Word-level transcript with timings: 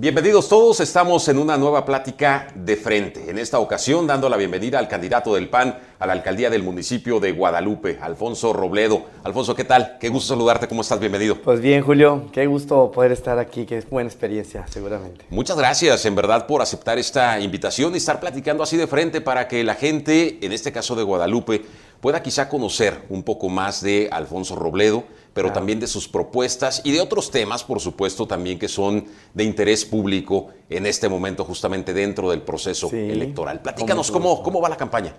Bienvenidos 0.00 0.48
todos, 0.48 0.80
estamos 0.80 1.28
en 1.28 1.36
una 1.36 1.58
nueva 1.58 1.84
plática 1.84 2.48
de 2.54 2.74
frente. 2.76 3.28
En 3.28 3.36
esta 3.36 3.58
ocasión 3.58 4.06
dando 4.06 4.30
la 4.30 4.38
bienvenida 4.38 4.78
al 4.78 4.88
candidato 4.88 5.34
del 5.34 5.50
PAN 5.50 5.78
a 5.98 6.06
la 6.06 6.14
alcaldía 6.14 6.48
del 6.48 6.62
municipio 6.62 7.20
de 7.20 7.32
Guadalupe, 7.32 7.98
Alfonso 8.00 8.54
Robledo. 8.54 9.04
Alfonso, 9.24 9.54
¿qué 9.54 9.64
tal? 9.64 9.98
Qué 10.00 10.08
gusto 10.08 10.32
saludarte, 10.32 10.66
¿cómo 10.66 10.80
estás? 10.80 11.00
Bienvenido. 11.00 11.36
Pues 11.42 11.60
bien, 11.60 11.82
Julio, 11.82 12.30
qué 12.32 12.46
gusto 12.46 12.90
poder 12.90 13.12
estar 13.12 13.38
aquí, 13.38 13.66
que 13.66 13.76
es 13.76 13.90
buena 13.90 14.08
experiencia, 14.08 14.66
seguramente. 14.68 15.26
Muchas 15.28 15.58
gracias, 15.58 16.06
en 16.06 16.14
verdad, 16.14 16.46
por 16.46 16.62
aceptar 16.62 16.98
esta 16.98 17.38
invitación 17.38 17.92
y 17.92 17.98
estar 17.98 18.20
platicando 18.20 18.62
así 18.62 18.78
de 18.78 18.86
frente 18.86 19.20
para 19.20 19.48
que 19.48 19.62
la 19.64 19.74
gente, 19.74 20.38
en 20.40 20.52
este 20.52 20.72
caso 20.72 20.96
de 20.96 21.02
Guadalupe, 21.02 21.60
pueda 22.00 22.22
quizá 22.22 22.48
conocer 22.48 23.02
un 23.10 23.22
poco 23.22 23.50
más 23.50 23.82
de 23.82 24.08
Alfonso 24.10 24.56
Robledo 24.56 25.04
pero 25.32 25.52
también 25.52 25.80
de 25.80 25.86
sus 25.86 26.08
propuestas 26.08 26.82
y 26.84 26.92
de 26.92 27.00
otros 27.00 27.30
temas, 27.30 27.62
por 27.64 27.80
supuesto, 27.80 28.26
también 28.26 28.58
que 28.58 28.68
son 28.68 29.04
de 29.34 29.44
interés 29.44 29.84
público 29.84 30.48
en 30.68 30.86
este 30.86 31.08
momento, 31.08 31.44
justamente 31.44 31.92
dentro 31.92 32.30
del 32.30 32.42
proceso 32.42 32.90
electoral. 32.92 33.60
Platícanos 33.60 34.10
cómo, 34.10 34.42
cómo 34.42 34.60
va 34.60 34.68
la 34.68 34.76
campaña. 34.76 35.14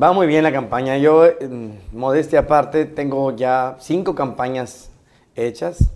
Va 0.00 0.12
muy 0.12 0.26
bien 0.26 0.42
la 0.42 0.52
campaña. 0.52 0.98
Yo, 0.98 1.24
modestia 1.92 2.40
aparte, 2.40 2.84
tengo 2.84 3.36
ya 3.36 3.76
cinco 3.78 4.14
campañas 4.16 4.90
hechas. 5.36 5.90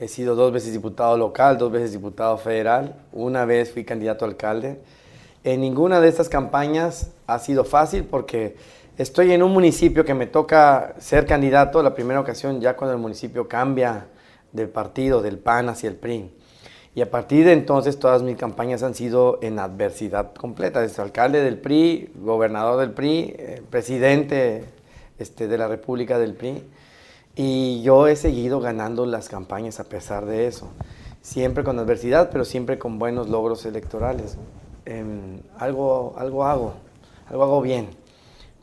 He 0.00 0.08
sido 0.08 0.34
dos 0.34 0.52
veces 0.52 0.72
diputado 0.72 1.16
local, 1.16 1.56
dos 1.56 1.70
veces 1.70 1.92
diputado 1.92 2.36
federal, 2.36 2.96
una 3.12 3.44
vez 3.44 3.72
fui 3.72 3.84
candidato 3.84 4.24
a 4.24 4.28
alcalde. 4.28 4.80
En 5.44 5.60
ninguna 5.60 6.00
de 6.00 6.08
estas 6.08 6.28
campañas 6.28 7.10
ha 7.28 7.38
sido 7.38 7.64
fácil 7.64 8.04
porque 8.04 8.56
Estoy 8.96 9.32
en 9.32 9.42
un 9.42 9.52
municipio 9.52 10.04
que 10.04 10.14
me 10.14 10.28
toca 10.28 10.94
ser 10.98 11.26
candidato 11.26 11.82
la 11.82 11.96
primera 11.96 12.20
ocasión 12.20 12.60
ya 12.60 12.76
cuando 12.76 12.94
el 12.94 13.02
municipio 13.02 13.48
cambia 13.48 14.06
del 14.52 14.68
partido, 14.68 15.20
del 15.20 15.38
PAN 15.38 15.68
hacia 15.68 15.88
el 15.88 15.96
PRI. 15.96 16.30
Y 16.94 17.00
a 17.00 17.10
partir 17.10 17.44
de 17.44 17.54
entonces 17.54 17.98
todas 17.98 18.22
mis 18.22 18.36
campañas 18.36 18.84
han 18.84 18.94
sido 18.94 19.40
en 19.42 19.58
adversidad 19.58 20.32
completa. 20.34 20.80
Desde 20.80 21.02
alcalde 21.02 21.42
del 21.42 21.58
PRI, 21.58 22.12
gobernador 22.14 22.78
del 22.78 22.92
PRI, 22.92 23.34
eh, 23.36 23.62
presidente 23.68 24.64
este, 25.18 25.48
de 25.48 25.58
la 25.58 25.66
República 25.66 26.20
del 26.20 26.34
PRI. 26.34 26.62
Y 27.34 27.82
yo 27.82 28.06
he 28.06 28.14
seguido 28.14 28.60
ganando 28.60 29.06
las 29.06 29.28
campañas 29.28 29.80
a 29.80 29.84
pesar 29.88 30.24
de 30.24 30.46
eso. 30.46 30.70
Siempre 31.20 31.64
con 31.64 31.80
adversidad, 31.80 32.30
pero 32.30 32.44
siempre 32.44 32.78
con 32.78 33.00
buenos 33.00 33.28
logros 33.28 33.66
electorales. 33.66 34.38
Em, 34.84 35.40
algo, 35.58 36.14
algo 36.16 36.44
hago, 36.44 36.74
algo 37.26 37.42
hago 37.42 37.60
bien 37.60 38.03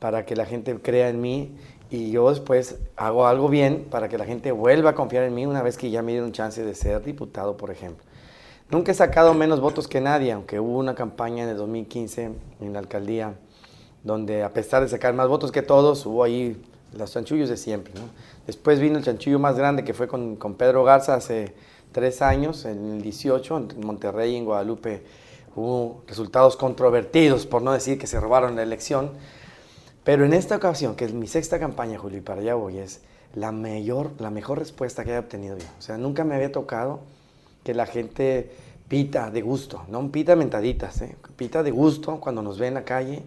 para 0.01 0.25
que 0.25 0.35
la 0.35 0.47
gente 0.47 0.75
crea 0.81 1.09
en 1.09 1.21
mí 1.21 1.51
y 1.91 2.09
yo 2.09 2.27
después 2.31 2.79
hago 2.95 3.27
algo 3.27 3.49
bien 3.49 3.85
para 3.91 4.09
que 4.09 4.17
la 4.17 4.25
gente 4.25 4.51
vuelva 4.51 4.89
a 4.89 4.95
confiar 4.95 5.25
en 5.25 5.35
mí 5.35 5.45
una 5.45 5.61
vez 5.61 5.77
que 5.77 5.91
ya 5.91 6.01
me 6.01 6.11
dieron 6.11 6.31
chance 6.31 6.65
de 6.65 6.73
ser 6.73 7.03
diputado, 7.03 7.55
por 7.55 7.69
ejemplo. 7.69 8.03
Nunca 8.71 8.91
he 8.91 8.95
sacado 8.95 9.35
menos 9.35 9.61
votos 9.61 9.87
que 9.87 10.01
nadie, 10.01 10.31
aunque 10.31 10.59
hubo 10.59 10.79
una 10.79 10.95
campaña 10.95 11.43
en 11.43 11.49
el 11.49 11.57
2015 11.57 12.31
en 12.61 12.73
la 12.73 12.79
alcaldía 12.79 13.35
donde 14.03 14.41
a 14.41 14.51
pesar 14.51 14.81
de 14.81 14.89
sacar 14.89 15.13
más 15.13 15.27
votos 15.27 15.51
que 15.51 15.61
todos, 15.61 16.03
hubo 16.07 16.23
ahí 16.23 16.59
los 16.97 17.13
chanchullos 17.13 17.47
de 17.47 17.57
siempre. 17.57 17.93
Después 18.47 18.79
vino 18.79 18.97
el 18.97 19.03
chanchullo 19.03 19.37
más 19.37 19.55
grande 19.55 19.83
que 19.83 19.93
fue 19.93 20.07
con, 20.07 20.35
con 20.35 20.55
Pedro 20.55 20.83
Garza 20.83 21.13
hace 21.13 21.53
tres 21.91 22.23
años, 22.23 22.65
en 22.65 22.93
el 22.93 23.03
18, 23.03 23.67
en 23.75 23.85
Monterrey, 23.85 24.35
en 24.35 24.45
Guadalupe. 24.45 25.03
Hubo 25.55 26.01
resultados 26.07 26.57
controvertidos, 26.57 27.45
por 27.45 27.61
no 27.61 27.71
decir 27.71 27.99
que 27.99 28.07
se 28.07 28.19
robaron 28.19 28.55
la 28.55 28.63
elección 28.63 29.11
pero 30.03 30.25
en 30.25 30.33
esta 30.33 30.55
ocasión, 30.55 30.95
que 30.95 31.05
es 31.05 31.13
mi 31.13 31.27
sexta 31.27 31.59
campaña, 31.59 31.97
Julio, 31.97 32.17
y 32.17 32.21
para 32.21 32.41
allá 32.41 32.55
voy, 32.55 32.79
es 32.79 33.01
la, 33.35 33.51
mayor, 33.51 34.11
la 34.19 34.29
mejor 34.29 34.59
respuesta 34.59 35.03
que 35.03 35.11
he 35.13 35.17
obtenido 35.17 35.57
yo. 35.57 35.65
O 35.77 35.81
sea, 35.81 35.97
nunca 35.97 36.23
me 36.23 36.35
había 36.35 36.51
tocado 36.51 37.01
que 37.63 37.73
la 37.73 37.85
gente 37.85 38.51
pita 38.87 39.29
de 39.29 39.41
gusto, 39.41 39.85
no 39.87 40.11
pita 40.11 40.35
mentaditas, 40.35 41.01
¿eh? 41.01 41.15
pita 41.37 41.63
de 41.63 41.71
gusto 41.71 42.19
cuando 42.19 42.41
nos 42.41 42.59
ve 42.59 42.67
en 42.67 42.73
la 42.73 42.83
calle. 42.83 43.23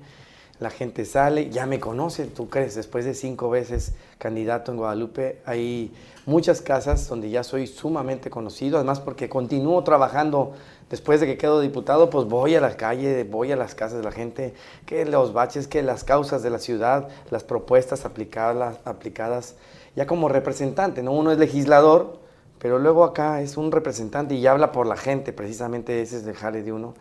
La 0.60 0.70
gente 0.70 1.04
sale, 1.04 1.50
ya 1.50 1.66
me 1.66 1.80
conoce, 1.80 2.26
tú 2.26 2.48
crees, 2.48 2.76
después 2.76 3.04
de 3.04 3.14
cinco 3.14 3.50
veces 3.50 3.92
candidato 4.18 4.70
en 4.70 4.78
Guadalupe, 4.78 5.40
hay 5.46 5.92
muchas 6.26 6.62
casas 6.62 7.08
donde 7.08 7.28
ya 7.28 7.42
soy 7.42 7.66
sumamente 7.66 8.30
conocido, 8.30 8.76
además 8.76 9.00
porque 9.00 9.28
continúo 9.28 9.82
trabajando 9.82 10.52
después 10.90 11.20
de 11.20 11.26
que 11.26 11.36
quedo 11.36 11.60
diputado, 11.60 12.08
pues 12.08 12.26
voy 12.26 12.54
a 12.54 12.60
la 12.60 12.76
calle, 12.76 13.24
voy 13.24 13.50
a 13.50 13.56
las 13.56 13.74
casas 13.74 13.98
de 13.98 14.04
la 14.04 14.12
gente, 14.12 14.54
que 14.86 15.04
los 15.04 15.32
baches, 15.32 15.66
que 15.66 15.82
las 15.82 16.04
causas 16.04 16.44
de 16.44 16.50
la 16.50 16.60
ciudad, 16.60 17.08
las 17.30 17.42
propuestas 17.42 18.04
aplicadas, 18.04 18.78
aplicadas 18.84 19.56
ya 19.96 20.06
como 20.06 20.28
representante, 20.28 21.02
¿no? 21.02 21.12
Uno 21.12 21.32
es 21.32 21.38
legislador, 21.38 22.18
pero 22.60 22.78
luego 22.78 23.02
acá 23.04 23.42
es 23.42 23.56
un 23.56 23.72
representante 23.72 24.36
y 24.36 24.46
habla 24.46 24.70
por 24.70 24.86
la 24.86 24.96
gente, 24.96 25.32
precisamente 25.32 26.00
ese 26.00 26.18
es 26.18 26.26
el 26.26 26.34
jale 26.34 26.62
de 26.62 26.72
uno. 26.72 26.94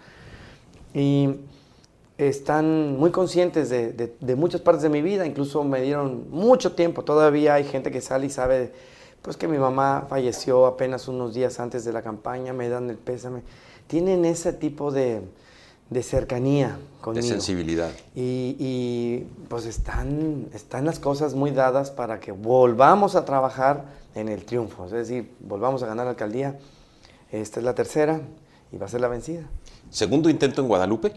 Y 0.93 1.35
están 2.27 2.97
muy 2.97 3.11
conscientes 3.11 3.69
de, 3.69 3.91
de, 3.91 4.35
muchas 4.35 4.61
partes 4.61 4.83
de 4.83 4.89
mi 4.89 5.01
vida, 5.01 5.25
incluso 5.25 5.63
me 5.63 5.81
dieron 5.81 6.29
mucho 6.29 6.73
tiempo, 6.73 7.03
todavía 7.03 7.55
hay 7.55 7.63
gente 7.63 7.91
que 7.91 8.01
sale 8.01 8.27
y 8.27 8.29
sabe 8.29 8.71
pues 9.21 9.37
que 9.37 9.47
mi 9.47 9.57
mamá 9.57 10.05
falleció 10.09 10.65
apenas 10.65 11.07
unos 11.07 11.33
días 11.33 11.59
antes 11.59 11.85
de 11.85 11.93
la 11.93 12.01
campaña, 12.01 12.51
me 12.51 12.67
dan 12.67 12.89
el 12.89 12.97
pésame 12.97 13.41
tienen 13.87 14.25
ese 14.25 14.53
tipo 14.53 14.91
de, 14.91 15.21
cercanía 16.01 16.77
conmigo. 17.01 17.23
De 17.23 17.29
sensibilidad. 17.29 17.91
Y, 18.15 19.25
pues 19.49 19.65
están, 19.65 20.47
están 20.53 20.85
las 20.85 20.99
cosas 20.99 21.35
muy 21.35 21.51
dadas 21.51 21.91
para 21.91 22.19
que 22.19 22.31
volvamos 22.31 23.15
a 23.15 23.25
trabajar 23.25 23.85
en 24.15 24.29
el 24.29 24.45
triunfo, 24.45 24.85
es 24.85 24.91
decir, 24.91 25.31
volvamos 25.39 25.83
a 25.83 25.87
ganar 25.87 26.05
la 26.05 26.11
alcaldía. 26.11 26.57
Esta 27.31 27.59
es 27.59 27.63
la 27.63 27.73
tercera 27.73 28.21
y 28.71 28.77
va 28.77 28.85
a 28.85 28.89
ser 28.89 29.01
la 29.01 29.07
vencida. 29.07 29.43
¿Segundo 29.89 30.29
intento 30.29 30.61
en 30.61 30.67
Guadalupe? 30.67 31.13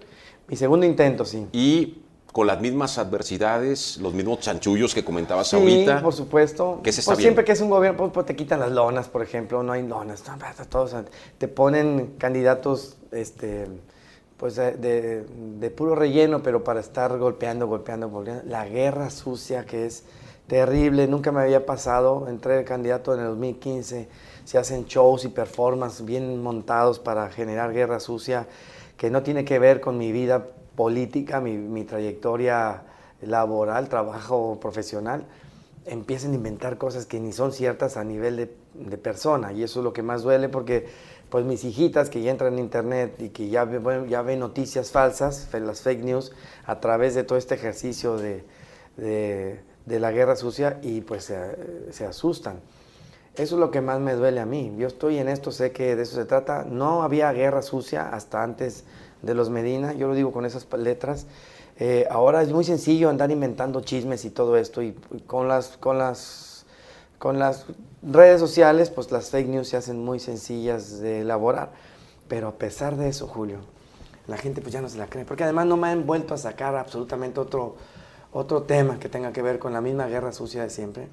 Mi 0.49 0.57
segundo 0.57 0.87
intento, 0.87 1.25
sí. 1.25 1.47
Y 1.53 2.03
con 2.37 2.47
las 2.47 2.61
mismas 2.61 2.99
adversidades, 2.99 3.97
los 3.97 4.13
mismos 4.13 4.41
chanchullos 4.41 4.95
que 4.95 5.03
comentabas 5.03 5.49
sí, 5.49 5.57
ahorita. 5.57 6.03
por 6.03 6.13
supuesto. 6.13 6.81
¿Qué 6.83 6.93
se 6.93 7.03
pues 7.03 7.19
siempre 7.19 7.45
que 7.45 7.53
es 7.53 7.61
un 7.63 7.71
gobierno, 7.71 7.97
pues, 7.97 8.11
pues, 8.13 8.27
te 8.27 8.37
quitan 8.37 8.61
las 8.61 8.73
lonas, 8.73 9.09
por 9.09 9.23
ejemplo, 9.23 9.63
no 9.63 9.73
hay 9.73 9.87
lonas, 9.87 10.23
todos, 10.69 10.95
te 11.39 11.49
ponen 11.49 12.15
candidatos 12.19 12.99
este, 13.11 13.67
pues 14.37 14.57
de, 14.57 15.25
de, 15.59 15.71
puro 15.71 15.95
relleno, 15.95 16.43
pero 16.43 16.63
para 16.63 16.81
estar 16.81 17.17
golpeando, 17.17 17.67
golpeando, 17.67 18.11
golpeando. 18.11 18.43
La 18.47 18.67
guerra 18.67 19.09
sucia 19.09 19.65
que 19.65 19.87
es 19.87 20.05
terrible, 20.47 21.09
nunca 21.09 21.33
me 21.33 21.41
había 21.41 21.65
pasado, 21.65 22.29
entré 22.29 22.57
de 22.57 22.65
candidato 22.65 23.15
en 23.15 23.21
el 23.21 23.27
2015, 23.29 24.09
se 24.45 24.59
hacen 24.59 24.85
shows 24.85 25.25
y 25.25 25.29
performances 25.29 26.05
bien 26.05 26.43
montados 26.43 26.99
para 26.99 27.31
generar 27.31 27.73
guerra 27.73 27.99
sucia 27.99 28.47
que 28.97 29.11
no 29.11 29.23
tiene 29.23 29.45
que 29.45 29.59
ver 29.59 29.81
con 29.81 29.99
mi 29.99 30.13
vida 30.13 30.47
política, 30.77 31.41
mi, 31.41 31.85
trayectoria 31.85 32.83
laboral, 33.23 33.89
trabajo 33.89 34.59
profesional, 34.61 35.25
empiecen 35.87 36.33
a 36.33 36.35
inventar 36.35 36.79
cosas 36.79 37.07
que 37.07 37.21
ni 37.21 37.33
son 37.33 37.53
ciertas 37.53 37.97
a 37.97 38.05
nivel 38.05 38.37
de, 38.37 38.97
persona. 38.99 39.53
Y 39.53 39.63
eso 39.63 39.81
es 39.81 39.85
lo 39.85 39.93
que 39.93 40.03
más 40.03 40.23
duele 40.23 40.49
porque 40.49 40.87
pues 41.31 41.45
mis 41.45 41.65
hijitas 41.65 42.11
que 42.11 42.23
ya 42.23 42.31
entran 42.31 42.55
en 42.55 42.59
internet 42.59 43.21
y 43.21 43.31
que 43.31 43.49
ya, 43.49 43.69
ya 44.09 44.23
ven 44.23 44.39
noticias 44.39 44.91
falsas, 44.91 45.49
las 45.53 45.81
fake 45.81 46.05
news, 46.05 46.33
a 46.67 46.79
través 46.81 47.15
de 47.15 47.25
todo 47.25 47.39
este 47.39 47.55
ejercicio 47.55 48.17
de, 48.17 48.45
la 49.87 50.13
guerra 50.13 50.37
sucia 50.37 50.79
y 50.83 51.01
pues 51.01 51.33
se, 51.91 52.05
asustan. 52.05 52.61
Eso 53.37 53.57
es 53.57 53.61
lo 53.61 53.71
que 53.71 53.83
más 53.83 54.01
me 54.01 54.15
duele 54.15 54.41
a 54.41 54.47
mí. 54.47 54.75
Yo 54.79 54.87
estoy 54.87 55.19
en 55.19 55.29
esto, 55.29 55.53
sé 55.53 55.71
que 55.71 55.95
de 55.95 56.03
eso 56.03 56.17
se 56.17 56.25
trata. 56.25 56.65
No 56.65 57.03
había 57.03 57.31
guerra 57.33 57.61
sucia 57.61 58.09
hasta 58.09 58.43
antes 58.43 58.85
de 59.21 59.35
los 59.35 59.51
Medina, 59.51 59.93
yo 59.93 60.09
lo 60.09 60.15
digo 60.15 60.33
con 60.33 60.47
esas 60.47 60.67
letras. 60.79 61.27
Eh, 61.79 62.07
ahora 62.11 62.41
es 62.41 62.51
muy 62.51 62.65
sencillo 62.65 63.11
andar 63.11 63.31
inventando 63.31 63.83
chismes 63.83 64.25
y 64.25 64.31
todo 64.31 64.57
esto 64.57 64.83
y, 64.83 64.93
con 65.27 65.47
las 65.47 65.77
con 65.77 65.99
las 65.99 66.65
con 67.19 67.39
las 67.39 67.67
redes 68.03 68.41
sociales 68.41 68.89
pues 68.89 69.13
las 69.13 69.29
fake 69.29 69.49
news 69.49 69.69
se 69.69 69.77
hacen 69.77 70.03
muy 70.03 70.19
sencillas 70.19 71.01
de 71.01 71.21
elaborar 71.21 71.73
pero 72.29 72.49
a 72.49 72.53
pesar 72.53 72.97
de 72.97 73.11
eso 73.11 73.27
Julio 73.27 73.59
la 74.27 74.39
gente 74.39 74.63
pues 74.63 74.73
ya 74.73 74.81
no 74.81 74.89
se 74.89 74.97
la 74.97 75.07
cree 75.07 75.27
porque 75.27 75.45
además 75.45 75.67
no 75.67 75.77
me 75.77 75.89
han 75.89 76.07
vuelto 76.07 76.33
a 76.33 76.39
sacar 76.39 76.75
absolutamente 76.77 77.41
otro 77.41 77.77
otro 78.33 78.63
tema 78.63 78.99
que 78.99 79.11
tenga 79.11 79.35
que 79.35 79.43
ver 79.43 79.59
con 79.59 79.75
la 79.75 79.83
misma 79.83 80.07
guerra 80.07 80.33
sucia 80.33 80.63
de 80.63 80.71
siempre 80.71 81.09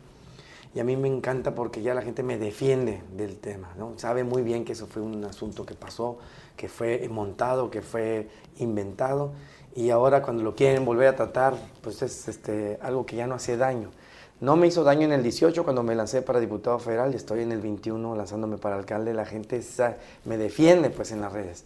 y 0.76 0.80
a 0.80 0.84
mí 0.84 0.96
me 0.98 1.08
encanta 1.08 1.54
porque 1.56 1.82
ya 1.82 1.94
la 1.94 2.02
gente 2.02 2.24
me 2.24 2.38
defiende 2.38 3.02
del 3.16 3.38
tema 3.38 3.70
no 3.78 3.94
sabe 3.98 4.24
muy 4.24 4.42
bien 4.42 4.66
que 4.66 4.74
eso 4.74 4.88
fue 4.88 5.02
un 5.02 5.24
asunto 5.26 5.66
que 5.66 5.76
pasó 5.76 6.18
que 6.56 6.70
fue 6.70 7.08
montado, 7.10 7.70
que 7.70 7.82
fue 7.82 8.28
inventado, 8.58 9.32
y 9.76 9.90
ahora 9.90 10.22
cuando 10.22 10.44
lo 10.44 10.56
quieren 10.56 10.86
volver 10.86 11.08
a 11.08 11.16
tratar, 11.16 11.56
pues 11.82 12.02
es 12.02 12.28
este, 12.28 12.78
algo 12.82 13.06
que 13.06 13.16
ya 13.16 13.28
no 13.28 13.36
hace 13.36 13.58
daño. 13.58 13.90
No 14.40 14.56
me 14.56 14.68
hizo 14.68 14.84
daño 14.84 15.06
en 15.06 15.14
el 15.14 15.24
18 15.24 15.64
cuando 15.64 15.84
me 15.84 15.96
lancé 15.96 16.22
para 16.22 16.40
diputado 16.40 16.78
federal, 16.80 17.14
y 17.14 17.16
estoy 17.16 17.42
en 17.42 17.52
el 17.52 17.62
21 17.62 18.16
lanzándome 18.16 18.58
para 18.58 18.76
alcalde, 18.76 19.14
la 19.14 19.26
gente 19.26 19.62
me 20.26 20.38
defiende 20.38 20.90
pues 20.90 21.12
en 21.12 21.22
las 21.22 21.34
redes. 21.34 21.66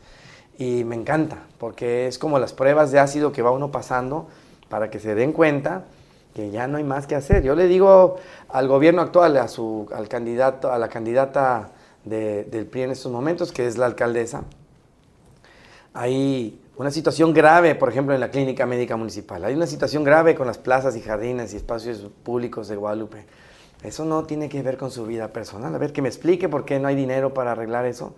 Y 0.57 0.83
me 0.83 0.95
encanta, 0.95 1.43
porque 1.59 2.07
es 2.07 2.17
como 2.17 2.39
las 2.39 2.53
pruebas 2.53 2.91
de 2.91 2.99
ácido 2.99 3.31
que 3.31 3.41
va 3.41 3.51
uno 3.51 3.71
pasando 3.71 4.27
para 4.69 4.89
que 4.89 4.99
se 4.99 5.15
den 5.15 5.33
cuenta 5.33 5.85
que 6.37 6.51
ya 6.51 6.67
no 6.67 6.77
hay 6.77 6.83
más 6.83 7.07
que 7.07 7.15
hacer. 7.15 7.41
Yo 7.41 7.55
le 7.55 7.67
digo 7.67 8.17
al 8.49 8.67
gobierno 8.67 9.01
actual, 9.01 9.37
a 9.37 9.47
su, 9.47 9.89
al 9.91 10.07
candidato, 10.07 10.71
a 10.71 10.77
la 10.77 10.87
candidata 10.87 11.71
del 12.05 12.67
PRI 12.67 12.83
en 12.83 12.91
estos 12.91 13.11
momentos, 13.11 13.51
que 13.51 13.65
es 13.65 13.75
la 13.79 13.87
alcaldesa. 13.87 14.43
Hay 15.95 16.61
una 16.75 16.91
situación 16.91 17.33
grave, 17.33 17.73
por 17.73 17.89
ejemplo, 17.89 18.13
en 18.13 18.19
la 18.19 18.29
clínica 18.29 18.67
médica 18.67 18.95
municipal. 18.95 19.43
Hay 19.45 19.55
una 19.55 19.65
situación 19.65 20.03
grave 20.03 20.35
con 20.35 20.45
las 20.45 20.59
plazas 20.59 20.95
y 20.95 21.01
jardines 21.01 21.55
y 21.55 21.57
espacios 21.57 22.07
públicos 22.21 22.67
de 22.67 22.75
Guadalupe. 22.75 23.25
Eso 23.81 24.05
no 24.05 24.25
tiene 24.25 24.47
que 24.47 24.61
ver 24.61 24.77
con 24.77 24.91
su 24.91 25.07
vida 25.07 25.29
personal. 25.29 25.73
A 25.73 25.79
ver, 25.79 25.91
que 25.91 26.03
me 26.03 26.07
explique 26.07 26.47
por 26.47 26.65
qué 26.65 26.77
no 26.77 26.87
hay 26.87 26.95
dinero 26.95 27.33
para 27.33 27.53
arreglar 27.53 27.87
eso. 27.87 28.13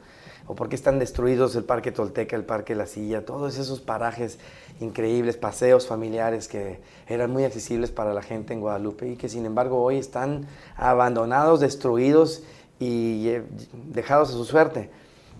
O 0.52 0.56
por 0.56 0.68
qué 0.68 0.76
están 0.76 0.98
destruidos 0.98 1.56
el 1.56 1.64
Parque 1.64 1.92
Tolteca, 1.92 2.36
el 2.36 2.44
Parque 2.44 2.74
La 2.74 2.88
Silla, 2.88 3.24
todos 3.24 3.60
esos 3.60 3.82
parajes 3.82 4.40
increíbles, 4.80 5.38
paseos 5.38 5.86
familiares 5.86 6.48
que 6.48 6.80
eran 7.08 7.30
muy 7.30 7.44
accesibles 7.44 7.92
para 7.92 8.16
la 8.16 8.24
gente 8.24 8.56
en 8.56 8.60
Guadalupe 8.60 9.08
y 9.10 9.16
que 9.16 9.30
sin 9.30 9.46
embargo 9.46 9.80
hoy 9.80 10.00
están 10.00 10.48
abandonados, 10.76 11.60
destruidos 11.60 12.42
y 12.80 13.28
eh, 13.28 13.44
dejados 13.92 14.30
a 14.30 14.32
su 14.32 14.44
suerte. 14.44 14.90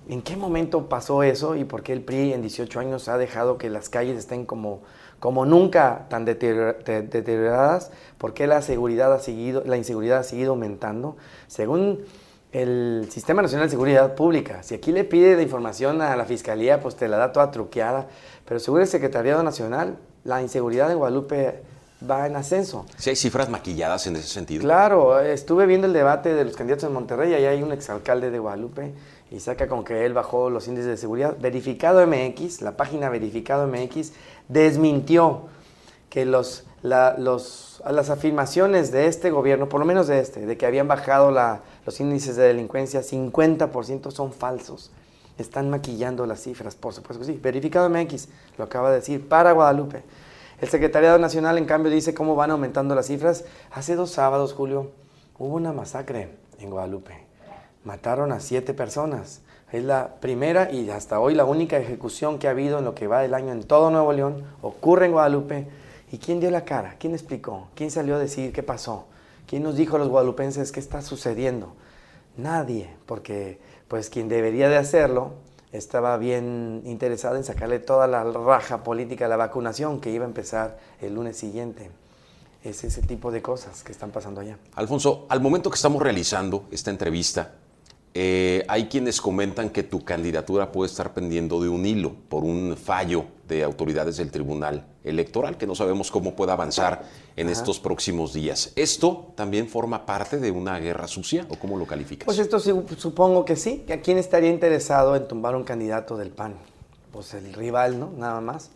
¿En 0.10 0.22
qué 0.22 0.38
momento 0.38 0.90
pasó 0.90 1.24
eso 1.24 1.56
y 1.56 1.64
por 1.64 1.82
qué 1.82 1.94
el 1.94 2.02
PRI 2.02 2.34
en 2.34 2.44
18 2.44 2.80
años 2.80 3.10
ha 3.10 3.18
dejado 3.18 3.58
que 3.58 3.72
las 3.72 3.90
calles 3.90 4.16
estén 4.16 4.46
como, 4.46 4.82
como 5.20 5.44
nunca 5.44 6.06
tan 6.10 6.24
deterioradas? 6.24 7.92
¿Por 8.20 8.36
qué 8.36 8.46
la, 8.46 8.62
seguridad 8.62 9.12
ha 9.12 9.20
seguido, 9.20 9.64
la 9.66 9.78
inseguridad 9.78 10.20
ha 10.20 10.24
seguido 10.24 10.52
aumentando? 10.52 11.18
Según 11.48 12.06
el 12.52 13.08
Sistema 13.12 13.42
Nacional 13.42 13.68
de 13.68 13.72
Seguridad 13.72 14.16
Pública, 14.16 14.64
si 14.64 14.74
aquí 14.76 14.92
le 14.92 15.04
pide 15.04 15.36
la 15.36 15.44
información 15.44 16.02
a 16.02 16.16
la 16.16 16.26
Fiscalía, 16.26 16.80
pues 16.80 16.96
te 16.96 17.08
la 17.08 17.18
da 17.18 17.32
toda 17.32 17.52
truqueada, 17.52 18.08
pero 18.46 18.60
según 18.60 18.82
el 18.82 18.88
Secretariado 18.88 19.44
Nacional, 19.44 19.98
la 20.24 20.42
inseguridad 20.42 20.92
en 20.92 20.98
Guadalupe 20.98 21.62
va 22.10 22.26
en 22.26 22.36
ascenso. 22.36 22.86
Si 22.98 23.10
hay 23.10 23.16
cifras 23.16 23.50
maquilladas 23.50 24.08
en 24.08 24.16
ese 24.16 24.28
sentido. 24.28 24.62
Claro, 24.62 25.20
estuve 25.20 25.66
viendo 25.66 25.86
el 25.86 25.94
debate 25.94 26.34
de 26.34 26.46
los 26.46 26.56
candidatos 26.56 26.86
en 26.86 26.94
Monterrey, 26.94 27.34
ahí 27.34 27.46
hay 27.46 27.62
un 27.62 27.72
exalcalde 27.72 28.32
de 28.32 28.40
Guadalupe 28.40 28.94
y 29.30 29.40
saca 29.40 29.68
con 29.68 29.84
que 29.84 30.06
él 30.06 30.14
bajó 30.14 30.50
los 30.50 30.68
índices 30.68 30.90
de 30.90 30.98
seguridad. 30.98 31.38
Verificado 31.40 32.06
MX, 32.08 32.62
la 32.62 32.78
página 32.78 33.10
Verificado 33.10 33.68
MX, 33.68 34.14
desmintió 34.48 35.44
que 36.10 36.26
los, 36.26 36.66
los, 36.84 37.82
las 37.90 38.10
afirmaciones 38.10 38.92
de 38.92 39.08
este 39.08 39.32
gobierno, 39.32 39.70
por 39.70 39.80
lo 39.80 39.86
menos 39.86 40.08
de 40.08 40.20
este, 40.20 40.46
de 40.46 40.58
que 40.58 40.66
habían 40.66 40.88
bajado 40.88 41.32
los 41.86 42.00
índices 42.00 42.36
de 42.36 42.44
delincuencia 42.44 43.02
50% 43.02 44.12
son 44.12 44.32
falsos. 44.32 44.92
Están 45.38 45.70
maquillando 45.70 46.26
las 46.26 46.42
cifras, 46.42 46.76
por 46.76 46.94
supuesto 46.94 47.26
que 47.26 47.32
sí. 47.32 47.40
Verificado 47.42 47.90
MX, 47.90 48.28
lo 48.58 48.66
acaba 48.66 48.90
de 48.90 48.98
decir, 48.98 49.28
para 49.28 49.54
Guadalupe. 49.54 50.04
El 50.60 50.68
Secretariado 50.68 51.18
Nacional, 51.18 51.58
en 51.58 51.66
cambio, 51.66 51.90
dice 51.90 52.14
cómo 52.14 52.36
van 52.36 52.52
aumentando 52.52 52.94
las 52.94 53.08
cifras. 53.08 53.46
Hace 53.72 53.96
dos 53.96 54.12
sábados, 54.12 54.54
Julio, 54.54 54.92
hubo 55.38 55.56
una 55.56 55.72
masacre 55.72 56.30
en 56.60 56.70
Guadalupe. 56.70 57.26
Mataron 57.86 58.34
a 58.34 58.42
siete 58.42 58.74
personas. 58.74 59.42
Es 59.72 59.84
la 59.84 60.16
primera 60.20 60.72
y 60.72 60.90
hasta 60.90 61.20
hoy 61.20 61.36
la 61.36 61.46
única 61.46 61.78
ejecución 61.78 62.40
que 62.40 62.48
ha 62.48 62.52
habido 62.52 62.80
en 62.80 62.86
lo 62.86 62.96
que 62.96 63.08
va 63.08 63.22
del 63.22 63.34
año 63.34 63.54
en 63.54 63.64
todo 63.64 63.92
Nuevo 63.92 64.12
León. 64.12 64.44
Ocurre 64.62 65.06
en 65.06 65.14
Guadalupe. 65.14 65.68
¿Y 66.12 66.18
quién 66.18 66.40
dio 66.40 66.50
la 66.50 66.66
cara? 66.66 66.96
¿Quién 67.00 67.14
explicó? 67.14 67.68
¿Quién 67.76 67.92
salió 67.92 68.16
a 68.16 68.20
decir 68.20 68.52
qué 68.52 68.64
pasó? 68.64 69.06
¿Quién 69.48 69.64
nos 69.64 69.76
dijo 69.76 69.96
a 69.96 70.00
los 70.00 70.10
guadalupenses 70.10 70.72
qué 70.72 70.80
está 70.80 71.02
sucediendo? 71.02 71.74
Nadie, 72.38 72.90
porque 73.06 73.60
pues 73.88 74.10
quien 74.10 74.30
debería 74.30 74.70
de 74.70 74.78
hacerlo 74.78 75.34
estaba 75.72 76.18
bien 76.18 76.82
interesado 76.86 77.36
en 77.36 77.44
sacarle 77.44 77.80
toda 77.80 78.08
la 78.08 78.24
raja 78.24 78.84
política 78.84 79.26
a 79.26 79.28
la 79.28 79.38
vacunación 79.38 80.02
que 80.02 80.12
iba 80.12 80.26
a 80.26 80.28
empezar 80.28 80.80
el 81.02 81.16
lunes 81.16 81.38
siguiente. 81.38 81.92
Es 82.64 82.84
ese 82.84 83.02
tipo 83.02 83.32
de 83.32 83.42
cosas 83.42 83.84
que 83.84 83.92
están 83.92 84.12
pasando 84.12 84.42
allá. 84.42 84.58
Alfonso, 84.76 85.26
al 85.30 85.42
momento 85.42 85.70
que 85.70 85.76
estamos 85.76 86.02
realizando 86.02 86.66
esta 86.72 86.90
entrevista, 86.90 87.54
eh, 88.14 88.66
hay 88.68 88.88
quienes 88.88 89.22
comentan 89.22 89.70
que 89.70 89.84
tu 89.84 90.04
candidatura 90.04 90.72
puede 90.72 90.90
estar 90.90 91.14
pendiendo 91.14 91.62
de 91.62 91.70
un 91.70 91.86
hilo 91.86 92.14
por 92.28 92.44
un 92.44 92.76
fallo 92.76 93.26
de 93.50 93.64
autoridades 93.64 94.18
del 94.18 94.32
Tribunal 94.32 94.86
Electoral, 95.04 95.58
que 95.58 95.68
no 95.68 95.76
sabemos 95.76 96.12
cómo 96.12 96.36
pueda 96.36 96.54
avanzar 96.54 97.04
en 97.36 97.50
estos 97.50 97.80
próximos 97.80 98.34
días. 98.34 98.72
¿Esto 98.76 99.34
también 99.36 99.68
forma 99.68 100.06
parte 100.06 100.38
de 100.38 100.52
una 100.52 100.80
guerra 100.80 101.08
sucia 101.08 101.46
o 101.50 101.56
cómo 101.56 101.78
lo 101.78 101.86
calificas? 101.86 102.26
Pues 102.26 102.40
esto 102.40 102.60
supongo 102.60 103.44
que 103.44 103.56
sí. 103.56 103.86
¿A 103.92 103.98
quién 103.98 104.18
estaría 104.18 104.52
interesado 104.52 105.16
en 105.16 105.28
tumbar 105.28 105.56
un 105.56 105.64
candidato 105.64 106.16
del 106.16 106.30
PAN? 106.30 106.56
Pues 107.12 107.34
el 107.34 107.52
rival, 107.54 108.00
¿no? 108.00 108.12
Nada 108.16 108.40
más. 108.40 108.70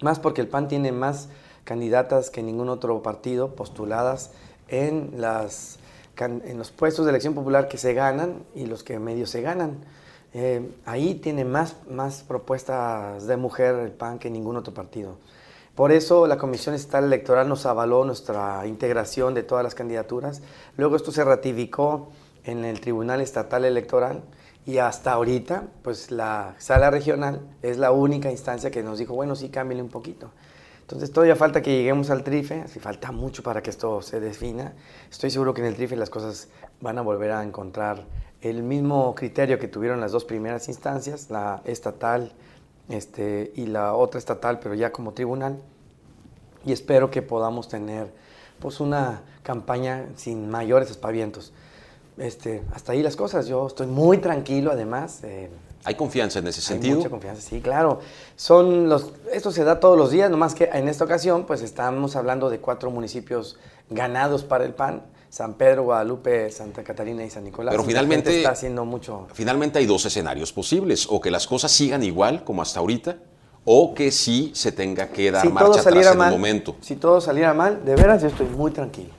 Más 0.00 0.18
porque 0.18 0.40
el 0.40 0.48
PAN 0.48 0.68
tiene 0.68 0.90
más 0.90 1.28
candidatas 1.64 2.30
que 2.30 2.42
ningún 2.42 2.70
otro 2.70 3.02
partido 3.02 3.54
postuladas 3.54 4.30
en 4.68 5.12
las 5.16 5.78
en 6.18 6.56
los 6.56 6.70
puestos 6.70 7.04
de 7.04 7.10
elección 7.10 7.34
popular 7.34 7.68
que 7.68 7.76
se 7.76 7.92
ganan 7.92 8.42
y 8.54 8.64
los 8.64 8.82
que 8.82 8.98
medio 8.98 9.26
se 9.26 9.42
ganan. 9.42 9.80
Eh, 10.34 10.70
ahí 10.84 11.14
tiene 11.14 11.44
más, 11.44 11.76
más 11.88 12.22
propuestas 12.22 13.26
de 13.26 13.36
mujer 13.36 13.74
el 13.76 13.92
PAN 13.92 14.18
que 14.18 14.30
ningún 14.30 14.56
otro 14.56 14.74
partido. 14.74 15.16
Por 15.74 15.92
eso 15.92 16.26
la 16.26 16.38
Comisión 16.38 16.74
Estatal 16.74 17.04
Electoral 17.04 17.48
nos 17.48 17.66
avaló 17.66 18.04
nuestra 18.04 18.66
integración 18.66 19.34
de 19.34 19.42
todas 19.42 19.62
las 19.62 19.74
candidaturas. 19.74 20.40
Luego 20.76 20.96
esto 20.96 21.12
se 21.12 21.22
ratificó 21.22 22.08
en 22.44 22.64
el 22.64 22.80
Tribunal 22.80 23.20
Estatal 23.20 23.64
Electoral 23.64 24.22
y 24.64 24.78
hasta 24.78 25.12
ahorita, 25.12 25.68
pues 25.82 26.10
la 26.10 26.54
sala 26.58 26.90
regional 26.90 27.40
es 27.62 27.76
la 27.76 27.92
única 27.92 28.30
instancia 28.30 28.70
que 28.70 28.82
nos 28.82 28.98
dijo, 28.98 29.14
bueno, 29.14 29.36
sí, 29.36 29.48
cámbiale 29.48 29.82
un 29.82 29.90
poquito. 29.90 30.30
Entonces 30.80 31.12
todavía 31.12 31.36
falta 31.36 31.62
que 31.62 31.76
lleguemos 31.76 32.10
al 32.10 32.24
trife, 32.24 32.62
así 32.62 32.80
falta 32.80 33.12
mucho 33.12 33.42
para 33.42 33.62
que 33.62 33.70
esto 33.70 34.02
se 34.02 34.18
defina. 34.18 34.72
Estoy 35.10 35.30
seguro 35.30 35.52
que 35.52 35.60
en 35.60 35.66
el 35.66 35.74
trife 35.74 35.94
las 35.96 36.10
cosas 36.10 36.48
van 36.80 36.96
a 36.96 37.02
volver 37.02 37.32
a 37.32 37.42
encontrar 37.42 38.04
el 38.42 38.62
mismo 38.62 39.14
criterio 39.14 39.58
que 39.58 39.68
tuvieron 39.68 40.00
las 40.00 40.12
dos 40.12 40.24
primeras 40.24 40.68
instancias, 40.68 41.30
la 41.30 41.62
estatal 41.64 42.32
este, 42.88 43.52
y 43.56 43.66
la 43.66 43.94
otra 43.94 44.18
estatal, 44.18 44.60
pero 44.60 44.74
ya 44.74 44.92
como 44.92 45.12
tribunal. 45.12 45.58
Y 46.64 46.72
espero 46.72 47.10
que 47.10 47.22
podamos 47.22 47.68
tener 47.68 48.12
pues 48.58 48.80
una 48.80 49.22
campaña 49.42 50.06
sin 50.16 50.48
mayores 50.48 50.90
espavientos. 50.90 51.52
Este, 52.18 52.62
hasta 52.72 52.92
ahí 52.92 53.02
las 53.02 53.16
cosas. 53.16 53.46
Yo 53.46 53.66
estoy 53.66 53.86
muy 53.86 54.18
tranquilo, 54.18 54.70
además. 54.72 55.22
Eh, 55.22 55.50
¿Hay 55.84 55.94
confianza 55.94 56.38
en 56.38 56.46
ese 56.48 56.60
sentido? 56.60 56.94
Hay 56.94 56.98
mucha 56.98 57.10
confianza, 57.10 57.42
sí, 57.42 57.60
claro. 57.60 58.00
Son 58.34 58.88
los, 58.88 59.12
esto 59.32 59.52
se 59.52 59.64
da 59.64 59.78
todos 59.78 59.96
los 59.96 60.10
días, 60.10 60.30
nomás 60.30 60.54
que 60.54 60.64
en 60.64 60.88
esta 60.88 61.04
ocasión, 61.04 61.44
pues 61.46 61.62
estamos 61.62 62.16
hablando 62.16 62.50
de 62.50 62.58
cuatro 62.58 62.90
municipios 62.90 63.58
ganados 63.90 64.42
para 64.42 64.64
el 64.64 64.74
PAN. 64.74 65.02
San 65.36 65.52
Pedro, 65.52 65.82
Guadalupe, 65.82 66.50
Santa 66.50 66.82
Catarina 66.82 67.22
y 67.22 67.28
San 67.28 67.44
Nicolás. 67.44 67.74
Pero 67.74 67.84
finalmente 67.84 68.38
está 68.38 68.52
haciendo 68.52 68.86
mucho. 68.86 69.26
Finalmente 69.34 69.78
hay 69.78 69.84
dos 69.84 70.06
escenarios 70.06 70.50
posibles, 70.50 71.06
o 71.10 71.20
que 71.20 71.30
las 71.30 71.46
cosas 71.46 71.70
sigan 71.70 72.02
igual 72.02 72.42
como 72.42 72.62
hasta 72.62 72.80
ahorita, 72.80 73.18
o 73.66 73.92
que 73.92 74.10
sí 74.12 74.52
se 74.54 74.72
tenga 74.72 75.08
que 75.08 75.30
dar 75.30 75.46
marcha 75.50 75.80
atrás 75.80 76.14
en 76.14 76.22
el 76.22 76.30
momento. 76.30 76.76
Si 76.80 76.96
todo 76.96 77.20
saliera 77.20 77.52
mal, 77.52 77.84
de 77.84 77.94
veras 77.96 78.22
yo 78.22 78.28
estoy 78.28 78.46
muy 78.46 78.70
tranquilo. 78.70 79.10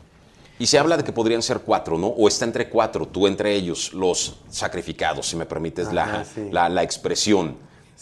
Y 0.57 0.65
se 0.65 0.79
habla 0.79 0.97
de 0.97 1.03
que 1.03 1.13
podrían 1.13 1.43
ser 1.43 1.59
cuatro, 1.59 1.99
¿no? 1.99 2.07
O 2.07 2.27
está 2.27 2.45
entre 2.45 2.67
cuatro, 2.67 3.07
tú 3.07 3.27
entre 3.27 3.53
ellos, 3.53 3.93
los 3.93 4.39
sacrificados, 4.49 5.27
si 5.27 5.35
me 5.35 5.45
permites 5.45 5.93
la, 5.93 6.25
la, 6.51 6.81
expresión. 6.81 7.57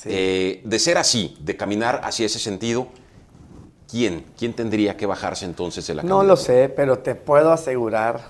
Eh, 0.05 0.61
de 0.63 0.79
ser 0.79 0.97
así, 0.97 1.35
de 1.41 1.57
caminar 1.57 1.99
hacia 2.01 2.27
ese 2.27 2.39
sentido, 2.39 2.87
¿quién? 3.89 4.25
¿Quién 4.37 4.53
tendría 4.53 4.97
que 4.97 5.05
bajarse 5.05 5.45
entonces 5.45 5.85
de 5.87 5.95
la 5.95 6.03
No 6.03 6.23
lo 6.23 6.35
sé, 6.35 6.69
pero 6.69 6.99
te 6.99 7.15
puedo 7.15 7.51
asegurar 7.51 8.29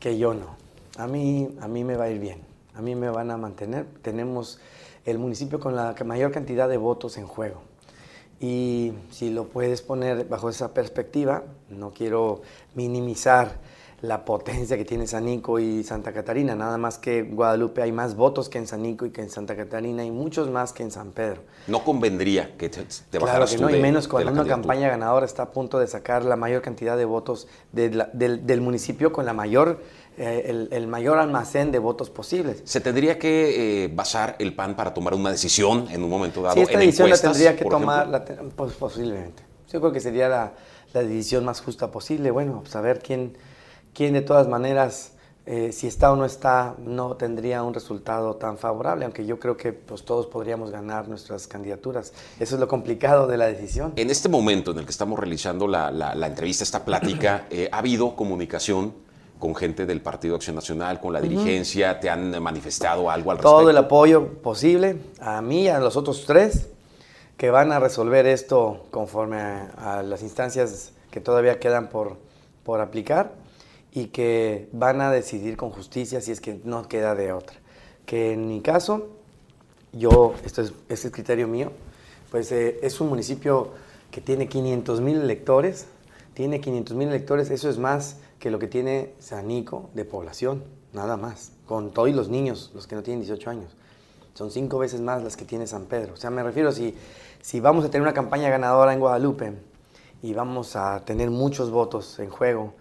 que 0.00 0.18
yo 0.18 0.34
no. 0.34 0.56
A 0.96 1.06
mí, 1.06 1.56
a 1.60 1.68
mí 1.68 1.84
me 1.84 1.96
va 1.96 2.04
a 2.04 2.10
ir 2.10 2.18
bien. 2.18 2.40
A 2.74 2.82
mí 2.82 2.94
me 2.94 3.10
van 3.10 3.30
a 3.30 3.36
mantener. 3.36 3.86
Tenemos 4.02 4.60
el 5.04 5.18
municipio 5.18 5.58
con 5.60 5.74
la 5.74 5.94
mayor 6.04 6.30
cantidad 6.32 6.68
de 6.68 6.76
votos 6.76 7.16
en 7.18 7.26
juego. 7.26 7.62
Y 8.40 8.92
si 9.10 9.30
lo 9.30 9.44
puedes 9.48 9.82
poner 9.82 10.28
bajo 10.28 10.48
esa 10.48 10.72
perspectiva, 10.72 11.42
no 11.70 11.90
quiero 11.90 12.42
minimizar 12.74 13.58
la 14.00 14.24
potencia 14.24 14.76
que 14.76 14.84
tiene 14.84 15.06
San 15.08 15.24
Nico 15.24 15.58
y 15.58 15.82
Santa 15.82 16.12
Catarina, 16.12 16.54
nada 16.54 16.78
más 16.78 16.98
que 16.98 17.18
en 17.18 17.34
Guadalupe 17.34 17.82
hay 17.82 17.90
más 17.90 18.14
votos 18.14 18.48
que 18.48 18.58
en 18.58 18.68
San 18.68 18.82
Nico 18.82 19.06
y 19.06 19.10
que 19.10 19.22
en 19.22 19.30
Santa 19.30 19.56
Catarina 19.56 20.04
y 20.04 20.10
muchos 20.10 20.48
más 20.50 20.72
que 20.72 20.84
en 20.84 20.92
San 20.92 21.10
Pedro. 21.10 21.42
No 21.66 21.82
convendría 21.84 22.56
que 22.56 22.68
te, 22.68 22.84
te 22.84 23.18
claro 23.18 23.46
que 23.46 23.58
no, 23.58 23.70
y 23.70 23.80
menos 23.80 24.06
cuando 24.06 24.30
una 24.30 24.46
campaña 24.46 24.88
ganadora 24.88 25.26
está 25.26 25.44
a 25.44 25.50
punto 25.50 25.80
de 25.80 25.88
sacar 25.88 26.24
la 26.24 26.36
mayor 26.36 26.62
cantidad 26.62 26.96
de 26.96 27.04
votos 27.04 27.48
del, 27.72 28.60
municipio 28.60 29.12
con 29.12 29.26
la 29.26 29.32
mayor 29.32 29.82
eh, 30.16 30.68
el, 30.70 30.86
mayor 30.86 31.18
almacén 31.18 31.72
de 31.72 31.78
votos 31.78 32.10
posibles. 32.10 32.62
¿Se 32.64 32.80
tendría 32.80 33.18
que 33.18 33.84
eh, 33.84 33.88
basar 33.88 34.36
el 34.38 34.54
PAN 34.54 34.76
para 34.76 34.94
tomar 34.94 35.14
una 35.14 35.30
decisión 35.30 35.86
en 35.90 36.02
un 36.02 36.10
momento 36.10 36.42
dado? 36.42 36.54
Sí, 36.54 36.62
esta 36.62 36.78
decisión 36.78 37.10
la 37.10 37.18
tendría 37.18 37.56
que 37.56 37.64
tomar, 37.64 38.24
pues, 38.56 38.74
posiblemente. 38.74 39.42
Yo 39.72 39.80
creo 39.80 39.92
que 39.92 40.00
sería 40.00 40.28
la, 40.28 40.52
decisión 40.92 41.44
más 41.44 41.60
justa 41.60 41.90
posible. 41.92 42.30
Bueno, 42.32 42.64
saber 42.66 42.96
pues, 42.96 43.06
quién, 43.06 43.36
quién 43.94 44.14
de 44.14 44.22
todas 44.22 44.48
maneras, 44.48 45.12
eh, 45.46 45.72
si 45.72 45.86
está 45.86 46.12
o 46.12 46.16
no 46.16 46.24
está, 46.24 46.74
no 46.78 47.16
tendría 47.16 47.62
un 47.62 47.74
resultado 47.74 48.36
tan 48.36 48.58
favorable, 48.58 49.04
aunque 49.04 49.24
yo 49.26 49.38
creo 49.38 49.56
que 49.56 49.72
pues, 49.72 50.04
todos 50.04 50.26
podríamos 50.26 50.70
ganar 50.70 51.08
nuestras 51.08 51.46
candidaturas. 51.46 52.12
Eso 52.38 52.54
es 52.56 52.60
lo 52.60 52.68
complicado 52.68 53.26
de 53.26 53.36
la 53.36 53.46
decisión. 53.46 53.92
En 53.96 54.10
este 54.10 54.28
momento 54.28 54.72
en 54.72 54.78
el 54.78 54.84
que 54.84 54.90
estamos 54.90 55.18
realizando 55.18 55.66
la, 55.66 55.90
la 55.90 56.26
entrevista, 56.26 56.64
esta 56.64 56.84
plática, 56.84 57.46
¿ha 57.72 57.78
habido 57.78 58.14
comunicación? 58.14 59.08
con 59.38 59.54
gente 59.54 59.86
del 59.86 60.00
Partido 60.00 60.34
Acción 60.34 60.56
Nacional, 60.56 61.00
con 61.00 61.12
la 61.12 61.20
dirigencia? 61.20 62.00
¿Te 62.00 62.10
han 62.10 62.42
manifestado 62.42 63.10
algo 63.10 63.30
al 63.30 63.38
respecto? 63.38 63.58
Todo 63.58 63.70
el 63.70 63.76
apoyo 63.76 64.26
posible 64.42 64.96
a 65.20 65.40
mí 65.40 65.62
y 65.62 65.68
a 65.68 65.78
los 65.78 65.96
otros 65.96 66.24
tres 66.26 66.68
que 67.36 67.50
van 67.50 67.70
a 67.70 67.78
resolver 67.78 68.26
esto 68.26 68.86
conforme 68.90 69.38
a, 69.38 70.02
las 70.04 70.22
instancias 70.22 70.92
que 71.10 71.20
todavía 71.20 71.60
quedan 71.60 71.88
por, 71.88 72.16
por 72.64 72.80
aplicar 72.80 73.30
y 73.92 74.06
que 74.06 74.68
van 74.72 75.00
a 75.00 75.10
decidir 75.10 75.56
con 75.56 75.70
justicia 75.70 76.20
si 76.20 76.32
es 76.32 76.40
que 76.40 76.60
no 76.64 76.88
queda 76.88 77.14
de 77.14 77.32
otra. 77.32 77.56
Que 78.06 78.32
en 78.32 78.48
mi 78.48 78.60
caso, 78.60 79.08
yo, 79.92 80.34
esto 80.44 80.62
es, 80.62 80.68
este 80.68 80.94
es 80.94 81.04
el 81.06 81.12
criterio 81.12 81.48
mío, 81.48 81.72
pues 82.30 82.52
eh, 82.52 82.78
es 82.82 83.00
un 83.00 83.08
municipio 83.08 83.72
que 84.10 84.20
tiene 84.20 84.48
500 84.48 85.00
mil 85.00 85.20
electores, 85.20 85.86
tiene 86.34 86.60
500 86.60 86.96
mil 86.96 87.08
electores, 87.08 87.50
eso 87.50 87.68
es 87.68 87.78
más 87.78 88.16
que 88.38 88.50
lo 88.50 88.58
que 88.58 88.66
tiene 88.66 89.14
Sanico 89.18 89.90
de 89.94 90.04
población, 90.04 90.62
nada 90.92 91.16
más, 91.16 91.52
con 91.66 91.92
todos 91.92 92.10
los 92.10 92.28
niños, 92.28 92.70
los 92.74 92.86
que 92.86 92.94
no 92.94 93.02
tienen 93.02 93.20
18 93.20 93.50
años. 93.50 93.72
Son 94.34 94.50
cinco 94.50 94.78
veces 94.78 95.00
más 95.00 95.22
las 95.22 95.36
que 95.36 95.44
tiene 95.44 95.66
San 95.66 95.86
Pedro. 95.86 96.14
O 96.14 96.16
sea, 96.16 96.30
me 96.30 96.44
refiero, 96.44 96.70
si, 96.70 96.94
si 97.42 97.58
vamos 97.58 97.84
a 97.84 97.90
tener 97.90 98.02
una 98.02 98.14
campaña 98.14 98.48
ganadora 98.48 98.92
en 98.92 99.00
Guadalupe 99.00 99.54
y 100.22 100.32
vamos 100.32 100.76
a 100.76 101.04
tener 101.04 101.30
muchos 101.30 101.70
votos 101.70 102.20
en 102.20 102.30
juego, 102.30 102.74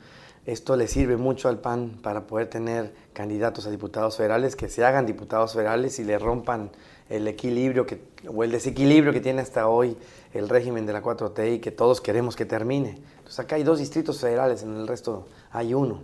esto 0.48 0.78
le 0.78 0.88
sirve 0.88 1.18
mucho 1.18 1.50
al 1.50 1.60
PAN 1.60 2.00
para 2.02 2.26
poder 2.26 2.50
tener 2.50 2.94
candidatos 3.12 3.68
a 3.68 3.70
diputados 3.70 4.16
federales 4.16 4.56
que 4.56 4.70
se 4.70 4.86
hagan 4.86 5.06
diputados 5.06 5.54
federales 5.54 6.00
y 6.00 6.06
le 6.06 6.18
rompan 6.18 6.72
el 7.10 7.28
equilibrio 7.28 7.86
que, 7.86 8.02
o 8.26 8.46
el 8.46 8.52
desequilibrio 8.52 9.12
que 9.12 9.20
tiene 9.20 9.42
hasta 9.42 9.68
hoy 9.68 9.98
el 10.34 10.48
régimen 10.48 10.86
de 10.86 10.94
la 10.94 11.04
4T 11.04 11.56
y 11.56 11.60
que 11.60 11.72
todos 11.72 12.00
queremos 12.00 12.38
que 12.38 12.46
termine. 12.46 12.98
Entonces 13.18 13.40
acá 13.42 13.58
hay 13.58 13.64
dos 13.64 13.80
distritos 13.80 14.22
federales, 14.22 14.64
en 14.64 14.78
el 14.78 14.88
resto 14.88 15.28
hay 15.52 15.74
uno. 15.74 16.00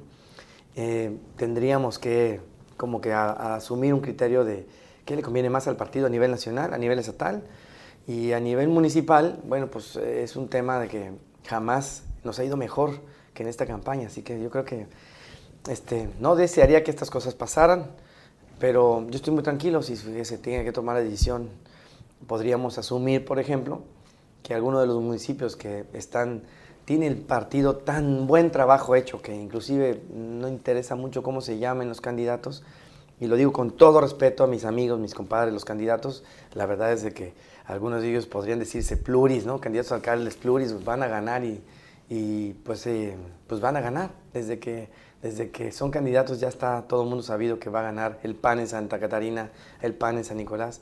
Eh, 0.75 1.17
tendríamos 1.37 1.97
que 1.97 2.41
como 2.75 2.99
que 2.99 3.13
asumir 3.13 3.93
un 3.93 4.01
criterio 4.01 4.43
de 4.43 4.67
qué 5.05 5.15
le 5.15 5.21
conviene 5.21 5.49
más 5.49 5.69
al 5.69 5.77
partido 5.77 6.07
a 6.07 6.09
nivel 6.09 6.31
nacional, 6.31 6.73
a 6.73 6.77
nivel 6.77 6.99
estatal 6.99 7.43
y 8.07 8.33
a 8.33 8.41
nivel 8.41 8.67
municipal. 8.67 9.39
Bueno, 9.45 9.67
pues 9.67 9.95
eh, 9.95 10.23
es 10.23 10.35
un 10.35 10.49
tema 10.49 10.79
de 10.79 10.89
que 10.89 11.11
jamás 11.47 12.03
nos 12.25 12.39
ha 12.39 12.43
ido 12.43 12.57
mejor 12.57 13.12
que 13.33 13.43
en 13.43 13.49
esta 13.49 13.65
campaña, 13.65 14.07
así 14.07 14.21
que 14.21 14.41
yo 14.41 14.49
creo 14.49 14.65
que 14.65 14.87
este, 15.67 16.09
no 16.19 16.35
desearía 16.35 16.83
que 16.83 16.91
estas 16.91 17.09
cosas 17.09 17.35
pasaran. 17.35 17.91
Pero 18.59 19.05
yo 19.09 19.15
estoy 19.15 19.33
muy 19.33 19.43
tranquilo 19.43 19.81
si 19.81 19.97
se 19.97 20.37
tiene 20.37 20.63
que 20.63 20.71
tomar 20.71 20.95
la 20.95 21.01
decisión. 21.01 21.49
Podríamos 22.27 22.77
asumir, 22.77 23.25
por 23.25 23.39
ejemplo, 23.39 23.81
que 24.41 24.53
alguno 24.53 24.79
de 24.79 24.87
los 24.87 25.01
municipios 25.01 25.55
que 25.55 25.85
están 25.93 26.43
tiene 26.85 27.07
el 27.07 27.17
partido 27.17 27.77
tan 27.77 28.27
buen 28.27 28.51
trabajo 28.51 28.95
hecho 28.95 29.21
que 29.21 29.33
inclusive 29.33 30.01
no 30.13 30.49
interesa 30.49 30.95
mucho 30.95 31.23
cómo 31.23 31.39
se 31.39 31.57
llamen 31.57 31.87
los 31.87 32.01
candidatos, 32.01 32.63
y 33.21 33.27
lo 33.27 33.37
digo 33.37 33.53
con 33.53 33.71
todo 33.71 34.01
respeto 34.01 34.43
a 34.43 34.47
mis 34.47 34.65
amigos, 34.65 34.99
mis 34.99 35.13
compadres, 35.13 35.53
los 35.53 35.63
candidatos, 35.63 36.25
la 36.53 36.65
verdad 36.65 36.91
es 36.91 37.03
de 37.03 37.13
que 37.13 37.33
algunos 37.65 38.01
de 38.01 38.09
ellos 38.09 38.25
podrían 38.25 38.59
decirse 38.59 38.97
pluris, 38.97 39.45
¿no? 39.45 39.61
Candidatos 39.61 39.93
alcaldes 39.93 40.35
pluris, 40.35 40.73
pues 40.73 40.83
van 40.83 41.03
a 41.03 41.07
ganar 41.07 41.45
y, 41.45 41.61
y 42.09 42.53
pues, 42.53 42.85
eh, 42.87 43.15
pues 43.47 43.61
van 43.61 43.77
a 43.77 43.81
ganar 43.81 44.11
desde 44.33 44.59
que 44.59 44.89
desde 45.23 45.51
que 45.51 45.71
son 45.71 45.89
candidatos 45.89 46.41
ya 46.41 46.49
está 46.49 46.81
todo 46.81 47.03
el 47.03 47.09
mundo 47.09 47.23
sabido 47.23 47.57
que 47.57 47.69
va 47.69 47.79
a 47.79 47.83
ganar 47.83 48.19
el 48.23 48.35
PAN 48.35 48.59
en 48.59 48.67
Santa 48.67 48.99
Catarina, 48.99 49.51
el 49.81 49.93
PAN 49.93 50.17
en 50.17 50.25
San 50.25 50.35
Nicolás. 50.35 50.81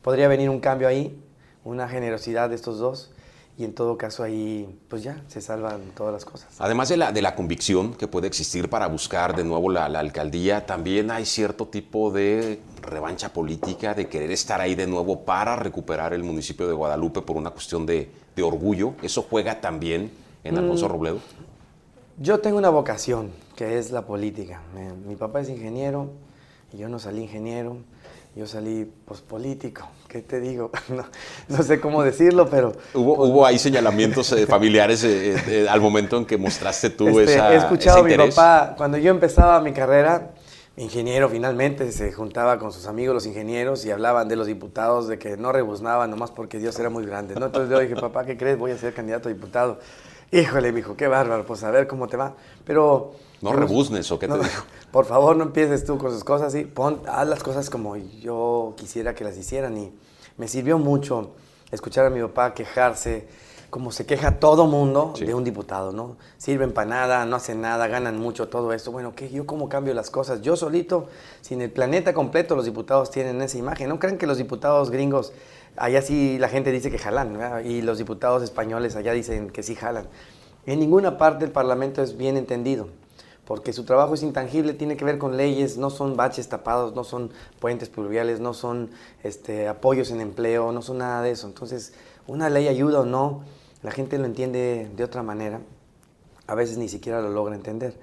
Podría 0.00 0.26
venir 0.26 0.48
un 0.48 0.58
cambio 0.58 0.88
ahí, 0.88 1.22
una 1.64 1.86
generosidad 1.86 2.48
de 2.48 2.54
estos 2.54 2.78
dos 2.78 3.12
y 3.58 3.64
en 3.64 3.74
todo 3.74 3.96
caso 3.98 4.22
ahí 4.22 4.80
pues 4.88 5.02
ya 5.02 5.22
se 5.28 5.42
salvan 5.42 5.82
todas 5.94 6.14
las 6.14 6.24
cosas. 6.24 6.48
Además 6.58 6.88
de 6.88 6.96
la, 6.96 7.12
de 7.12 7.20
la 7.20 7.34
convicción 7.34 7.92
que 7.92 8.08
puede 8.08 8.26
existir 8.26 8.70
para 8.70 8.86
buscar 8.86 9.36
de 9.36 9.44
nuevo 9.44 9.70
la, 9.70 9.84
alcaldía, 9.84 10.64
también 10.64 11.10
hay 11.10 11.26
cierto 11.26 11.68
tipo 11.68 12.10
de 12.10 12.60
revancha 12.80 13.34
política, 13.34 13.92
de 13.92 14.08
querer 14.08 14.30
estar 14.30 14.62
ahí 14.62 14.74
de 14.74 14.86
nuevo 14.86 15.26
para 15.26 15.56
recuperar 15.56 16.14
el 16.14 16.24
municipio 16.24 16.66
de 16.66 16.72
Guadalupe 16.72 17.20
por 17.20 17.36
una 17.36 17.50
cuestión 17.50 17.84
de, 17.84 18.10
orgullo. 18.42 18.94
¿Eso 19.02 19.26
juega 19.28 19.60
también 19.60 20.10
en 20.44 20.58
Alfonso 20.58 20.86
mm, 20.86 20.92
Robledo? 20.92 21.18
Yo 22.18 22.38
tengo 22.38 22.58
una 22.58 22.68
vocación, 22.68 23.32
que 23.56 23.78
es 23.78 23.90
la 23.90 24.02
política. 24.02 24.60
Mi, 25.06 25.16
papá 25.16 25.40
es 25.40 25.48
ingeniero 25.48 26.10
y 26.72 26.76
yo 26.78 26.88
no 26.88 26.98
salí 26.98 27.22
ingeniero, 27.22 27.78
yo 28.36 28.46
salí 28.46 28.88
pues, 29.04 29.20
político. 29.20 29.88
¿Qué 30.06 30.22
te 30.22 30.38
digo? 30.38 30.70
No, 31.48 31.62
sé 31.62 31.80
cómo 31.80 32.02
decirlo, 32.02 32.48
pero... 32.48 32.72
¿Hubo, 32.94 33.16
pues, 33.16 33.30
¿hubo 33.30 33.46
ahí 33.46 33.58
señalamientos 33.58 34.30
eh, 34.32 34.46
familiares 34.46 35.02
eh, 35.02 35.34
eh, 35.48 35.66
al 35.68 35.80
momento 35.80 36.16
en 36.16 36.24
que 36.24 36.36
mostraste 36.36 36.90
tú 36.90 37.18
este, 37.18 37.34
esa 37.34 37.52
He 37.52 37.56
escuchado 37.56 38.00
a 38.00 38.02
mi 38.04 38.16
papá, 38.16 38.74
cuando 38.76 38.96
yo 38.98 39.10
empezaba 39.10 39.60
mi 39.60 39.72
carrera, 39.72 40.30
ingeniero 40.76 41.28
finalmente 41.28 41.90
se 41.92 42.12
juntaba 42.12 42.58
con 42.58 42.72
sus 42.72 42.86
amigos 42.86 43.14
los 43.14 43.26
ingenieros 43.26 43.84
y 43.84 43.90
hablaban 43.90 44.28
de 44.28 44.36
los 44.36 44.46
diputados, 44.46 45.08
de 45.08 45.18
que 45.18 45.36
no 45.36 45.52
rebuznaban 45.52 46.10
nomás 46.10 46.30
porque 46.30 46.58
Dios 46.58 46.78
era 46.78 46.90
muy 46.90 47.04
grande. 47.06 47.34
¿no? 47.34 47.46
Entonces 47.46 47.70
yo 47.70 47.78
dije, 47.80 47.96
papá, 47.96 48.24
¿qué 48.24 48.36
crees? 48.36 48.58
Voy 48.58 48.70
a 48.70 48.78
ser 48.78 48.94
candidato 48.94 49.28
a 49.28 49.32
diputado. 49.32 49.78
Híjole, 50.34 50.72
mijo, 50.72 50.96
qué 50.96 51.06
bárbaro, 51.06 51.46
pues 51.46 51.62
a 51.62 51.70
ver 51.70 51.86
cómo 51.86 52.08
te 52.08 52.16
va. 52.16 52.34
Pero... 52.66 53.12
No 53.40 53.52
rebuznes, 53.52 54.10
¿o 54.10 54.18
qué 54.18 54.26
te 54.26 54.36
dijo? 54.36 54.64
Por 54.90 55.04
favor, 55.04 55.36
no 55.36 55.44
empieces 55.44 55.84
tú 55.84 55.96
con 55.96 56.10
sus 56.10 56.24
cosas 56.24 56.52
y 56.56 56.64
pon, 56.64 57.00
haz 57.06 57.28
las 57.28 57.40
cosas 57.40 57.70
como 57.70 57.94
yo 57.96 58.74
quisiera 58.76 59.14
que 59.14 59.22
las 59.22 59.36
hicieran. 59.36 59.76
Y 59.78 59.92
me 60.36 60.48
sirvió 60.48 60.76
mucho 60.76 61.30
escuchar 61.70 62.06
a 62.06 62.10
mi 62.10 62.20
papá 62.20 62.52
quejarse, 62.52 63.28
como 63.74 63.90
se 63.90 64.06
queja 64.06 64.38
todo 64.38 64.68
mundo 64.68 65.14
de 65.18 65.34
un 65.34 65.42
diputado, 65.42 65.90
¿no? 65.90 66.16
Sirven 66.38 66.72
para 66.72 66.88
nada, 66.88 67.26
no 67.26 67.34
hacen 67.34 67.60
nada, 67.60 67.88
ganan 67.88 68.16
mucho, 68.16 68.46
todo 68.46 68.72
esto. 68.72 68.92
Bueno, 68.92 69.16
¿qué? 69.16 69.28
¿Yo 69.28 69.46
cómo 69.46 69.68
cambio 69.68 69.92
las 69.94 70.10
cosas? 70.10 70.42
Yo 70.42 70.54
solito, 70.54 71.08
sin 71.40 71.60
el 71.60 71.72
planeta 71.72 72.14
completo, 72.14 72.54
los 72.54 72.66
diputados 72.66 73.10
tienen 73.10 73.42
esa 73.42 73.58
imagen. 73.58 73.88
¿No 73.88 73.98
creen 73.98 74.16
que 74.16 74.28
los 74.28 74.38
diputados 74.38 74.92
gringos 74.92 75.32
Allá 75.76 76.02
sí 76.02 76.38
la 76.38 76.48
gente 76.48 76.70
dice 76.70 76.88
que 76.88 76.98
jalan, 76.98 77.66
y 77.66 77.82
los 77.82 77.98
diputados 77.98 78.44
españoles 78.44 78.94
allá 78.94 79.12
dicen 79.12 79.50
que 79.50 79.64
sí 79.64 79.74
jalan. 79.74 80.06
En 80.66 80.78
ninguna 80.78 81.18
parte 81.18 81.44
del 81.44 81.50
Parlamento 81.50 82.00
es 82.00 82.16
bien 82.16 82.36
entendido, 82.36 82.86
porque 83.44 83.72
su 83.72 83.82
trabajo 83.82 84.14
es 84.14 84.22
intangible, 84.22 84.74
tiene 84.74 84.96
que 84.96 85.04
ver 85.04 85.18
con 85.18 85.36
leyes, 85.36 85.78
no 85.78 85.90
son 85.90 86.16
baches 86.16 86.48
tapados, 86.48 86.94
no 86.94 87.02
son 87.02 87.32
puentes 87.58 87.88
pluviales, 87.88 88.38
no 88.38 88.54
son 88.54 88.90
este, 89.24 89.66
apoyos 89.66 90.12
en 90.12 90.20
empleo, 90.20 90.70
no 90.70 90.80
son 90.80 90.98
nada 90.98 91.22
de 91.22 91.32
eso. 91.32 91.48
Entonces, 91.48 91.92
una 92.28 92.48
ley 92.48 92.68
ayuda 92.68 93.00
o 93.00 93.04
no, 93.04 93.42
la 93.84 93.90
gente 93.92 94.18
lo 94.18 94.24
entiende 94.24 94.90
de 94.96 95.04
otra 95.04 95.22
manera, 95.22 95.60
a 96.46 96.54
veces 96.54 96.78
ni 96.78 96.88
siquiera 96.88 97.20
lo 97.20 97.28
logra 97.28 97.54
entender. 97.54 97.94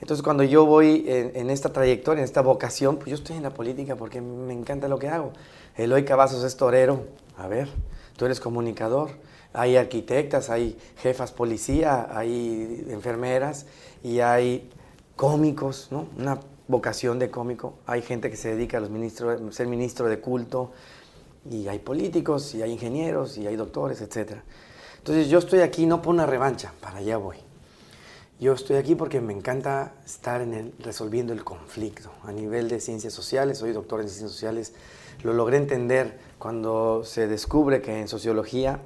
Entonces, 0.00 0.22
cuando 0.22 0.44
yo 0.44 0.64
voy 0.64 1.04
en, 1.08 1.50
esta 1.50 1.72
trayectoria, 1.72 2.20
en 2.20 2.24
esta 2.24 2.40
vocación, 2.40 2.98
pues 2.98 3.08
yo 3.08 3.14
estoy 3.16 3.36
en 3.36 3.42
la 3.42 3.50
política 3.50 3.96
porque 3.96 4.20
me 4.20 4.52
encanta 4.52 4.86
lo 4.86 5.00
que 5.00 5.08
hago. 5.08 5.32
Eloy 5.76 6.04
Cavazos 6.04 6.44
es 6.44 6.56
torero. 6.56 7.06
A 7.36 7.48
ver, 7.48 7.68
tú 8.16 8.26
eres 8.26 8.38
comunicador. 8.38 9.10
Hay 9.52 9.76
arquitectas, 9.76 10.50
hay 10.50 10.78
jefas 10.98 11.32
policía, 11.32 12.06
hay 12.16 12.86
enfermeras 12.90 13.66
y 14.04 14.20
hay 14.20 14.70
cómicos, 15.16 15.88
¿no? 15.90 16.06
Una 16.16 16.38
vocación 16.68 17.18
de 17.18 17.28
cómico. 17.28 17.74
Hay 17.86 18.02
gente 18.02 18.30
que 18.30 18.36
se 18.36 18.54
dedica 18.54 18.78
a 18.78 18.80
los 18.80 18.90
ministros, 18.90 19.52
ser 19.52 19.66
ministro 19.66 20.06
de 20.06 20.20
culto 20.20 20.70
y 21.50 21.66
hay 21.66 21.80
políticos 21.80 22.54
y 22.54 22.62
hay 22.62 22.70
ingenieros 22.70 23.36
y 23.36 23.48
hay 23.48 23.56
doctores, 23.56 24.00
etc. 24.00 24.42
Entonces 25.08 25.30
yo 25.30 25.38
estoy 25.38 25.60
aquí 25.60 25.86
no 25.86 26.02
por 26.02 26.12
una 26.12 26.26
revancha, 26.26 26.74
para 26.82 26.98
allá 26.98 27.16
voy. 27.16 27.38
Yo 28.38 28.52
estoy 28.52 28.76
aquí 28.76 28.94
porque 28.94 29.22
me 29.22 29.32
encanta 29.32 29.94
estar 30.04 30.42
en 30.42 30.52
el, 30.52 30.74
resolviendo 30.80 31.32
el 31.32 31.44
conflicto. 31.44 32.10
A 32.24 32.30
nivel 32.30 32.68
de 32.68 32.78
ciencias 32.78 33.14
sociales, 33.14 33.56
soy 33.56 33.72
doctor 33.72 34.02
en 34.02 34.08
ciencias 34.10 34.30
sociales, 34.30 34.74
lo 35.22 35.32
logré 35.32 35.56
entender 35.56 36.18
cuando 36.38 37.04
se 37.04 37.26
descubre 37.26 37.80
que 37.80 37.98
en 37.98 38.06
sociología 38.06 38.82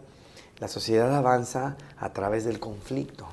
la 0.60 0.68
sociedad 0.68 1.12
avanza 1.12 1.76
a 1.98 2.12
través 2.12 2.44
del 2.44 2.60
conflicto. 2.60 3.26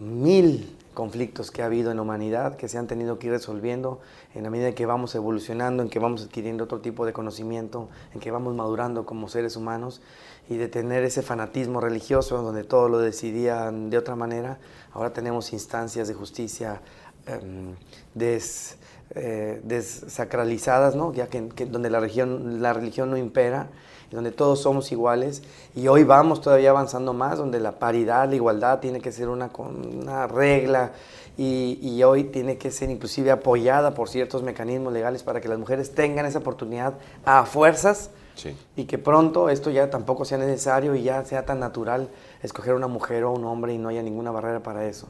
Mil 0.00 0.76
conflictos 0.94 1.52
que 1.52 1.62
ha 1.62 1.66
habido 1.66 1.92
en 1.92 1.98
la 1.98 2.02
humanidad 2.02 2.56
que 2.56 2.66
se 2.66 2.78
han 2.78 2.88
tenido 2.88 3.20
que 3.20 3.28
ir 3.28 3.32
resolviendo 3.32 4.00
en 4.34 4.42
la 4.42 4.50
medida 4.50 4.66
en 4.66 4.74
que 4.74 4.86
vamos 4.86 5.14
evolucionando, 5.14 5.84
en 5.84 5.88
que 5.88 6.00
vamos 6.00 6.24
adquiriendo 6.24 6.64
otro 6.64 6.80
tipo 6.80 7.06
de 7.06 7.12
conocimiento, 7.12 7.88
en 8.12 8.18
que 8.18 8.32
vamos 8.32 8.56
madurando 8.56 9.06
como 9.06 9.28
seres 9.28 9.54
humanos 9.54 10.02
y 10.48 10.56
de 10.56 10.68
tener 10.68 11.04
ese 11.04 11.22
fanatismo 11.22 11.80
religioso 11.80 12.42
donde 12.42 12.64
todo 12.64 12.88
lo 12.88 12.98
decidían 12.98 13.90
de 13.90 13.98
otra 13.98 14.16
manera, 14.16 14.58
ahora 14.92 15.12
tenemos 15.12 15.52
instancias 15.52 16.08
de 16.08 16.14
justicia 16.14 16.80
em, 17.26 17.74
des, 18.14 18.76
eh, 19.14 19.60
desacralizadas, 19.64 20.94
¿no? 20.94 21.12
ya 21.12 21.28
que, 21.28 21.40
donde 21.66 21.90
la 21.90 22.00
religión, 22.00 22.62
la 22.62 22.72
religión 22.72 23.10
no 23.10 23.16
impera, 23.16 23.68
donde 24.10 24.30
todos 24.30 24.60
somos 24.60 24.92
iguales, 24.92 25.42
y 25.74 25.88
hoy 25.88 26.04
vamos 26.04 26.42
todavía 26.42 26.70
avanzando 26.70 27.14
más, 27.14 27.38
donde 27.38 27.60
la 27.60 27.78
paridad, 27.78 28.28
la 28.28 28.34
igualdad 28.34 28.80
tiene 28.80 29.00
que 29.00 29.10
ser 29.10 29.28
una, 29.28 29.50
una 29.56 30.26
regla, 30.26 30.92
y, 31.38 31.78
y, 31.80 32.02
hoy 32.02 32.24
tiene 32.24 32.58
que 32.58 32.70
ser 32.70 32.90
inclusive 32.90 33.30
apoyada 33.30 33.94
por 33.94 34.10
ciertos 34.10 34.42
mecanismos 34.42 34.92
legales 34.92 35.22
para 35.22 35.40
que 35.40 35.48
las 35.48 35.58
mujeres 35.58 35.94
tengan 35.94 36.26
esa 36.26 36.40
oportunidad 36.40 36.92
a 37.24 37.46
fuerzas, 37.46 38.10
y 38.76 38.84
que 38.84 38.98
pronto 38.98 39.48
esto 39.48 39.70
ya 39.70 39.90
tampoco 39.90 40.24
sea 40.24 40.38
necesario 40.38 40.94
y 40.94 41.02
ya 41.02 41.24
sea 41.24 41.44
tan 41.44 41.60
natural 41.60 42.08
escoger 42.42 42.74
una 42.74 42.88
mujer 42.88 43.24
o 43.24 43.32
un 43.32 43.44
hombre 43.44 43.74
y 43.74 43.78
no 43.78 43.88
haya 43.88 44.02
ninguna 44.02 44.30
barrera 44.30 44.62
para 44.62 44.86
eso. 44.86 45.08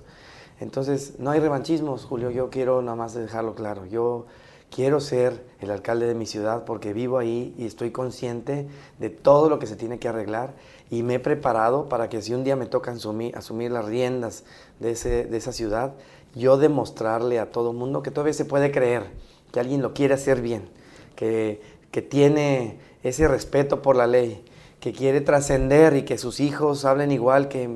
Entonces, 0.61 1.15
no 1.19 1.31
hay 1.31 1.41
revanchismos, 1.41 2.05
Julio, 2.05 2.31
yo 2.31 2.51
quiero 2.51 2.83
nada 2.83 2.97
más 2.97 3.15
dejarlo 3.15 3.55
claro. 3.55 3.85
Yo 3.87 4.27
quiero 4.71 5.01
ser 5.01 5.45
el 5.61 5.71
alcalde 5.71 6.07
de 6.07 6.15
mi 6.15 6.27
ciudad 6.27 6.65
porque 6.65 6.93
vivo 6.93 7.19
ahí 7.19 7.55
y 7.59 7.67
estoy 7.67 7.91
consciente 7.91 8.69
de 8.99 9.11
todo 9.11 9.49
lo 9.49 9.59
que 9.59 9.67
se 9.67 9.77
tiene 9.77 9.99
que 9.99 10.09
arreglar 10.09 10.55
y 10.91 11.03
me 11.03 11.15
he 11.15 11.19
preparado 11.21 11.89
para 11.89 12.09
que 12.09 12.23
si 12.23 12.33
un 12.33 12.45
día 12.45 12.57
me 12.57 12.67
toca 12.67 12.93
asumir, 12.93 13.37
asumir 13.37 13.71
las 13.71 13.85
riendas 13.85 14.45
de, 14.81 14.93
ese, 14.93 15.25
de 15.25 15.37
esa 15.37 15.53
ciudad, 15.53 15.95
yo 16.35 16.57
demostrarle 16.57 17.39
a 17.39 17.51
todo 17.51 17.73
mundo 17.73 18.03
que 18.03 18.11
todavía 18.11 18.33
se 18.33 18.45
puede 18.45 18.71
creer, 18.71 19.05
que 19.53 19.61
alguien 19.61 19.83
lo 19.83 19.93
quiere 19.93 20.15
hacer 20.15 20.41
bien, 20.41 20.69
que, 21.17 21.61
que 21.91 22.03
tiene 22.03 22.79
ese 23.03 23.29
respeto 23.29 23.83
por 23.83 23.97
la 23.97 24.07
ley, 24.07 24.45
que 24.81 24.93
quiere 24.93 25.21
trascender 25.21 25.97
y 25.97 26.03
que 26.03 26.19
sus 26.19 26.41
hijos 26.41 26.85
hablen 26.85 27.13
igual 27.13 27.49
que, 27.49 27.71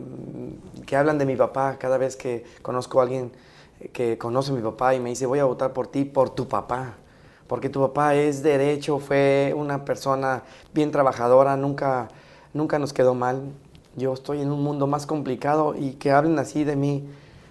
que 0.87 0.97
hablan 0.97 1.19
de 1.19 1.27
mi 1.27 1.37
papá 1.37 1.77
cada 1.79 1.99
vez 1.99 2.17
que 2.17 2.45
conozco 2.63 3.01
a 3.01 3.05
alguien 3.05 3.31
que 3.93 4.19
conoce 4.19 4.53
a 4.53 4.55
mi 4.55 4.63
papá 4.63 4.95
y 4.95 5.01
me 5.01 5.11
dice, 5.11 5.27
voy 5.27 5.39
a 5.39 5.45
votar 5.45 5.73
por 5.73 5.87
ti, 5.87 6.05
por 6.05 6.31
tu 6.31 6.49
papá. 6.49 6.95
Porque 7.47 7.69
tu 7.69 7.81
papá 7.81 8.15
es 8.15 8.43
derecho, 8.43 8.99
fue 8.99 9.55
una 9.57 9.85
persona 9.85 10.43
bien 10.75 10.91
trabajadora, 10.91 11.57
nunca, 11.57 12.09
nunca 12.53 12.79
nos 12.79 12.93
quedó 12.93 13.15
mal. 13.15 13.43
Yo 13.97 14.13
estoy 14.13 14.43
en 14.43 14.51
un 14.51 14.63
mundo 14.63 14.87
más 14.87 15.07
complicado 15.07 15.75
y 15.77 15.93
que 15.93 16.11
hablen 16.11 16.39
así 16.39 16.65
de 16.65 16.75
mí. 16.75 17.09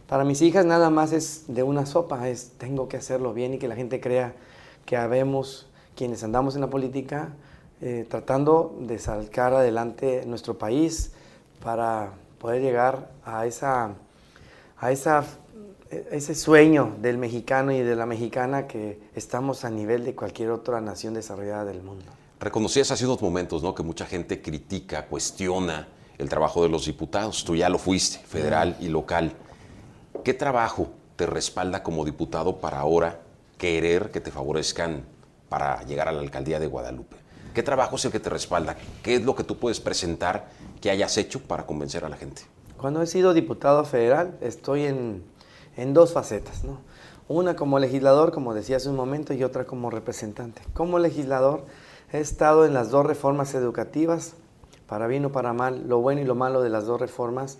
Para 0.07 0.23
mis 0.23 0.41
hijas 0.41 0.65
nada 0.65 0.89
más 0.89 1.13
es 1.13 1.45
de 1.47 1.63
una 1.63 1.85
sopa, 1.85 2.27
es 2.27 2.51
tengo 2.57 2.89
que 2.89 2.97
hacerlo 2.97 3.33
bien 3.33 3.53
y 3.53 3.57
que 3.57 3.67
la 3.67 3.75
gente 3.75 4.01
crea 4.01 4.33
que 4.85 4.97
habemos 4.97 5.67
quienes 5.95 6.23
andamos 6.23 6.55
en 6.55 6.61
la 6.61 6.69
política 6.69 7.29
eh, 7.85 8.05
tratando 8.09 8.75
de 8.81 8.99
sacar 8.99 9.53
adelante 9.53 10.23
nuestro 10.25 10.57
país 10.57 11.11
para 11.63 12.11
poder 12.39 12.61
llegar 12.61 13.11
a 13.23 13.45
esa, 13.45 13.93
a 14.77 14.91
esa 14.91 15.23
ese 16.11 16.35
sueño 16.35 16.95
del 16.99 17.17
mexicano 17.17 17.71
y 17.71 17.79
de 17.79 17.95
la 17.95 18.05
mexicana 18.05 18.67
que 18.67 18.99
estamos 19.15 19.65
a 19.65 19.69
nivel 19.69 20.03
de 20.03 20.15
cualquier 20.15 20.49
otra 20.49 20.81
nación 20.81 21.13
desarrollada 21.13 21.65
del 21.65 21.81
mundo. 21.81 22.05
Reconocías 22.39 22.91
hace 22.91 23.05
unos 23.05 23.21
momentos 23.21 23.63
¿no? 23.63 23.73
que 23.73 23.83
mucha 23.83 24.05
gente 24.05 24.41
critica, 24.41 25.05
cuestiona 25.05 25.87
el 26.17 26.27
trabajo 26.27 26.63
de 26.63 26.69
los 26.69 26.85
diputados. 26.85 27.45
Tú 27.45 27.55
ya 27.55 27.69
lo 27.69 27.77
fuiste, 27.77 28.17
federal 28.25 28.75
y 28.79 28.87
local. 28.87 29.33
¿Qué 30.23 30.33
trabajo 30.33 30.89
te 31.15 31.25
respalda 31.25 31.83
como 31.83 32.03
diputado 32.03 32.57
para 32.57 32.79
ahora 32.79 33.21
querer 33.57 34.11
que 34.11 34.21
te 34.21 34.31
favorezcan 34.31 35.03
para 35.49 35.83
llegar 35.83 36.07
a 36.07 36.11
la 36.11 36.21
alcaldía 36.21 36.59
de 36.59 36.67
Guadalupe? 36.67 37.24
¿Qué 37.55 37.63
trabajo 37.63 37.95
es 37.95 38.05
el 38.05 38.11
que 38.11 38.19
te 38.19 38.29
respalda? 38.29 38.75
¿Qué 39.01 39.15
es 39.15 39.25
lo 39.25 39.35
que 39.35 39.43
tú 39.43 39.57
puedes 39.57 39.79
presentar 39.79 40.49
que 40.81 40.91
hayas 40.91 41.17
hecho 41.17 41.41
para 41.41 41.65
convencer 41.65 42.05
a 42.05 42.09
la 42.09 42.17
gente? 42.17 42.43
Cuando 42.77 43.01
he 43.01 43.07
sido 43.07 43.33
diputado 43.33 43.83
federal, 43.85 44.37
estoy 44.41 44.83
en 44.83 45.23
en 45.77 45.93
dos 45.93 46.13
facetas, 46.13 46.63
¿no? 46.63 46.79
Una 47.27 47.55
como 47.55 47.79
legislador, 47.79 48.31
como 48.31 48.53
decía 48.53 48.77
hace 48.77 48.89
un 48.89 48.95
momento, 48.95 49.33
y 49.33 49.43
otra 49.43 49.65
como 49.65 49.89
representante. 49.89 50.61
Como 50.73 50.99
legislador 50.99 51.65
he 52.11 52.19
estado 52.19 52.65
en 52.65 52.73
las 52.73 52.91
dos 52.91 53.05
reformas 53.05 53.53
educativas, 53.55 54.33
para 54.87 55.07
bien 55.07 55.25
o 55.25 55.31
para 55.31 55.53
mal, 55.53 55.87
lo 55.87 55.99
bueno 55.99 56.21
y 56.21 56.25
lo 56.25 56.35
malo 56.35 56.61
de 56.61 56.69
las 56.69 56.85
dos 56.85 56.99
reformas 56.99 57.57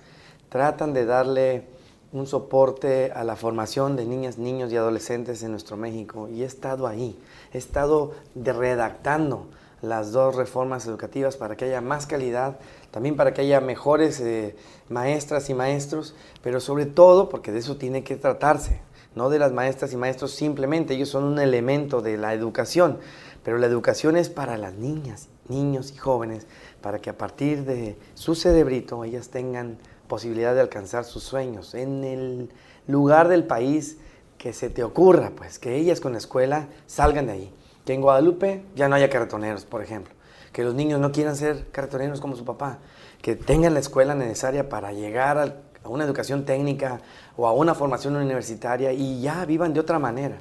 tratan 0.49 0.93
de 0.93 1.05
darle 1.05 1.67
un 2.13 2.27
soporte 2.27 3.11
a 3.11 3.23
la 3.23 3.35
formación 3.35 3.95
de 3.95 4.05
niñas, 4.05 4.37
niños 4.37 4.71
y 4.71 4.77
adolescentes 4.77 5.41
en 5.41 5.51
nuestro 5.51 5.75
México 5.75 6.29
y 6.29 6.43
he 6.43 6.45
estado 6.45 6.85
ahí, 6.85 7.19
he 7.51 7.57
estado 7.57 8.11
de 8.35 8.53
redactando 8.53 9.47
las 9.89 10.11
dos 10.11 10.35
reformas 10.35 10.85
educativas 10.87 11.37
para 11.37 11.55
que 11.55 11.65
haya 11.65 11.81
más 11.81 12.07
calidad, 12.07 12.57
también 12.91 13.15
para 13.15 13.33
que 13.33 13.41
haya 13.41 13.61
mejores 13.61 14.19
eh, 14.19 14.55
maestras 14.89 15.49
y 15.49 15.53
maestros, 15.53 16.15
pero 16.41 16.59
sobre 16.59 16.85
todo 16.85 17.29
porque 17.29 17.51
de 17.51 17.59
eso 17.59 17.77
tiene 17.77 18.03
que 18.03 18.15
tratarse, 18.15 18.81
no 19.15 19.29
de 19.29 19.39
las 19.39 19.53
maestras 19.53 19.93
y 19.93 19.97
maestros 19.97 20.31
simplemente, 20.31 20.93
ellos 20.93 21.09
son 21.09 21.23
un 21.23 21.39
elemento 21.39 22.01
de 22.01 22.17
la 22.17 22.33
educación, 22.33 22.99
pero 23.43 23.57
la 23.57 23.67
educación 23.67 24.17
es 24.17 24.29
para 24.29 24.57
las 24.57 24.73
niñas, 24.73 25.29
niños 25.47 25.91
y 25.91 25.97
jóvenes, 25.97 26.47
para 26.81 26.99
que 26.99 27.09
a 27.09 27.17
partir 27.17 27.63
de 27.63 27.97
su 28.13 28.35
cerebrito 28.35 29.03
ellas 29.03 29.29
tengan 29.29 29.77
posibilidad 30.07 30.53
de 30.53 30.61
alcanzar 30.61 31.03
sus 31.05 31.23
sueños 31.23 31.73
en 31.73 32.03
el 32.03 32.49
lugar 32.87 33.27
del 33.27 33.45
país 33.45 33.97
que 34.37 34.53
se 34.53 34.69
te 34.69 34.83
ocurra, 34.83 35.31
pues 35.35 35.59
que 35.59 35.75
ellas 35.75 36.01
con 36.01 36.11
la 36.11 36.17
escuela 36.17 36.67
salgan 36.87 37.27
de 37.27 37.31
ahí. 37.33 37.53
Que 37.85 37.93
en 37.93 38.01
Guadalupe 38.01 38.65
ya 38.75 38.89
no 38.89 38.95
haya 38.95 39.09
carretoneros, 39.09 39.65
por 39.65 39.81
ejemplo. 39.81 40.13
Que 40.51 40.63
los 40.63 40.73
niños 40.73 40.99
no 40.99 41.11
quieran 41.11 41.35
ser 41.35 41.69
carretoneros 41.71 42.19
como 42.19 42.35
su 42.35 42.43
papá. 42.43 42.79
Que 43.21 43.35
tengan 43.35 43.73
la 43.73 43.79
escuela 43.79 44.15
necesaria 44.15 44.69
para 44.69 44.91
llegar 44.91 45.37
a, 45.37 45.53
una 45.87 46.03
educación 46.03 46.45
técnica 46.45 47.01
o 47.37 47.47
a 47.47 47.53
una 47.53 47.75
formación 47.75 48.15
universitaria 48.15 48.91
y 48.91 49.21
ya 49.21 49.45
vivan 49.45 49.73
de 49.73 49.79
otra 49.79 49.99
manera. 49.99 50.37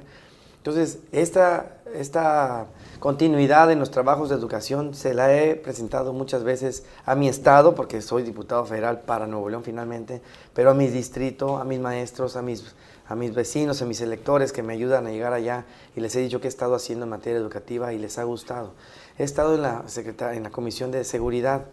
Entonces, 0.57 0.97
esta, 1.11 1.77
esta 1.93 2.65
continuidad 2.99 3.71
en 3.71 3.77
los 3.77 3.91
trabajos 3.91 4.29
de 4.29 4.35
educación 4.35 4.95
se 4.95 5.13
la 5.13 5.31
he 5.31 5.55
presentado 5.55 6.11
muchas 6.13 6.43
veces 6.43 6.85
a 7.05 7.13
mi 7.13 7.27
estado, 7.27 7.75
porque 7.75 8.01
soy 8.01 8.23
diputado 8.23 8.65
federal 8.65 9.01
para 9.01 9.27
Nuevo 9.27 9.47
León 9.47 9.63
finalmente, 9.63 10.23
pero 10.55 10.71
a 10.71 10.73
mi 10.73 10.87
distrito, 10.87 11.57
a 11.57 11.63
mis 11.63 11.79
maestros, 11.79 12.35
a 12.35 12.41
mis 12.41 12.73
a 13.07 13.15
mis 13.15 13.33
vecinos, 13.33 13.81
a 13.81 13.85
mis 13.85 14.01
electores 14.01 14.51
que 14.51 14.63
me 14.63 14.73
ayudan 14.73 15.05
a 15.07 15.11
llegar 15.11 15.33
allá 15.33 15.65
y 15.95 16.01
les 16.01 16.15
he 16.15 16.21
dicho 16.21 16.41
qué 16.41 16.47
he 16.47 16.49
estado 16.49 16.73
haciendo 16.75 17.05
en 17.05 17.11
materia 17.11 17.39
educativa 17.39 17.93
y 17.93 17.99
les 17.99 18.17
ha 18.17 18.23
gustado. 18.23 18.73
He 19.17 19.23
estado 19.23 19.55
en 19.55 19.61
la, 19.61 19.85
en 20.33 20.43
la 20.43 20.49
Comisión 20.49 20.91
de 20.91 21.03
Seguridad. 21.03 21.65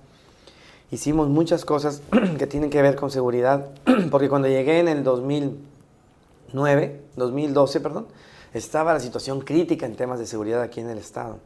Hicimos 0.91 1.29
muchas 1.29 1.65
cosas 1.65 2.03
que 2.39 2.47
tienen 2.47 2.69
que 2.71 2.83
ver 2.83 2.97
con 2.97 3.11
seguridad, 3.11 3.69
porque 4.11 4.29
cuando 4.29 4.49
llegué 4.49 4.79
en 4.79 4.89
el 4.89 5.03
2009, 5.05 7.01
2012, 7.17 7.81
perdón, 7.81 8.07
estaba 8.53 8.93
la 8.93 9.01
situación 9.01 9.41
crítica 9.41 9.87
en 9.87 9.97
temas 9.97 10.19
de 10.19 10.27
seguridad 10.27 10.61
aquí 10.61 10.81
en 10.81 10.91
el 10.91 10.99
Estado. 10.99 11.39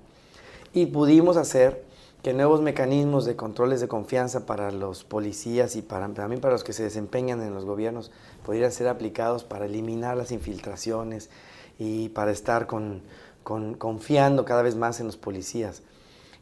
Y 0.74 0.86
pudimos 0.86 1.36
hacer 1.36 1.85
que 2.26 2.34
nuevos 2.34 2.60
mecanismos 2.60 3.24
de 3.24 3.36
controles 3.36 3.80
de 3.80 3.86
confianza 3.86 4.46
para 4.46 4.72
los 4.72 5.04
policías 5.04 5.76
y 5.76 5.82
para, 5.82 6.08
también 6.08 6.40
para 6.40 6.54
los 6.54 6.64
que 6.64 6.72
se 6.72 6.82
desempeñan 6.82 7.40
en 7.40 7.54
los 7.54 7.64
gobiernos 7.64 8.10
pudieran 8.44 8.72
ser 8.72 8.88
aplicados 8.88 9.44
para 9.44 9.66
eliminar 9.66 10.16
las 10.16 10.32
infiltraciones 10.32 11.30
y 11.78 12.08
para 12.08 12.32
estar 12.32 12.66
con, 12.66 13.02
confiando 13.44 14.44
cada 14.44 14.62
vez 14.62 14.74
más 14.74 14.98
en 14.98 15.06
los 15.06 15.16
policías. 15.16 15.82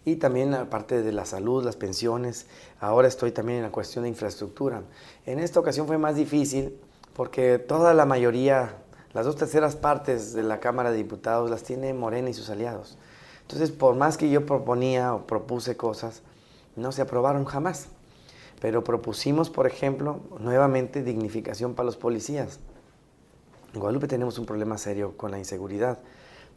Y 0.07 0.17
también 0.17 0.55
aparte 0.55 1.03
de 1.03 1.13
la 1.13 1.27
salud, 1.27 1.63
las 1.63 1.77
pensiones, 1.77 2.47
ahora 2.81 3.07
estoy 3.07 3.33
también 3.33 3.59
en 3.59 3.65
la 3.65 3.71
cuestión 3.71 4.05
de 4.05 4.09
infraestructura. 4.09 4.85
En 5.27 5.39
esta 5.39 5.61
ocasión 5.61 5.87
fue 5.87 5.99
más 5.99 6.17
difícil 6.17 6.79
porque 7.15 7.59
toda 7.59 7.93
la 7.93 8.07
mayoría, 8.07 8.77
las 9.13 9.27
dos 9.27 9.37
terceras 9.37 9.77
partes 9.77 10.33
de 10.33 10.45
la 10.45 10.61
Cámara 10.61 10.93
de 10.93 10.97
Diputados 10.97 11.51
las 11.51 11.63
tiene 11.63 11.93
Morena 11.93 12.31
y 12.31 12.33
sus 12.33 12.49
aliados. 12.49 12.97
Entonces, 13.55 13.77
por 13.77 13.95
más 13.95 14.17
que 14.17 14.29
yo 14.31 14.45
proponía 14.45 15.15
o 15.15 15.29
propuse 15.29 15.77
cosas, 15.77 16.23
no 16.75 16.91
se 16.91 17.03
aprobaron 17.03 17.45
jamás. 17.45 17.87
Pero 18.61 18.83
propusimos, 18.83 19.49
por 19.49 19.69
ejemplo, 19.69 20.19
nuevamente 20.41 21.05
dignificación 21.05 21.75
para 21.75 21.87
los 21.87 21.97
policías. 21.97 22.59
En 23.73 23.79
Guadalupe 23.79 24.09
tenemos 24.09 24.41
un 24.41 24.47
problema 24.47 24.77
serio 24.77 25.17
con 25.17 25.31
la 25.31 25.39
inseguridad, 25.39 26.01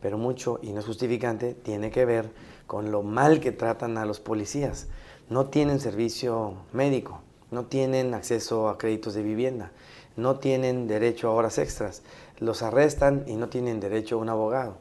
pero 0.02 0.18
mucho, 0.18 0.58
y 0.64 0.72
no 0.72 0.80
es 0.80 0.88
justificante, 0.88 1.54
tiene 1.54 1.92
que 1.92 2.04
ver 2.04 2.32
con 2.66 2.90
lo 2.90 3.04
mal 3.04 3.42
que 3.42 3.52
tratan 3.52 4.00
a 4.00 4.06
los 4.06 4.20
policías. 4.20 4.88
No 5.30 5.46
tienen 5.46 5.80
servicio 5.80 6.56
médico, 6.74 7.22
no 7.52 7.66
tienen 7.66 8.16
acceso 8.16 8.70
a 8.70 8.80
créditos 8.80 9.14
de 9.14 9.22
vivienda, 9.22 9.72
no 10.16 10.40
tienen 10.40 10.88
derecho 10.88 11.28
a 11.28 11.34
horas 11.34 11.60
extras, 11.60 12.02
los 12.40 12.64
arrestan 12.64 13.24
y 13.28 13.36
no 13.36 13.50
tienen 13.50 13.80
derecho 13.80 14.16
a 14.16 14.18
un 14.18 14.30
abogado 14.30 14.78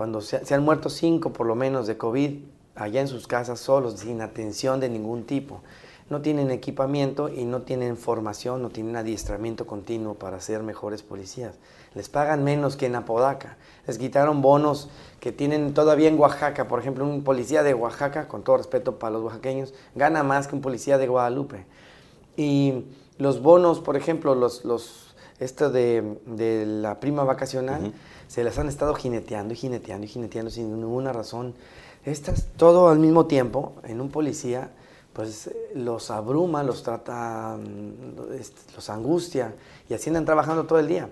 cuando 0.00 0.22
se, 0.22 0.54
han 0.54 0.64
muerto 0.64 0.88
cinco 0.88 1.30
por 1.34 1.46
lo 1.46 1.54
menos 1.54 1.86
de 1.86 1.98
COVID 1.98 2.38
allá 2.74 3.02
en 3.02 3.06
sus 3.06 3.26
casas 3.26 3.60
solos, 3.60 4.00
sin 4.00 4.22
atención 4.22 4.80
de 4.80 4.88
ningún 4.88 5.24
tipo. 5.24 5.60
No 6.08 6.22
tienen 6.22 6.50
equipamiento 6.50 7.28
y 7.28 7.44
no 7.44 7.60
tienen 7.60 7.98
formación, 7.98 8.62
no 8.62 8.70
tienen 8.70 8.96
adiestramiento 8.96 9.66
continuo 9.66 10.14
para 10.14 10.40
ser 10.40 10.62
mejores 10.62 11.02
policías. 11.02 11.58
Les 11.92 12.08
pagan 12.08 12.44
menos 12.44 12.78
que 12.78 12.86
en 12.86 12.96
Apodaca. 12.96 13.58
Les 13.86 13.98
quitaron 13.98 14.40
bonos 14.40 14.88
que 15.20 15.32
tienen 15.32 15.74
todavía 15.74 16.08
en 16.08 16.18
Oaxaca. 16.18 16.66
Por 16.66 16.80
ejemplo, 16.80 17.04
un 17.04 17.22
policía 17.22 17.62
de 17.62 17.74
Oaxaca, 17.74 18.26
con 18.26 18.42
todo 18.42 18.56
respeto 18.56 18.98
para 18.98 19.12
los 19.12 19.22
oaxaqueños, 19.24 19.74
gana 19.94 20.22
más 20.22 20.48
que 20.48 20.54
un 20.54 20.62
policía 20.62 20.96
de 20.96 21.08
Guadalupe. 21.08 21.66
Y 22.38 22.86
los 23.18 23.42
bonos, 23.42 23.80
por 23.80 23.98
ejemplo, 23.98 24.34
los, 24.34 24.64
los 24.64 25.10
esto 25.40 25.70
de, 25.70 26.64
la 26.66 27.00
prima 27.00 27.24
vacacional, 27.24 27.92
se 28.30 28.44
las 28.44 28.56
han 28.60 28.68
estado 28.68 28.94
jineteando 28.94 29.54
y 29.54 29.56
jineteando 29.56 30.06
y 30.06 30.08
jineteando 30.08 30.52
sin 30.52 30.70
ninguna 30.70 31.12
razón. 31.12 31.52
Estas, 32.04 32.46
todo 32.56 32.88
al 32.88 33.00
mismo 33.00 33.26
tiempo, 33.26 33.72
en 33.82 34.00
un 34.00 34.08
policía, 34.08 34.70
pues 35.12 35.50
los 35.74 36.12
abruma, 36.12 36.62
los 36.62 36.84
trata, 36.84 37.56
mm, 37.58 38.76
los 38.76 38.88
angustia 38.88 39.52
y 39.88 39.94
así 39.94 40.10
andan 40.10 40.26
trabajando 40.26 40.64
todo 40.64 40.78
el 40.78 40.86
día. 40.86 41.08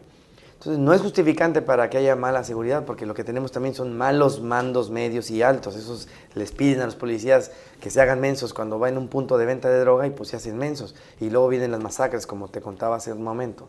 Entonces 0.52 0.78
no 0.78 0.94
es 0.94 1.00
justificante 1.00 1.60
para 1.60 1.90
que 1.90 1.98
haya 1.98 2.14
mala 2.14 2.44
seguridad, 2.44 2.84
porque 2.84 3.04
lo 3.04 3.14
que 3.14 3.24
tenemos 3.24 3.50
también 3.50 3.74
son 3.74 3.96
malos 3.98 4.40
mandos 4.40 4.88
medios 4.88 5.28
y 5.32 5.42
altos. 5.42 5.74
Esos 5.74 6.06
les 6.36 6.52
piden 6.52 6.82
a 6.82 6.84
los 6.84 6.94
policías 6.94 7.50
que 7.80 7.90
se 7.90 8.00
hagan 8.00 8.20
mensos 8.20 8.54
cuando 8.54 8.78
va 8.78 8.88
en 8.88 8.96
un 8.96 9.08
punto 9.08 9.38
de 9.38 9.46
venta 9.46 9.68
de 9.68 9.80
droga 9.80 10.06
y 10.06 10.10
pues 10.10 10.28
se 10.28 10.36
hacen 10.36 10.56
mensos. 10.56 10.94
Y 11.20 11.30
luego 11.30 11.48
vienen 11.48 11.72
las 11.72 11.82
masacres, 11.82 12.28
como 12.28 12.46
te 12.46 12.60
contaba 12.60 12.94
hace 12.94 13.12
un 13.12 13.24
momento. 13.24 13.66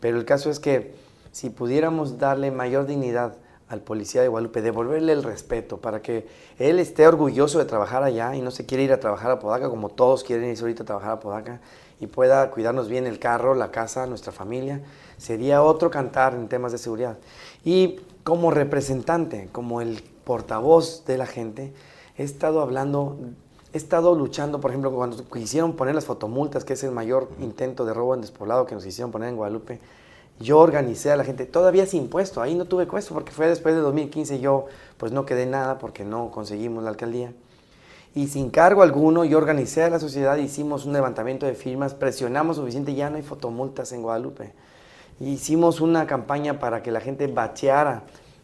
Pero 0.00 0.18
el 0.18 0.26
caso 0.26 0.50
es 0.50 0.60
que 0.60 0.94
si 1.32 1.50
pudiéramos 1.50 2.18
darle 2.18 2.50
mayor 2.50 2.86
dignidad 2.86 3.34
al 3.68 3.80
policía 3.80 4.20
de 4.20 4.28
Guadalupe, 4.28 4.62
devolverle 4.62 5.12
el 5.12 5.22
respeto 5.22 5.76
para 5.76 6.02
que 6.02 6.26
él 6.58 6.80
esté 6.80 7.06
orgulloso 7.06 7.60
de 7.60 7.66
trabajar 7.66 8.02
allá 8.02 8.34
y 8.34 8.42
no 8.42 8.50
se 8.50 8.66
quiere 8.66 8.82
ir 8.82 8.92
a 8.92 8.98
trabajar 8.98 9.30
a 9.30 9.38
Podaca 9.38 9.70
como 9.70 9.90
todos 9.90 10.24
quieren 10.24 10.50
irse 10.50 10.62
ahorita 10.62 10.82
a 10.82 10.86
trabajar 10.86 11.12
a 11.12 11.20
Podaca 11.20 11.60
y 12.00 12.08
pueda 12.08 12.50
cuidarnos 12.50 12.88
bien 12.88 13.06
el 13.06 13.20
carro, 13.20 13.54
la 13.54 13.70
casa, 13.70 14.06
nuestra 14.06 14.32
familia, 14.32 14.80
sería 15.18 15.62
otro 15.62 15.90
cantar 15.90 16.34
en 16.34 16.48
temas 16.48 16.72
de 16.72 16.78
seguridad. 16.78 17.18
Y 17.64 18.00
como 18.24 18.50
representante, 18.50 19.48
como 19.52 19.80
el 19.80 20.02
portavoz 20.24 21.04
de 21.04 21.18
la 21.18 21.26
gente, 21.26 21.72
he 22.16 22.24
estado 22.24 22.62
hablando, 22.62 23.18
he 23.72 23.76
estado 23.76 24.14
luchando, 24.14 24.60
por 24.60 24.70
ejemplo, 24.70 24.90
cuando 24.92 25.24
quisieron 25.28 25.74
poner 25.74 25.94
las 25.94 26.06
fotomultas, 26.06 26.64
que 26.64 26.72
es 26.72 26.82
el 26.82 26.90
mayor 26.90 27.28
intento 27.38 27.84
de 27.84 27.92
robo 27.92 28.14
en 28.14 28.22
despoblado 28.22 28.66
que 28.66 28.74
nos 28.74 28.84
hicieron 28.86 29.12
poner 29.12 29.28
en 29.28 29.36
Guadalupe, 29.36 29.78
yo 30.40 30.58
organicé 30.58 31.12
a 31.12 31.16
la 31.16 31.24
gente, 31.24 31.46
todavía 31.46 31.86
sin 31.86 32.02
impuesto, 32.02 32.42
ahí 32.42 32.54
no 32.54 32.64
tuve 32.64 32.86
puesto 32.86 33.14
porque 33.14 33.30
fue 33.30 33.46
después 33.46 33.74
de 33.74 33.80
2015 33.80 34.40
yo 34.40 34.66
pues 34.96 35.12
no 35.12 35.24
quedé 35.24 35.46
nada 35.46 35.78
porque 35.78 36.04
no 36.04 36.30
conseguimos 36.30 36.82
la 36.82 36.90
alcaldía 36.90 37.32
y 38.14 38.26
sin 38.26 38.50
cargo 38.50 38.82
alguno 38.82 39.24
yo 39.24 39.38
organicé 39.38 39.84
a 39.84 39.90
la 39.90 40.00
sociedad, 40.00 40.36
hicimos 40.36 40.84
un 40.84 40.92
levantamiento 40.92 41.46
de 41.46 41.54
firmas, 41.54 41.94
presionamos 41.94 42.56
suficiente, 42.56 42.94
ya 42.94 43.08
no 43.08 43.16
hay 43.16 43.22
fotomultas 43.22 43.92
en 43.92 44.02
Guadalupe. 44.02 44.52
Hicimos 45.20 45.80
una 45.80 46.06
campaña 46.06 46.58
para 46.58 46.82
que 46.82 46.90
la 46.90 47.00
gente 47.00 47.28
bacheara, 47.28 48.02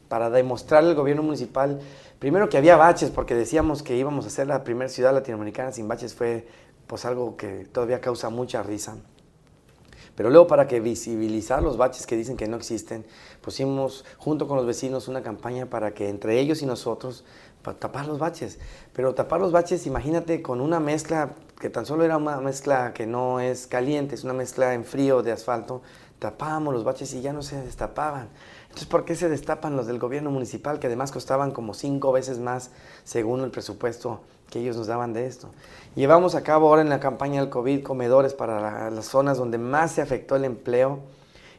para 0.08 0.30
demostrarle 0.30 0.90
al 0.90 0.96
gobierno 0.96 1.24
municipal, 1.24 1.80
primero 2.20 2.48
que 2.48 2.58
había 2.58 2.76
baches, 2.76 3.10
porque 3.10 3.34
decíamos 3.34 3.82
que 3.82 3.96
íbamos 3.96 4.24
a 4.26 4.30
ser 4.30 4.46
la 4.46 4.62
primera 4.62 4.88
ciudad 4.88 5.12
latinoamericana 5.12 5.72
sin 5.72 5.88
baches, 5.88 6.14
fue 6.14 6.46
pues 6.86 7.04
algo 7.04 7.36
que 7.36 7.66
todavía 7.72 8.00
causa 8.00 8.30
mucha 8.30 8.62
risa. 8.62 8.96
Pero 10.16 10.30
luego 10.30 10.46
para 10.46 10.66
que 10.66 10.80
visibilizar 10.80 11.62
los 11.62 11.76
baches 11.76 12.06
que 12.06 12.16
dicen 12.16 12.36
que 12.36 12.48
no 12.48 12.56
existen, 12.56 13.04
pusimos 13.42 14.04
junto 14.16 14.48
con 14.48 14.56
los 14.56 14.66
vecinos 14.66 15.08
una 15.08 15.22
campaña 15.22 15.66
para 15.66 15.92
que 15.92 16.08
entre 16.08 16.40
ellos 16.40 16.62
y 16.62 16.66
nosotros 16.66 17.24
para 17.62 17.78
tapar 17.78 18.06
los 18.06 18.18
baches. 18.18 18.58
Pero 18.94 19.14
tapar 19.14 19.40
los 19.40 19.52
baches, 19.52 19.86
imagínate 19.86 20.40
con 20.40 20.60
una 20.60 20.80
mezcla 20.80 21.34
que 21.60 21.68
tan 21.68 21.84
solo 21.84 22.04
era 22.04 22.16
una 22.16 22.40
mezcla 22.40 22.94
que 22.94 23.06
no 23.06 23.40
es 23.40 23.66
caliente, 23.66 24.14
es 24.14 24.24
una 24.24 24.32
mezcla 24.32 24.74
en 24.74 24.84
frío 24.84 25.22
de 25.22 25.32
asfalto, 25.32 25.82
tapábamos 26.18 26.72
los 26.72 26.84
baches 26.84 27.12
y 27.12 27.20
ya 27.20 27.32
no 27.32 27.42
se 27.42 27.60
destapaban. 27.60 28.28
Entonces, 28.64 28.88
¿por 28.88 29.04
qué 29.04 29.16
se 29.16 29.28
destapan 29.28 29.76
los 29.76 29.86
del 29.86 29.98
gobierno 29.98 30.30
municipal, 30.30 30.78
que 30.78 30.86
además 30.86 31.12
costaban 31.12 31.50
como 31.50 31.74
cinco 31.74 32.12
veces 32.12 32.38
más 32.38 32.70
según 33.04 33.42
el 33.42 33.50
presupuesto 33.50 34.20
que 34.50 34.60
ellos 34.60 34.76
nos 34.76 34.86
daban 34.86 35.12
de 35.12 35.26
esto? 35.26 35.48
Llevamos 35.94 36.34
a 36.34 36.42
cabo 36.42 36.68
ahora 36.68 36.82
en 36.82 36.88
la 36.88 37.00
campaña 37.00 37.40
del 37.40 37.50
COVID 37.50 37.82
comedores 37.82 38.34
para 38.34 38.90
las 38.90 39.06
zonas 39.06 39.38
donde 39.38 39.58
más 39.58 39.92
se 39.92 40.02
afectó 40.02 40.36
el 40.36 40.44
empleo 40.44 41.00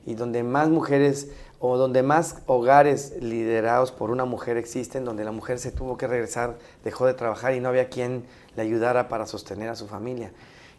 y 0.05 0.15
donde 0.15 0.43
más 0.43 0.69
mujeres 0.69 1.29
o 1.59 1.77
donde 1.77 2.03
más 2.03 2.37
hogares 2.45 3.13
liderados 3.19 3.91
por 3.91 4.11
una 4.11 4.25
mujer 4.25 4.57
existen, 4.57 5.05
donde 5.05 5.23
la 5.23 5.31
mujer 5.31 5.59
se 5.59 5.71
tuvo 5.71 5.97
que 5.97 6.07
regresar, 6.07 6.57
dejó 6.83 7.05
de 7.05 7.13
trabajar 7.13 7.55
y 7.55 7.59
no 7.59 7.69
había 7.69 7.89
quien 7.89 8.25
le 8.55 8.61
ayudara 8.61 9.09
para 9.09 9.25
sostener 9.25 9.69
a 9.69 9.75
su 9.75 9.87
familia. 9.87 10.31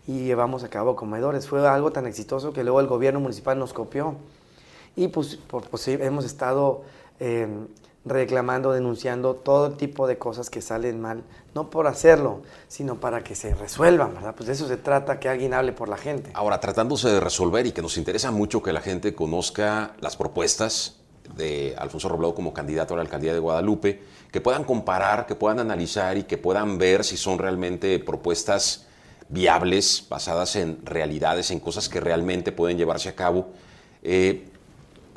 Y 0.06 0.24
llevamos 0.24 0.64
a 0.64 0.68
cabo 0.68 0.96
comedores. 0.96 1.48
Fue 1.48 1.66
algo 1.66 1.90
tan 1.90 2.06
exitoso 2.06 2.52
que 2.52 2.62
luego 2.62 2.80
el 2.80 2.86
gobierno 2.86 3.20
municipal 3.20 3.58
nos 3.58 3.72
copió. 3.72 4.14
Y 4.96 5.08
pues, 5.08 5.38
pues 5.48 5.88
hemos 5.88 6.24
estado 6.24 6.82
eh, 7.20 7.48
reclamando, 8.08 8.72
denunciando 8.72 9.34
todo 9.34 9.72
tipo 9.72 10.06
de 10.06 10.18
cosas 10.18 10.50
que 10.50 10.60
salen 10.60 11.00
mal, 11.00 11.22
no 11.54 11.70
por 11.70 11.86
hacerlo, 11.86 12.42
sino 12.68 13.00
para 13.00 13.22
que 13.22 13.34
se 13.34 13.54
resuelvan, 13.54 14.14
¿verdad? 14.14 14.34
Pues 14.36 14.46
de 14.46 14.52
eso 14.52 14.68
se 14.68 14.76
trata, 14.76 15.20
que 15.20 15.28
alguien 15.28 15.54
hable 15.54 15.72
por 15.72 15.88
la 15.88 15.96
gente. 15.96 16.30
Ahora, 16.34 16.60
tratándose 16.60 17.08
de 17.08 17.20
resolver 17.20 17.66
y 17.66 17.72
que 17.72 17.82
nos 17.82 17.96
interesa 17.96 18.30
mucho 18.30 18.62
que 18.62 18.72
la 18.72 18.80
gente 18.80 19.14
conozca 19.14 19.94
las 20.00 20.16
propuestas 20.16 20.96
de 21.36 21.74
Alfonso 21.78 22.08
Robledo 22.08 22.34
como 22.34 22.52
candidato 22.52 22.94
a 22.94 22.96
la 22.96 23.02
alcaldía 23.02 23.32
de 23.32 23.38
Guadalupe, 23.38 24.02
que 24.30 24.40
puedan 24.40 24.64
comparar, 24.64 25.26
que 25.26 25.34
puedan 25.34 25.58
analizar 25.58 26.16
y 26.16 26.24
que 26.24 26.38
puedan 26.38 26.78
ver 26.78 27.04
si 27.04 27.16
son 27.16 27.38
realmente 27.38 27.98
propuestas 27.98 28.86
viables, 29.28 30.06
basadas 30.08 30.56
en 30.56 30.84
realidades, 30.84 31.50
en 31.50 31.60
cosas 31.60 31.88
que 31.88 32.00
realmente 32.00 32.52
pueden 32.52 32.78
llevarse 32.78 33.08
a 33.08 33.14
cabo. 33.14 33.48
Eh, 34.02 34.48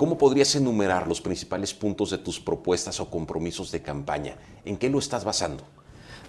¿Cómo 0.01 0.17
podrías 0.17 0.55
enumerar 0.55 1.07
los 1.07 1.21
principales 1.21 1.75
puntos 1.75 2.09
de 2.09 2.17
tus 2.17 2.39
propuestas 2.39 2.99
o 2.99 3.07
compromisos 3.07 3.71
de 3.71 3.83
campaña? 3.83 4.35
¿En 4.65 4.75
qué 4.75 4.89
lo 4.89 4.97
estás 4.97 5.23
basando? 5.23 5.63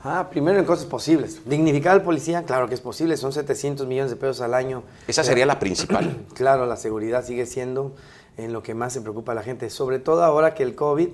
Ah, 0.04 0.28
primero 0.28 0.58
en 0.58 0.66
cosas 0.66 0.84
posibles. 0.84 1.40
Dignificar 1.46 1.92
al 1.92 2.02
policía, 2.02 2.42
claro 2.42 2.68
que 2.68 2.74
es 2.74 2.82
posible, 2.82 3.16
son 3.16 3.32
700 3.32 3.86
millones 3.86 4.10
de 4.10 4.16
pesos 4.18 4.42
al 4.42 4.52
año. 4.52 4.82
Esa 5.08 5.24
sería 5.24 5.46
la 5.46 5.58
principal. 5.58 6.26
claro, 6.34 6.66
la 6.66 6.76
seguridad 6.76 7.24
sigue 7.24 7.46
siendo 7.46 7.94
en 8.36 8.52
lo 8.52 8.62
que 8.62 8.74
más 8.74 8.92
se 8.92 9.00
preocupa 9.00 9.32
a 9.32 9.36
la 9.36 9.42
gente, 9.42 9.70
sobre 9.70 9.98
todo 9.98 10.22
ahora 10.22 10.52
que 10.52 10.64
el 10.64 10.74
COVID 10.74 11.08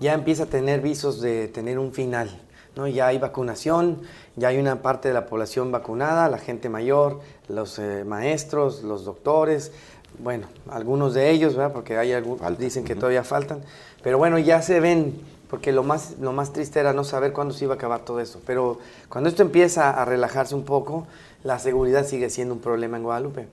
ya 0.00 0.14
empieza 0.14 0.42
a 0.42 0.46
tener 0.46 0.80
visos 0.80 1.20
de 1.20 1.46
tener 1.46 1.78
un 1.78 1.92
final. 1.92 2.42
¿no? 2.74 2.88
Ya 2.88 3.06
hay 3.06 3.18
vacunación, 3.18 4.02
ya 4.34 4.48
hay 4.48 4.58
una 4.58 4.82
parte 4.82 5.08
de 5.08 5.14
la 5.14 5.26
población 5.26 5.70
vacunada, 5.70 6.28
la 6.28 6.38
gente 6.38 6.68
mayor, 6.68 7.20
los 7.48 7.78
eh, 7.78 8.04
maestros, 8.04 8.82
los 8.82 9.04
doctores, 9.04 9.72
bueno, 10.18 10.48
algunos 10.68 11.14
de 11.14 11.30
ellos, 11.30 11.56
¿verdad? 11.56 11.72
Porque 11.72 11.96
hay 11.96 12.12
algunos, 12.12 12.58
dicen 12.58 12.84
que 12.84 12.94
todavía 12.94 13.24
faltan, 13.24 13.62
pero 14.02 14.18
bueno, 14.18 14.38
ya 14.38 14.62
se 14.62 14.80
ven, 14.80 15.18
porque 15.48 15.72
lo 15.72 15.82
más, 15.82 16.16
lo 16.20 16.32
más 16.32 16.52
triste 16.52 16.80
era 16.80 16.92
no 16.92 17.04
saber 17.04 17.32
cuándo 17.32 17.54
se 17.54 17.64
iba 17.64 17.74
a 17.74 17.76
acabar 17.76 18.04
todo 18.04 18.20
eso. 18.20 18.40
Pero 18.46 18.78
cuando 19.08 19.28
esto 19.28 19.42
empieza 19.42 19.90
a 19.90 20.04
relajarse 20.04 20.54
un 20.54 20.64
poco, 20.64 21.06
la 21.42 21.58
seguridad 21.58 22.06
sigue 22.06 22.30
siendo 22.30 22.54
un 22.54 22.60
problema 22.60 22.96
en 22.96 23.02
Guadalupe. 23.02 23.48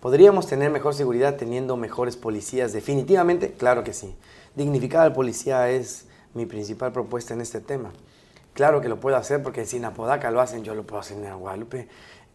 ¿Podríamos 0.00 0.46
tener 0.46 0.70
mejor 0.70 0.94
seguridad 0.94 1.36
teniendo 1.36 1.76
mejores 1.76 2.16
policías? 2.16 2.72
Definitivamente, 2.72 3.52
claro 3.52 3.84
que 3.84 3.92
sí. 3.92 4.14
Dignificar 4.56 5.02
al 5.02 5.12
policía 5.12 5.70
es 5.70 6.06
mi 6.34 6.46
principal 6.46 6.92
propuesta 6.92 7.34
en 7.34 7.40
este 7.40 7.60
tema. 7.60 7.90
Claro 8.54 8.80
que 8.80 8.88
lo 8.88 8.98
puedo 8.98 9.16
hacer 9.16 9.42
porque 9.42 9.64
si 9.66 9.76
en 9.76 9.84
Apodaca 9.84 10.30
lo 10.30 10.40
hacen, 10.40 10.64
yo 10.64 10.74
lo 10.74 10.82
puedo 10.82 11.00
hacer 11.00 11.18
en 11.18 11.38
Guadalupe 11.38 11.88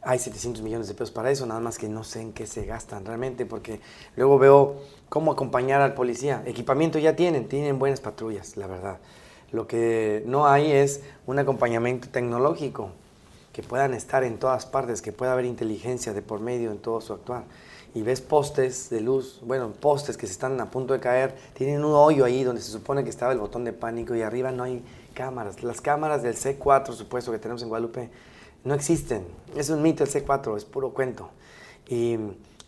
hay 0.06 0.20
700 0.20 0.62
millones 0.62 0.88
de 0.88 0.94
pesos 0.94 1.10
para 1.10 1.32
eso, 1.32 1.48
nada 1.48 1.60
más 1.60 1.80
que 1.80 1.90
no 1.90 2.04
sé 2.04 2.22
en 2.22 2.32
qué 2.32 2.46
se 2.46 2.66
gastan 2.66 3.06
realmente, 3.06 3.48
porque 3.48 3.82
luego 4.16 4.38
veo 4.38 4.76
cómo 5.10 5.32
acompañar 5.32 5.82
al 5.82 5.96
policía. 5.96 6.44
Equipamiento 6.46 7.00
ya 7.00 7.16
tienen, 7.16 7.48
tienen 7.48 7.80
buenas 7.80 8.02
patrullas, 8.02 8.56
la 8.56 8.68
verdad. 8.68 9.00
Lo 9.52 9.68
que 9.68 10.24
no 10.28 10.46
hay 10.46 10.72
es 10.72 11.02
un 11.26 11.40
acompañamiento 11.40 12.08
tecnológico, 12.10 12.92
que 13.52 13.64
puedan 13.64 13.96
estar 13.96 14.24
en 14.24 14.38
todas 14.38 14.68
partes, 14.68 15.02
que 15.02 15.12
pueda 15.12 15.34
haber 15.34 15.46
inteligencia 15.46 16.14
de 16.14 16.22
por 16.22 16.40
medio 16.40 16.72
en 16.72 16.78
todo 16.78 17.02
su 17.02 17.14
actuar. 17.14 17.46
Y 17.96 18.04
ves 18.04 18.22
postes 18.22 18.92
de 18.92 19.02
luz, 19.02 19.40
bueno, 19.44 19.72
postes 19.72 20.18
que 20.18 20.28
se 20.28 20.34
están 20.34 20.60
a 20.62 20.70
punto 20.70 20.94
de 20.94 21.00
caer, 21.00 21.36
tienen 21.56 21.84
un 21.84 21.94
hoyo 21.94 22.26
ahí 22.26 22.44
donde 22.44 22.62
se 22.62 22.70
supone 22.70 23.04
que 23.04 23.10
estaba 23.10 23.32
el 23.32 23.40
botón 23.40 23.64
de 23.64 23.74
pánico 23.74 24.14
y 24.14 24.22
arriba 24.22 24.52
no 24.52 24.64
hay 24.64 24.84
cámaras. 25.16 25.64
Las 25.64 25.82
cámaras 25.82 26.22
del 26.22 26.36
C4, 26.36 26.94
supuesto, 26.94 27.32
que 27.32 27.40
tenemos 27.40 27.64
en 27.64 27.70
Guadalupe, 27.70 28.12
no 28.66 28.74
existen. 28.74 29.26
Es 29.56 29.70
un 29.70 29.82
mito 29.82 30.04
el 30.04 30.10
C4, 30.10 30.58
es 30.58 30.66
puro 30.66 30.90
cuento. 30.90 31.30
Y 31.88 32.18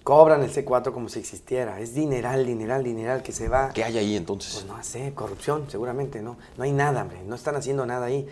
cobran 0.04 0.42
el 0.44 0.54
C4 0.54 0.94
como 0.94 1.10
si 1.10 1.20
existiera. 1.20 1.82
Es 1.82 1.94
dineral, 1.94 2.46
dineral, 2.46 2.84
dineral 2.84 3.24
que 3.24 3.34
se 3.34 3.50
va. 3.50 3.72
¿Qué 3.74 3.84
hay 3.84 3.98
ahí 3.98 4.16
entonces? 4.16 4.54
Pues 4.54 4.66
no 4.66 4.82
sé, 4.84 5.12
corrupción, 5.14 5.66
seguramente, 5.70 6.22
¿no? 6.22 6.38
No 6.56 6.64
hay 6.64 6.72
nada, 6.72 7.02
hombre, 7.02 7.22
no 7.26 7.36
están 7.36 7.58
haciendo 7.58 7.86
nada 7.86 8.06
ahí. 8.06 8.26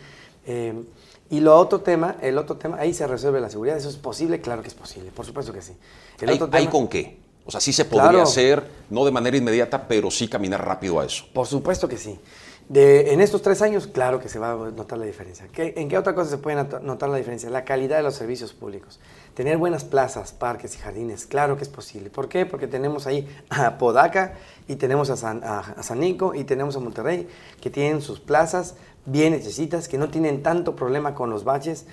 Eh, 0.48 0.86
y 1.30 1.40
lo 1.40 1.58
otro 1.58 1.82
tema, 1.82 2.18
el 2.22 2.38
otro 2.38 2.56
tema, 2.56 2.78
ahí 2.80 2.94
se 2.94 3.06
resuelve 3.08 3.42
la 3.42 3.50
seguridad. 3.50 3.76
¿Eso 3.76 3.90
es 3.90 3.98
posible? 3.98 4.40
Claro 4.40 4.62
que 4.62 4.68
es 4.68 4.76
posible, 4.76 5.12
por 5.12 5.26
supuesto 5.26 5.52
que 5.52 5.62
sí. 5.62 5.74
El 6.22 6.30
¿Hay, 6.30 6.40
otro 6.40 6.70
con 6.70 6.88
qué? 6.88 7.18
O 7.46 7.52
sea, 7.52 7.60
sí 7.60 7.74
se 7.74 7.86
podría 7.86 8.24
hacer, 8.24 8.64
no 8.90 9.04
de 9.06 9.12
manera 9.12 9.36
inmediata, 9.36 9.88
pero 9.88 10.10
sí 10.10 10.28
caminar 10.28 10.66
rápido 10.66 11.00
a 11.00 11.06
eso. 11.06 11.26
Por 11.34 11.46
supuesto 11.46 11.88
que 11.88 11.98
sí. 11.98 12.20
De, 12.68 13.14
en 13.14 13.22
estos 13.22 13.44
tres 13.44 13.62
años, 13.62 13.86
claro 13.86 14.20
que 14.20 14.28
se 14.28 14.40
va 14.40 14.54
a 14.54 14.56
notar 14.72 14.98
la 14.98 15.06
diferencia. 15.06 15.48
¿En 15.56 15.88
qué 15.88 15.98
otra 15.98 16.16
cosa 16.16 16.32
se 16.32 16.38
puede 16.40 16.56
notar 16.82 17.10
la 17.10 17.18
diferencia? 17.18 17.48
La 17.52 17.64
calidad 17.64 17.98
de 17.98 18.04
los 18.04 18.16
servicios 18.16 18.54
públicos. 18.54 19.00
Tener 19.36 19.58
buenas 19.58 19.84
plazas, 19.84 20.34
parques 20.34 20.76
y 20.76 20.80
jardines, 20.80 21.28
claro 21.28 21.58
que 21.58 21.64
es 21.64 21.70
posible. 21.70 22.10
¿Por 22.10 22.28
qué? 22.28 22.48
Porque 22.48 22.68
tenemos 22.68 23.06
ahí 23.06 23.28
a 23.50 23.78
Podaca 23.78 24.34
y 24.68 24.78
tenemos 24.78 25.12
a 25.12 25.18
San, 25.18 25.44
a, 25.44 25.96
Nico 25.96 26.34
y 26.34 26.44
tenemos 26.44 26.76
a 26.76 26.80
Monterrey, 26.80 27.28
que 27.62 27.70
tienen 27.70 28.02
sus 28.02 28.20
plazas 28.20 28.76
bien 29.06 29.34
necesitas, 29.34 29.88
que 29.88 30.00
no 30.00 30.10
tienen 30.10 30.42
tanto 30.42 30.76
problema 30.76 31.14
con 31.14 31.30
los 31.30 31.44
baches 31.44 31.86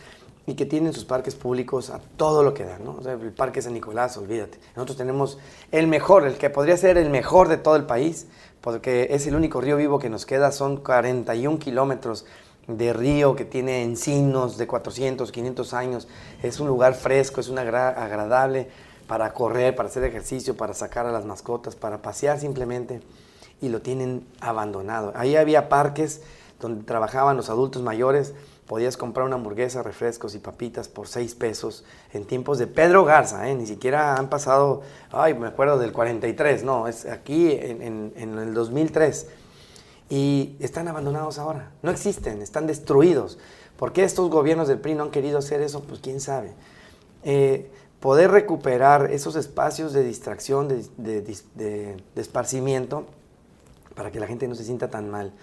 y 0.46 0.54
que 0.54 0.66
tienen 0.66 0.92
sus 0.92 1.04
parques 1.04 1.35
públicos 1.35 1.90
a 1.90 2.00
todo 2.16 2.42
lo 2.42 2.54
que 2.54 2.64
dan, 2.64 2.85
¿no? 2.85 2.98
el 3.08 3.32
Parque 3.32 3.62
San 3.62 3.74
Nicolás, 3.74 4.16
olvídate. 4.16 4.58
Nosotros 4.74 4.96
tenemos 4.96 5.38
el 5.70 5.87
mejor, 5.87 6.26
el 6.26 6.35
que 6.35 6.50
podría 6.50 6.76
ser 6.76 6.96
el 6.96 7.11
mejor 7.11 7.48
de 7.48 7.58
todo 7.58 7.76
el 7.76 7.85
país, 7.85 8.26
porque 8.62 9.09
es 9.11 9.27
el 9.27 9.35
único 9.35 9.61
río 9.61 9.77
vivo 9.77 9.98
que 9.98 10.09
nos 10.09 10.25
queda, 10.25 10.53
son 10.53 10.79
41 10.79 11.59
kilómetros 11.59 12.25
de 12.68 12.92
río 12.92 13.35
que 13.35 13.44
tiene 13.44 13.83
encinos 13.83 14.57
de 14.57 14.66
400, 14.66 15.31
500 15.33 15.75
años, 15.75 16.09
es 16.42 16.61
un 16.61 16.68
lugar 16.68 16.94
fresco, 16.94 17.40
es 17.40 17.48
un 17.48 17.59
agradable 17.59 18.68
para 19.07 19.35
correr, 19.35 19.75
para 19.75 19.88
hacer 19.88 20.05
ejercicio, 20.05 20.57
para 20.57 20.75
sacar 20.75 21.07
a 21.07 21.12
las 21.12 21.25
mascotas, 21.25 21.75
para 21.75 21.98
pasear 21.98 22.38
simplemente, 22.38 23.03
y 23.61 23.68
lo 23.68 23.83
tienen 23.83 24.25
abandonado. 24.40 25.12
Ahí 25.16 25.37
había 25.37 25.68
parques 25.68 26.22
donde 26.61 26.85
trabajaban 26.85 27.37
los 27.37 27.51
adultos 27.51 27.83
mayores, 27.83 28.33
podías 28.72 28.96
comprar 28.96 29.26
una 29.26 29.37
hamburguesa, 29.37 29.82
refrescos 29.82 30.35
y 30.35 30.38
papitas 30.38 30.88
por 30.88 31.06
6 31.06 31.35
pesos 31.35 31.85
en 32.14 32.24
tiempos 32.24 32.56
de 32.56 32.66
Pedro 32.66 33.04
Garza, 33.04 33.46
¿eh? 33.50 33.54
ni 33.54 33.66
siquiera 33.66 34.16
han 34.16 34.30
pasado, 34.30 34.80
ay, 35.11 35.35
me 35.35 35.48
acuerdo 35.48 35.78
del 35.78 35.92
43, 35.92 36.64
no, 36.64 36.88
es 36.88 37.04
aquí 37.04 37.50
en, 37.52 38.14
en 38.16 38.38
el 38.38 38.54
2003. 38.54 39.26
Y 40.08 40.56
están 40.58 40.88
abandonados 40.88 41.38
ahora, 41.38 41.70
no 41.82 41.90
existen, 41.90 42.40
están 42.40 42.66
destruidos. 42.66 43.38
¿Por 43.76 43.92
qué 43.92 44.04
estos 44.04 44.30
gobiernos 44.30 44.68
del 44.68 44.78
PRI 44.78 44.94
no 44.94 45.02
han 45.02 45.11
querido 45.11 45.37
hacer 45.37 45.61
eso? 45.61 45.82
Pues 45.82 46.00
quién 46.00 46.18
sabe. 46.18 46.54
Eh, 47.24 47.70
poder 48.00 48.30
recuperar 48.30 49.11
esos 49.12 49.37
espacios 49.37 49.92
de 49.92 50.02
distracción, 50.02 50.66
de, 50.96 51.96
esparcimiento, 52.16 53.04
para 53.94 54.11
que 54.11 54.18
la 54.18 54.26
gente 54.26 54.48
no 54.48 54.54
se 54.54 54.64
sienta 54.64 54.88
tan 54.88 55.11
mal. 55.11 55.35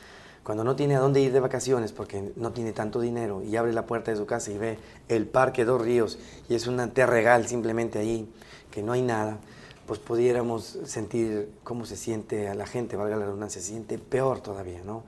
Cuando 0.49 0.63
no 0.63 0.75
tiene 0.75 0.95
a 0.95 0.99
dónde 0.99 1.21
ir 1.21 1.31
de 1.31 1.39
vacaciones 1.41 1.91
porque 1.91 2.33
no 2.35 2.51
tiene 2.53 2.73
tanto 2.73 2.99
dinero 2.99 3.43
y 3.43 3.55
abre 3.55 3.71
la 3.71 3.85
puerta 3.85 4.09
de 4.09 4.17
su 4.17 4.25
casa 4.25 4.49
y 4.49 4.57
ve 4.57 4.79
el 5.07 5.27
parque 5.27 5.63
Dos 5.63 5.79
Ríos 5.79 6.17
y 6.49 6.55
es 6.55 6.65
un 6.65 6.89
terregal 6.89 7.45
simplemente 7.45 7.99
ahí, 7.99 8.27
que 8.71 8.81
no 8.81 8.93
hay 8.93 9.03
nada, 9.03 9.37
pues 9.85 9.99
pudiéramos 9.99 10.79
sentir 10.85 11.51
cómo 11.63 11.85
se 11.85 11.95
siente 11.95 12.49
a 12.49 12.55
la 12.55 12.65
gente, 12.65 12.95
valga 12.95 13.15
la 13.15 13.25
redundancia, 13.25 13.61
se 13.61 13.67
siente 13.67 13.99
peor 13.99 14.41
todavía, 14.41 14.81
¿no? 14.83 15.03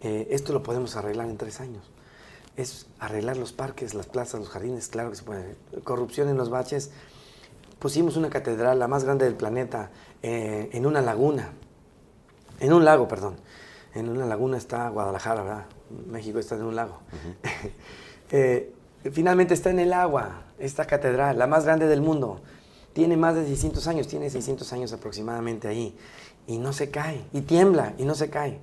Eh, 0.00 0.28
esto 0.30 0.52
lo 0.52 0.62
podemos 0.62 0.94
arreglar 0.94 1.28
en 1.28 1.38
tres 1.38 1.58
años 1.58 1.82
es 2.56 2.86
arreglar 3.00 3.36
los 3.36 3.52
parques, 3.52 3.94
las 3.94 4.06
plazas, 4.06 4.38
los 4.38 4.48
jardines, 4.48 4.86
claro 4.86 5.10
que 5.10 5.16
se 5.16 5.24
puede. 5.24 5.56
Corrupción 5.82 6.28
en 6.28 6.36
los 6.36 6.50
baches. 6.50 6.92
Pusimos 7.80 8.16
una 8.16 8.30
catedral, 8.30 8.78
la 8.78 8.86
más 8.86 9.02
grande 9.02 9.24
del 9.24 9.34
planeta, 9.34 9.90
eh, 10.22 10.70
en 10.72 10.86
una 10.86 11.00
laguna, 11.00 11.50
en 12.60 12.72
un 12.72 12.84
lago, 12.84 13.08
perdón. 13.08 13.38
En 13.94 14.08
una 14.08 14.26
laguna 14.26 14.56
está 14.56 14.88
Guadalajara, 14.88 15.42
¿verdad? 15.42 15.66
México 16.06 16.38
está 16.38 16.56
en 16.56 16.64
un 16.64 16.76
lago. 16.76 16.98
Eh, 18.30 18.74
finalmente 19.10 19.54
está 19.54 19.70
en 19.70 19.78
el 19.78 19.90
agua, 19.90 20.42
esta 20.58 20.84
catedral, 20.84 21.38
la 21.38 21.46
más 21.46 21.64
grande 21.64 21.86
del 21.86 22.02
mundo. 22.02 22.42
Tiene 22.92 23.16
más 23.16 23.34
de 23.34 23.46
600 23.46 23.86
años, 23.86 24.06
tiene 24.06 24.28
600 24.28 24.70
años 24.74 24.92
aproximadamente 24.92 25.66
ahí. 25.66 25.96
Y 26.46 26.58
no 26.58 26.74
se 26.74 26.90
cae, 26.90 27.24
y 27.32 27.40
tiembla, 27.40 27.94
y 27.96 28.04
no 28.04 28.14
se 28.14 28.28
cae. 28.28 28.60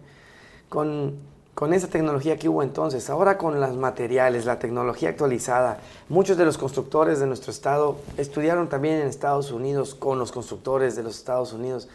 Con 0.70 1.18
con 1.56 1.74
esa 1.74 1.88
tecnología 1.88 2.38
que 2.38 2.50
hubo 2.50 2.64
entonces, 2.64 3.10
ahora 3.10 3.38
con 3.38 3.62
los 3.62 3.76
materiales, 3.78 4.46
la 4.46 4.60
tecnología 4.60 5.08
actualizada, 5.08 5.80
muchos 6.10 6.36
de 6.36 6.44
los 6.44 6.58
constructores 6.58 7.22
de 7.22 7.28
nuestro 7.28 7.52
estado 7.52 7.96
estudiaron 8.18 8.68
también 8.68 8.96
en 8.96 9.08
Estados 9.08 9.52
Unidos 9.52 9.96
con 9.96 10.20
los 10.20 10.34
constructores 10.34 10.98
de 10.98 11.04
los 11.04 11.16
Estados 11.16 11.54
Unidos. 11.54 11.88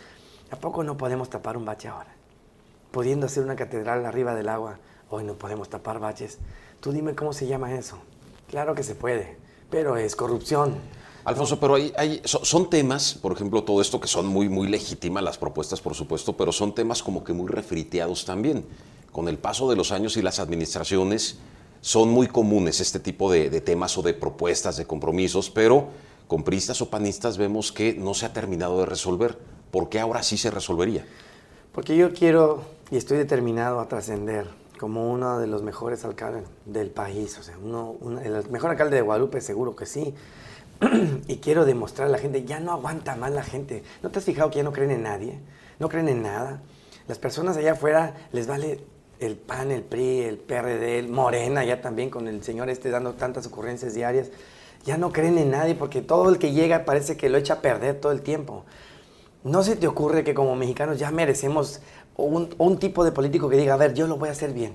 ¿A 0.51 0.57
poco 0.57 0.83
no 0.83 0.97
podemos 0.97 1.29
tapar 1.29 1.59
un 1.59 1.67
bache 1.67 1.89
ahora? 1.89 2.20
Pudiendo 2.91 3.27
hacer 3.27 3.45
una 3.45 3.57
catedral 3.57 4.05
arriba 4.05 4.35
del 4.35 4.49
agua, 4.49 4.79
hoy 5.11 5.25
no 5.25 5.35
podemos 5.35 5.69
tapar 5.69 5.99
baches. 6.01 6.39
Tú 6.81 6.93
dime 6.93 7.15
cómo 7.15 7.33
se 7.33 7.47
llama 7.47 7.75
eso. 7.75 7.99
Claro 8.49 8.75
que 8.75 8.83
se 8.83 8.95
puede, 8.95 9.37
pero 9.71 9.97
es 9.97 10.17
corrupción. 10.17 10.75
Alfonso, 11.25 11.61
pero 11.61 11.75
hay, 11.75 11.93
hay, 11.97 12.23
son 12.25 12.71
temas, 12.71 13.15
por 13.15 13.33
ejemplo, 13.33 13.63
todo 13.63 13.81
esto 13.81 14.01
que 14.01 14.09
son 14.09 14.27
muy, 14.27 14.49
muy 14.49 14.69
legítimas 14.69 15.23
las 15.23 15.39
propuestas, 15.39 15.81
por 15.81 15.95
supuesto, 15.95 16.37
pero 16.37 16.51
son 16.51 16.75
temas 16.75 17.03
como 17.03 17.23
que 17.23 17.33
muy 17.33 17.49
refriteados 17.49 18.25
también 18.25 18.65
con 19.13 19.29
el 19.29 19.39
paso 19.39 19.69
de 19.69 19.77
los 19.77 19.93
años 19.93 20.17
y 20.17 20.23
las 20.23 20.39
administraciones 20.39 21.39
son 21.81 22.11
muy 22.11 22.27
comunes 22.27 22.81
este 22.81 23.01
tipo 23.01 23.31
de, 23.31 23.61
temas 23.61 23.97
o 23.99 24.03
de 24.03 24.15
propuestas, 24.15 24.77
de 24.77 24.87
compromisos, 24.87 25.51
pero 25.51 25.89
con 26.29 26.45
pristas 26.45 26.81
o 26.83 26.91
panistas 26.91 27.39
vemos 27.39 27.73
que 27.73 27.95
no 27.95 28.15
se 28.15 28.27
ha 28.27 28.33
terminado 28.33 28.79
de 28.81 28.87
resolver. 28.87 29.39
¿Por 29.71 29.89
qué 29.89 29.99
ahora 29.99 30.23
sí 30.23 30.37
se 30.37 30.51
resolvería? 30.51 31.05
Porque 31.73 31.97
yo 31.97 32.13
quiero 32.13 32.63
y 32.91 32.97
estoy 32.97 33.19
determinado 33.19 33.81
a 33.81 33.89
trascender 33.89 34.49
como 34.79 35.11
uno 35.11 35.39
de 35.39 35.47
los 35.47 35.63
mejores 35.63 36.05
alcaldes 36.05 36.45
del 36.65 36.91
país. 36.91 37.39
O 37.39 37.43
sea, 37.43 37.57
uno, 37.59 37.97
el 38.23 38.49
mejor 38.51 38.71
alcalde 38.71 38.97
de 38.97 39.03
Guadalupe 39.03 39.41
seguro 39.41 39.77
que 39.77 39.87
sí. 39.87 40.15
y 41.29 41.37
quiero 41.37 41.67
demostrar 41.67 42.09
a 42.09 42.11
la 42.11 42.19
gente, 42.19 42.45
ya 42.45 42.59
no 42.59 42.73
aguanta 42.73 43.15
más 43.15 43.31
la 43.33 43.43
gente. 43.43 43.85
¿No 44.03 44.11
te 44.11 44.19
has 44.19 44.25
fijado 44.25 44.51
que 44.51 44.57
ya 44.57 44.63
no 44.63 44.73
creen 44.73 44.91
en 44.91 45.03
nadie? 45.03 45.39
No 45.79 45.89
creen 45.89 46.09
en 46.09 46.23
nada. 46.23 46.63
Las 47.07 47.19
personas 47.19 47.57
allá 47.57 47.73
afuera 47.73 48.15
les 48.33 48.47
vale 48.47 48.81
el 49.19 49.37
PAN, 49.37 49.71
el 49.71 49.83
PRI, 49.83 50.21
el 50.21 50.39
PRD, 50.39 50.99
el 50.99 51.09
Morena, 51.11 51.65
ya 51.65 51.83
también 51.83 52.09
con 52.09 52.27
el 52.27 52.43
señor 52.43 52.71
este 52.71 52.89
dando 52.89 53.13
tantas 53.13 53.47
ocurrencias 53.47 53.95
diarias, 53.95 54.31
ya 54.85 54.97
no 54.97 55.13
creen 55.13 55.37
en 55.37 55.51
nadie 55.51 55.75
porque 55.75 56.01
todo 56.01 56.31
el 56.31 56.39
que 56.39 56.53
llega 56.53 56.87
parece 56.87 57.19
que 57.19 57.29
lo 57.29 57.37
echa 57.37 57.55
a 57.55 57.61
perder 57.61 58.01
todo 58.01 58.13
el 58.13 58.23
tiempo. 58.23 58.65
¿No 59.45 59.63
se 59.63 59.77
te 59.77 59.87
ocurre 59.87 60.25
que 60.25 60.35
como 60.35 60.57
mexicanos 60.57 60.99
ya 60.99 61.11
merecemos 61.11 61.81
un, 62.25 62.55
un 62.59 62.79
tipo 62.79 63.05
de 63.05 63.13
político 63.13 63.49
que 63.49 63.57
diga, 63.57 63.75
a 63.75 63.77
ver, 63.77 63.95
yo 63.95 64.07
lo 64.07 64.17
voy 64.17 64.29
a 64.29 64.33
hacer 64.33 64.53
bien? 64.53 64.75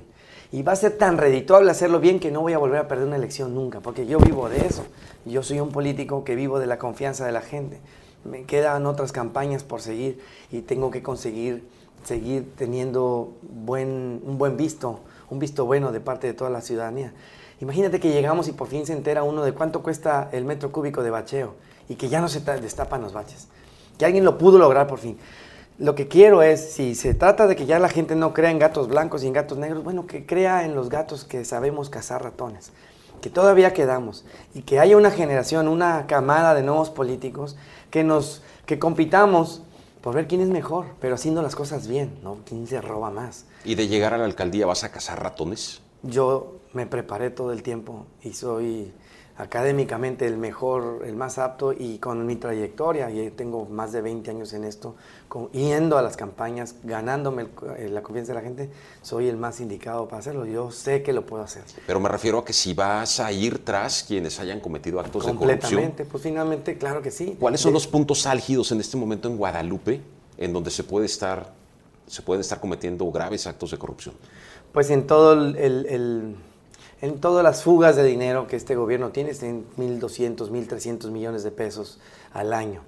Y 0.52 0.64
va 0.64 0.74
a 0.74 0.76
ser 0.76 0.98
tan 0.98 1.18
redituable 1.18 1.70
hacerlo 1.72 2.00
bien 2.00 2.20
que 2.20 2.32
no 2.32 2.42
voy 2.42 2.54
a 2.54 2.58
volver 2.58 2.80
a 2.80 2.88
perder 2.88 3.08
una 3.08 3.16
elección 3.16 3.56
nunca, 3.56 3.80
porque 3.80 4.06
yo 4.06 4.20
vivo 4.20 4.48
de 4.48 4.66
eso. 4.66 4.86
Yo 5.26 5.44
soy 5.44 5.60
un 5.60 5.70
político 5.70 6.24
que 6.24 6.36
vivo 6.36 6.60
de 6.60 6.68
la 6.68 6.78
confianza 6.78 7.26
de 7.26 7.32
la 7.32 7.42
gente. 7.42 7.80
Me 8.24 8.44
quedan 8.44 8.86
otras 8.86 9.12
campañas 9.12 9.64
por 9.64 9.82
seguir 9.82 10.20
y 10.52 10.62
tengo 10.62 10.92
que 10.92 11.04
conseguir 11.04 11.68
seguir 12.04 12.54
teniendo 12.56 13.34
buen, 13.42 14.22
un 14.24 14.38
buen 14.38 14.58
visto, 14.58 15.00
un 15.30 15.40
visto 15.40 15.66
bueno 15.66 15.92
de 15.92 16.00
parte 16.00 16.28
de 16.28 16.34
toda 16.34 16.50
la 16.50 16.62
ciudadanía. 16.62 17.14
Imagínate 17.60 18.00
que 18.00 18.12
llegamos 18.12 18.48
y 18.48 18.52
por 18.52 18.68
fin 18.68 18.86
se 18.86 18.94
entera 18.94 19.24
uno 19.24 19.44
de 19.44 19.54
cuánto 19.54 19.82
cuesta 19.82 20.30
el 20.32 20.46
metro 20.46 20.72
cúbico 20.72 21.04
de 21.04 21.10
bacheo 21.10 21.56
y 21.90 21.96
que 21.96 22.10
ya 22.10 22.22
no 22.22 22.28
se 22.28 22.40
destapan 22.40 23.02
los 23.02 23.14
baches. 23.14 23.48
Que 23.98 24.06
alguien 24.06 24.26
lo 24.26 24.38
pudo 24.38 24.58
lograr 24.58 24.88
por 24.88 25.00
fin. 25.00 25.18
Lo 25.78 25.94
que 25.94 26.08
quiero 26.08 26.42
es, 26.42 26.72
si 26.72 26.96
se 26.96 27.14
trata 27.14 27.48
de 27.48 27.58
que 27.58 27.66
ya 27.66 27.80
la 27.80 27.90
gente 27.90 28.16
no 28.16 28.34
crea 28.34 28.50
en 28.50 28.60
gatos 28.60 28.88
blancos 28.88 29.24
y 29.24 29.28
en 29.28 29.34
gatos 29.34 29.58
negros, 29.58 29.84
bueno, 29.84 30.08
que 30.08 30.26
crea 30.26 30.64
en 30.64 30.74
los 30.74 30.90
gatos 30.90 31.26
que 31.26 31.44
sabemos 31.44 31.90
cazar 31.90 32.24
ratones, 32.24 32.72
que 33.22 33.30
todavía 33.30 33.74
quedamos 33.74 34.24
y 34.54 34.62
que 34.62 34.80
haya 34.80 34.96
una 34.96 35.12
generación, 35.12 35.68
una 35.68 36.08
camada 36.08 36.54
de 36.54 36.64
nuevos 36.64 36.90
políticos 36.90 37.58
que 37.92 38.06
nos 38.06 38.42
que 38.66 38.80
compitamos 38.80 39.64
por 40.00 40.16
ver 40.16 40.28
quién 40.28 40.40
es 40.40 40.50
mejor, 40.50 40.86
pero 41.02 41.16
haciendo 41.16 41.42
las 41.42 41.56
cosas 41.56 41.88
bien, 41.88 42.20
¿no? 42.24 42.38
¿Quién 42.46 42.68
se 42.68 42.80
roba 42.80 43.10
más? 43.10 43.46
¿Y 43.66 43.76
de 43.76 43.88
llegar 43.88 44.14
a 44.14 44.18
la 44.18 44.26
alcaldía 44.26 44.66
vas 44.66 44.84
a 44.84 44.92
cazar 44.92 45.22
ratones? 45.22 45.82
Yo 46.04 46.58
me 46.74 46.86
preparé 46.86 47.32
todo 47.32 47.52
el 47.52 47.64
tiempo 47.64 48.06
y 48.22 48.34
soy 48.34 48.94
académicamente 49.38 50.26
el 50.26 50.38
mejor, 50.38 51.04
el 51.06 51.16
más 51.16 51.38
apto 51.38 51.74
y 51.74 51.98
con 51.98 52.26
mi 52.26 52.38
trayectoria, 52.38 53.12
y 53.12 53.30
tengo 53.32 53.66
más 53.66 53.92
de 53.92 54.02
20 54.02 54.32
años 54.32 54.54
en 54.54 54.64
esto, 54.64 54.96
yendo 55.52 55.98
a 55.98 56.02
las 56.02 56.16
campañas, 56.16 56.76
ganándome 56.84 57.48
eh, 57.78 57.90
la 57.92 58.02
confianza 58.02 58.32
de 58.32 58.40
la 58.40 58.46
gente, 58.46 58.70
soy 59.02 59.28
el 59.28 59.36
más 59.36 59.60
indicado 59.60 60.08
para 60.08 60.20
hacerlo. 60.20 60.46
Yo 60.46 60.72
sé 60.72 61.04
que 61.04 61.12
lo 61.12 61.26
puedo 61.26 61.44
hacer. 61.44 61.64
Pero 61.86 62.00
me 62.00 62.08
refiero 62.08 62.40
a 62.40 62.46
que 62.46 62.54
si 62.54 62.74
vas 62.74 63.20
a 63.20 63.32
ir 63.32 63.64
tras 63.66 64.04
quienes 64.04 64.40
hayan 64.40 64.62
cometido 64.62 65.00
actos 65.00 65.26
de 65.26 65.34
corrupción. 65.34 65.60
Completamente, 65.60 66.06
pues 66.06 66.24
finalmente, 66.24 66.78
claro 66.78 67.02
que 67.02 67.12
sí. 67.12 67.36
¿Cuáles 67.38 67.60
son 67.60 67.74
los 67.74 67.88
puntos 67.88 68.26
álgidos 68.26 68.72
en 68.72 68.80
este 68.80 68.96
momento 68.96 69.28
en 69.28 69.36
Guadalupe 69.36 70.02
en 70.38 70.54
donde 70.54 70.72
se 70.72 70.84
puede 70.84 71.08
estar, 71.08 71.54
se 72.08 72.22
pueden 72.22 72.40
estar 72.40 72.62
cometiendo 72.62 73.10
graves 73.12 73.48
actos 73.48 73.72
de 73.72 73.78
corrupción? 73.78 74.16
Pues 74.72 74.90
en 74.90 75.08
todo 75.08 75.34
el 75.34 76.36
en 77.02 77.20
todas 77.20 77.44
las 77.44 77.64
fugas 77.64 77.96
de 77.96 78.04
dinero 78.04 78.48
que 78.48 78.56
este 78.56 78.76
gobierno 78.76 79.10
tiene, 79.10 79.32
en 79.42 79.66
1.200, 79.78 80.50
1.300 80.50 81.12
millones 81.12 81.44
de 81.44 81.52
pesos 81.52 82.00
al 82.34 82.54
año. 82.54 82.82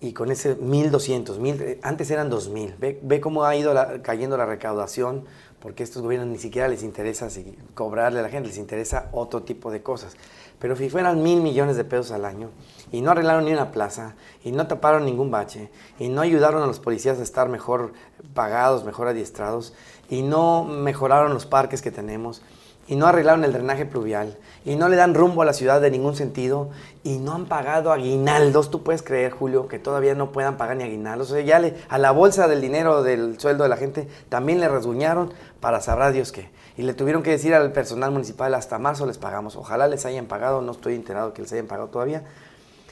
Y 0.00 0.14
con 0.14 0.30
ese 0.30 0.58
1.200, 0.58 1.38
1.000, 1.38 1.78
antes 1.82 2.10
eran 2.10 2.30
2.000. 2.30 2.76
Ve, 2.78 2.98
ve 3.02 3.20
cómo 3.20 3.44
ha 3.44 3.54
ido 3.54 3.74
cayendo 4.02 4.38
la 4.38 4.46
recaudación, 4.46 5.24
porque 5.60 5.82
a 5.82 5.84
estos 5.84 6.02
gobiernos 6.02 6.28
ni 6.28 6.38
siquiera 6.38 6.68
les 6.68 6.82
interesa 6.82 7.28
cobrarle 7.74 8.20
a 8.20 8.22
la 8.22 8.30
gente, 8.30 8.48
les 8.48 8.56
interesa 8.56 9.10
otro 9.12 9.42
tipo 9.42 9.70
de 9.70 9.82
cosas. 9.82 10.16
Pero 10.58 10.74
si 10.74 10.88
fueran 10.88 11.22
mil 11.22 11.40
millones 11.42 11.76
de 11.76 11.84
pesos 11.84 12.12
al 12.12 12.24
año 12.24 12.50
y 12.90 13.02
no 13.02 13.10
arreglaron 13.10 13.44
ni 13.44 13.52
una 13.52 13.70
plaza 13.72 14.14
y 14.42 14.52
no 14.52 14.66
taparon 14.66 15.04
ningún 15.04 15.30
bache 15.30 15.70
y 15.98 16.08
no 16.08 16.22
ayudaron 16.22 16.62
a 16.62 16.66
los 16.66 16.80
policías 16.80 17.18
a 17.18 17.22
estar 17.22 17.48
mejor 17.48 17.92
pagados, 18.34 18.84
mejor 18.84 19.08
adiestrados 19.08 19.74
y 20.08 20.22
no 20.22 20.64
mejoraron 20.64 21.32
los 21.34 21.46
parques 21.46 21.82
que 21.82 21.90
tenemos 21.90 22.42
y 22.90 22.96
no 22.96 23.06
arreglaron 23.06 23.44
el 23.44 23.52
drenaje 23.52 23.86
pluvial 23.86 24.36
y 24.64 24.74
no 24.74 24.88
le 24.88 24.96
dan 24.96 25.14
rumbo 25.14 25.42
a 25.42 25.44
la 25.44 25.52
ciudad 25.52 25.80
de 25.80 25.92
ningún 25.92 26.16
sentido 26.16 26.70
y 27.04 27.18
no 27.18 27.34
han 27.34 27.46
pagado 27.46 27.92
aguinaldos. 27.92 28.72
Tú 28.72 28.82
puedes 28.82 29.00
creer, 29.00 29.30
Julio, 29.30 29.68
que 29.68 29.78
todavía 29.78 30.16
no 30.16 30.32
puedan 30.32 30.56
pagar 30.56 30.76
ni 30.76 30.82
aguinaldos. 30.82 31.30
O 31.30 31.34
sea, 31.34 31.40
ya 31.44 31.60
le, 31.60 31.76
a 31.88 31.98
la 31.98 32.10
bolsa 32.10 32.48
del 32.48 32.60
dinero 32.60 33.04
del 33.04 33.38
sueldo 33.38 33.62
de 33.62 33.68
la 33.68 33.76
gente 33.76 34.08
también 34.28 34.58
le 34.58 34.66
rasguñaron 34.66 35.32
para 35.60 35.80
sabrá 35.80 36.10
Dios 36.10 36.32
qué. 36.32 36.50
Y 36.76 36.82
le 36.82 36.92
tuvieron 36.92 37.22
que 37.22 37.30
decir 37.30 37.54
al 37.54 37.70
personal 37.70 38.10
municipal, 38.10 38.52
hasta 38.54 38.76
marzo 38.80 39.06
les 39.06 39.18
pagamos. 39.18 39.54
Ojalá 39.54 39.86
les 39.86 40.04
hayan 40.04 40.26
pagado, 40.26 40.60
no 40.60 40.72
estoy 40.72 40.96
enterado 40.96 41.32
que 41.32 41.42
les 41.42 41.52
hayan 41.52 41.68
pagado 41.68 41.90
todavía. 41.90 42.24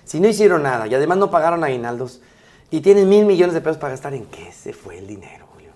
Si 0.05 0.21
no 0.21 0.29
hicieron 0.29 0.63
nada 0.63 0.87
y 0.87 0.95
además 0.95 1.19
no 1.19 1.33
pagaron 1.33 1.65
aguinaldos 1.65 2.21
y 2.71 2.83
tienen 2.83 3.09
mil 3.09 3.27
millones 3.27 3.53
de 3.53 3.61
pesos 3.61 3.79
para 3.79 3.95
gastar, 3.95 4.15
¿en 4.15 4.27
qué 4.27 4.53
se 4.53 4.73
fue 4.73 4.97
el 4.99 5.09
dinero, 5.09 5.47
Julio? 5.53 5.73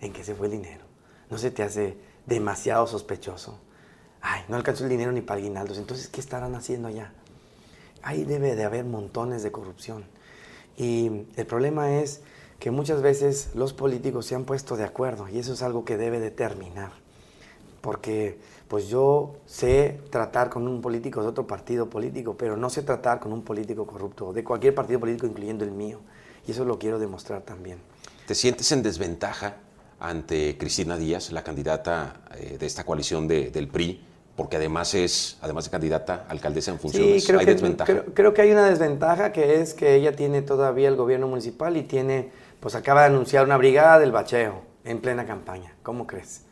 ¿En 0.00 0.12
qué 0.12 0.24
se 0.24 0.34
fue 0.34 0.46
el 0.46 0.52
dinero? 0.52 0.82
No 1.30 1.38
se 1.38 1.52
te 1.52 1.62
hace 1.62 2.11
demasiado 2.26 2.86
sospechoso. 2.86 3.58
Ay, 4.20 4.42
no 4.48 4.56
alcanzó 4.56 4.84
el 4.84 4.90
dinero 4.90 5.12
ni 5.12 5.20
para 5.20 5.40
aguinaldos. 5.40 5.78
Entonces, 5.78 6.08
¿qué 6.08 6.20
estarán 6.20 6.54
haciendo 6.54 6.88
allá? 6.88 7.12
Ahí 8.02 8.24
debe 8.24 8.54
de 8.54 8.64
haber 8.64 8.84
montones 8.84 9.42
de 9.42 9.50
corrupción. 9.52 10.04
Y 10.76 11.26
el 11.36 11.46
problema 11.46 11.98
es 11.98 12.22
que 12.58 12.70
muchas 12.70 13.02
veces 13.02 13.50
los 13.54 13.72
políticos 13.72 14.26
se 14.26 14.34
han 14.34 14.44
puesto 14.44 14.76
de 14.76 14.84
acuerdo 14.84 15.28
y 15.28 15.38
eso 15.38 15.52
es 15.52 15.62
algo 15.62 15.84
que 15.84 15.96
debe 15.96 16.20
de 16.20 16.30
terminar. 16.30 16.92
porque 17.80 18.38
pues 18.68 18.88
yo 18.88 19.34
sé 19.44 20.00
tratar 20.10 20.48
con 20.48 20.66
un 20.66 20.80
político 20.80 21.20
de 21.20 21.28
otro 21.28 21.46
partido 21.46 21.90
político, 21.90 22.36
pero 22.38 22.56
no 22.56 22.70
sé 22.70 22.82
tratar 22.82 23.20
con 23.20 23.32
un 23.32 23.42
político 23.42 23.86
corrupto, 23.86 24.32
de 24.32 24.44
cualquier 24.44 24.74
partido 24.74 24.98
político, 25.00 25.26
incluyendo 25.26 25.64
el 25.64 25.72
mío. 25.72 25.98
Y 26.46 26.52
eso 26.52 26.64
lo 26.64 26.78
quiero 26.78 26.98
demostrar 26.98 27.42
también. 27.42 27.80
¿Te 28.26 28.34
sientes 28.34 28.70
en 28.72 28.82
desventaja 28.82 29.56
ante 30.02 30.58
Cristina 30.58 30.96
Díaz, 30.96 31.30
la 31.30 31.44
candidata 31.44 32.16
eh, 32.36 32.56
de 32.58 32.66
esta 32.66 32.84
coalición 32.84 33.28
del 33.28 33.68
PRI? 33.68 34.04
Porque 34.34 34.56
además 34.56 34.94
es, 34.94 35.38
además 35.42 35.66
de 35.66 35.70
candidata, 35.70 36.26
alcaldesa 36.28 36.72
en 36.72 36.80
funciones. 36.80 37.22
Sí, 37.22 37.26
creo 37.26 37.38
¿Hay 37.38 37.46
que, 37.46 37.52
desventaja? 37.52 37.92
Creo, 37.92 38.04
creo, 38.12 38.34
que 38.34 38.42
hay 38.42 38.50
una 38.50 38.68
desventaja 38.68 39.30
que 39.30 39.60
es 39.60 39.74
que 39.74 39.94
ella 39.94 40.16
tiene 40.16 40.42
todavía 40.42 40.88
el 40.88 40.96
gobierno 40.96 41.28
municipal 41.28 41.76
y 41.76 41.82
tiene, 41.82 42.30
pues 42.58 42.74
acaba 42.74 43.02
de 43.02 43.08
anunciar 43.08 43.44
una 43.44 43.56
brigada 43.56 43.98
del 43.98 44.10
bacheo 44.10 44.62
en 44.84 45.00
plena 45.00 45.24
campaña. 45.24 45.74
¿Cómo 45.82 46.06
crees? 46.06 46.42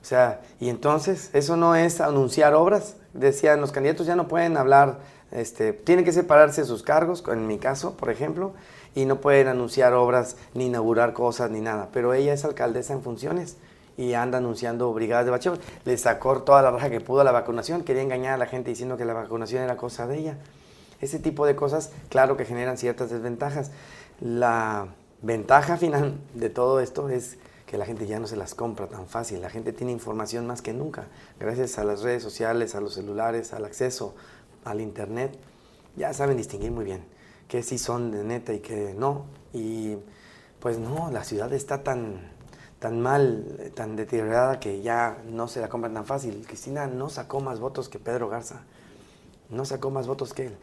O 0.00 0.04
sea, 0.04 0.40
y 0.60 0.68
entonces, 0.68 1.30
eso 1.32 1.56
no 1.56 1.74
es 1.74 2.00
anunciar 2.00 2.54
obras. 2.54 2.96
Decían, 3.12 3.60
los 3.60 3.72
candidatos 3.72 4.06
ya 4.06 4.16
no 4.16 4.28
pueden 4.28 4.56
hablar, 4.56 5.00
este, 5.32 5.72
tienen 5.72 6.04
que 6.04 6.12
separarse 6.12 6.62
de 6.62 6.66
sus 6.66 6.82
cargos, 6.82 7.24
en 7.28 7.46
mi 7.46 7.58
caso, 7.58 7.96
por 7.96 8.10
ejemplo, 8.10 8.54
y 8.94 9.04
no 9.04 9.20
pueden 9.20 9.48
anunciar 9.48 9.92
obras, 9.94 10.36
ni 10.54 10.66
inaugurar 10.66 11.12
cosas, 11.12 11.50
ni 11.50 11.60
nada. 11.60 11.88
Pero 11.92 12.14
ella 12.14 12.32
es 12.32 12.44
alcaldesa 12.44 12.92
en 12.92 13.02
funciones 13.02 13.56
y 13.96 14.14
anda 14.14 14.38
anunciando 14.38 14.92
brigadas 14.92 15.24
de 15.24 15.30
bacheo. 15.30 15.54
Le 15.84 15.96
sacó 15.96 16.42
toda 16.42 16.62
la 16.62 16.70
raja 16.70 16.90
que 16.90 17.00
pudo 17.00 17.20
a 17.20 17.24
la 17.24 17.32
vacunación, 17.32 17.84
quería 17.84 18.02
engañar 18.02 18.34
a 18.34 18.38
la 18.38 18.46
gente 18.46 18.70
diciendo 18.70 18.96
que 18.96 19.04
la 19.04 19.12
vacunación 19.12 19.62
era 19.62 19.76
cosa 19.76 20.06
de 20.06 20.18
ella. 20.18 20.38
Ese 21.00 21.18
tipo 21.18 21.46
de 21.46 21.56
cosas, 21.56 21.92
claro 22.08 22.36
que 22.36 22.44
generan 22.44 22.76
ciertas 22.76 23.10
desventajas. 23.10 23.70
La 24.20 24.88
ventaja 25.22 25.76
final 25.76 26.18
de 26.34 26.50
todo 26.50 26.80
esto 26.80 27.08
es 27.08 27.38
que 27.66 27.78
la 27.78 27.86
gente 27.86 28.06
ya 28.06 28.18
no 28.18 28.26
se 28.26 28.36
las 28.36 28.54
compra 28.54 28.88
tan 28.88 29.06
fácil. 29.06 29.40
La 29.40 29.48
gente 29.48 29.72
tiene 29.72 29.92
información 29.92 30.46
más 30.46 30.60
que 30.60 30.72
nunca, 30.72 31.06
gracias 31.38 31.78
a 31.78 31.84
las 31.84 32.02
redes 32.02 32.22
sociales, 32.22 32.74
a 32.74 32.80
los 32.80 32.94
celulares, 32.94 33.52
al 33.52 33.64
acceso 33.64 34.14
al 34.64 34.80
internet. 34.80 35.38
Ya 35.96 36.12
saben 36.12 36.36
distinguir 36.36 36.72
muy 36.72 36.84
bien 36.84 37.19
qué 37.50 37.64
sí 37.64 37.78
son 37.78 38.12
de 38.12 38.22
neta 38.22 38.54
y 38.54 38.60
qué 38.60 38.94
no. 38.96 39.26
Y 39.52 39.96
pues 40.60 40.78
no, 40.78 41.10
la 41.10 41.24
ciudad 41.24 41.52
está 41.52 41.82
tan, 41.82 42.30
tan 42.78 43.00
mal, 43.00 43.72
tan 43.74 43.96
deteriorada 43.96 44.60
que 44.60 44.82
ya 44.82 45.18
no 45.26 45.48
se 45.48 45.60
la 45.60 45.68
compran 45.68 45.92
tan 45.92 46.06
fácil. 46.06 46.44
Cristina 46.46 46.86
no 46.86 47.10
sacó 47.10 47.40
más 47.40 47.58
votos 47.58 47.88
que 47.88 47.98
Pedro 47.98 48.28
Garza, 48.28 48.62
no 49.50 49.64
sacó 49.64 49.90
más 49.90 50.06
votos 50.06 50.32
que 50.32 50.46
él 50.46 50.56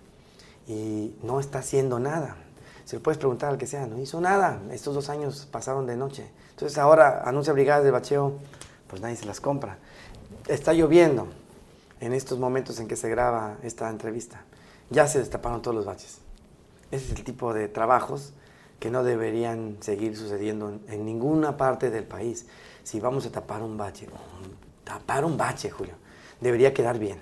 y 0.66 1.14
no 1.24 1.42
está 1.42 1.60
haciendo 1.60 2.00
nada. 2.00 2.38
Se 2.86 2.96
le 2.96 3.02
puedes 3.02 3.18
preguntar 3.18 3.50
al 3.50 3.58
que 3.58 3.68
sea, 3.68 3.86
no 3.86 4.00
hizo 4.00 4.22
nada. 4.22 4.62
Estos 4.72 4.96
dos 4.96 5.10
años 5.10 5.46
pasaron 5.52 5.86
de 5.88 5.98
noche. 5.98 6.32
Entonces 6.52 6.78
ahora 6.78 7.22
anuncia 7.26 7.52
brigadas 7.52 7.84
de 7.84 7.92
bacheo, 7.92 8.40
pues 8.88 9.02
nadie 9.02 9.18
se 9.18 9.26
las 9.26 9.42
compra. 9.42 9.78
Está 10.48 10.72
lloviendo 10.72 11.28
en 12.00 12.14
estos 12.14 12.40
momentos 12.40 12.80
en 12.80 12.88
que 12.88 12.96
se 12.96 13.10
graba 13.10 13.58
esta 13.62 13.90
entrevista. 13.90 14.46
Ya 14.90 15.06
se 15.08 15.20
destaparon 15.20 15.62
todos 15.62 15.76
los 15.76 15.86
baches. 15.86 16.27
Ese 16.92 17.12
es 17.12 17.20
el 17.20 17.24
tipo 17.24 17.54
de 17.54 17.68
trabajos 17.68 18.34
que 18.80 18.92
no 18.92 19.04
deberían 19.04 19.78
seguir 19.82 20.16
sucediendo 20.16 20.80
en, 20.88 21.06
ninguna 21.06 21.58
parte 21.58 21.90
del 21.90 22.06
país. 22.06 22.48
Si 22.84 23.00
vamos 23.00 23.26
a 23.26 23.32
tapar 23.32 23.62
un 23.62 23.78
bache, 23.78 24.08
tapar 24.84 25.26
un 25.26 25.38
bache, 25.38 25.70
Julio, 25.70 25.96
debería 26.40 26.74
quedar 26.74 27.00
bien. 27.00 27.20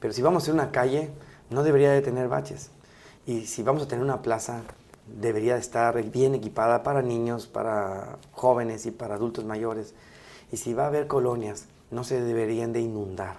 Pero 0.00 0.12
si 0.12 0.22
vamos 0.22 0.42
a 0.42 0.44
hacer 0.44 0.54
una 0.54 0.72
calle, 0.72 1.10
no 1.48 1.62
debería 1.62 1.92
de 1.92 2.02
tener 2.02 2.28
baches. 2.28 2.70
Y 3.26 3.46
si 3.46 3.62
vamos 3.62 3.82
a 3.84 3.88
tener 3.88 4.04
una 4.04 4.22
plaza, 4.22 4.62
debería 5.06 5.56
estar 5.56 6.02
bien 6.10 6.34
equipada 6.34 6.82
para 6.82 7.02
niños, 7.02 7.46
para 7.46 8.18
jóvenes 8.32 8.86
y 8.86 8.90
para 8.90 9.14
adultos 9.14 9.44
mayores. 9.44 9.94
Y 10.52 10.56
si 10.56 10.74
va 10.74 10.84
a 10.84 10.88
haber 10.88 11.06
colonias, 11.06 11.66
no 11.90 12.04
se 12.04 12.20
deberían 12.20 12.72
de 12.72 12.80
inundar. 12.80 13.38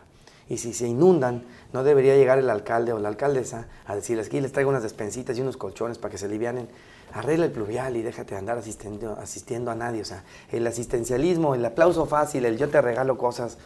Y 0.51 0.57
si 0.57 0.73
se 0.73 0.85
inundan, 0.85 1.45
no 1.71 1.81
debería 1.81 2.17
llegar 2.17 2.37
el 2.37 2.49
alcalde 2.49 2.91
o 2.91 2.99
la 2.99 3.07
alcaldesa 3.07 3.69
a 3.85 3.95
decirles, 3.95 4.27
aquí 4.27 4.41
les 4.41 4.51
traigo 4.51 4.69
unas 4.69 4.83
despensitas 4.83 5.37
y 5.37 5.41
unos 5.41 5.55
colchones 5.55 5.97
para 5.97 6.11
que 6.11 6.17
se 6.17 6.25
alivianen. 6.25 6.67
Arregla 7.13 7.45
el 7.45 7.53
pluvial 7.53 7.95
y 7.95 8.01
déjate 8.01 8.35
andar 8.35 8.57
asistiendo, 8.57 9.13
asistiendo 9.13 9.71
a 9.71 9.75
nadie. 9.75 10.01
O 10.01 10.05
sea, 10.05 10.25
el 10.51 10.67
asistencialismo, 10.67 11.55
el 11.55 11.63
aplauso 11.63 12.05
fácil, 12.05 12.43
el 12.43 12.57
yo 12.57 12.67
te 12.67 12.81
regalo 12.81 13.17
cosas, 13.17 13.59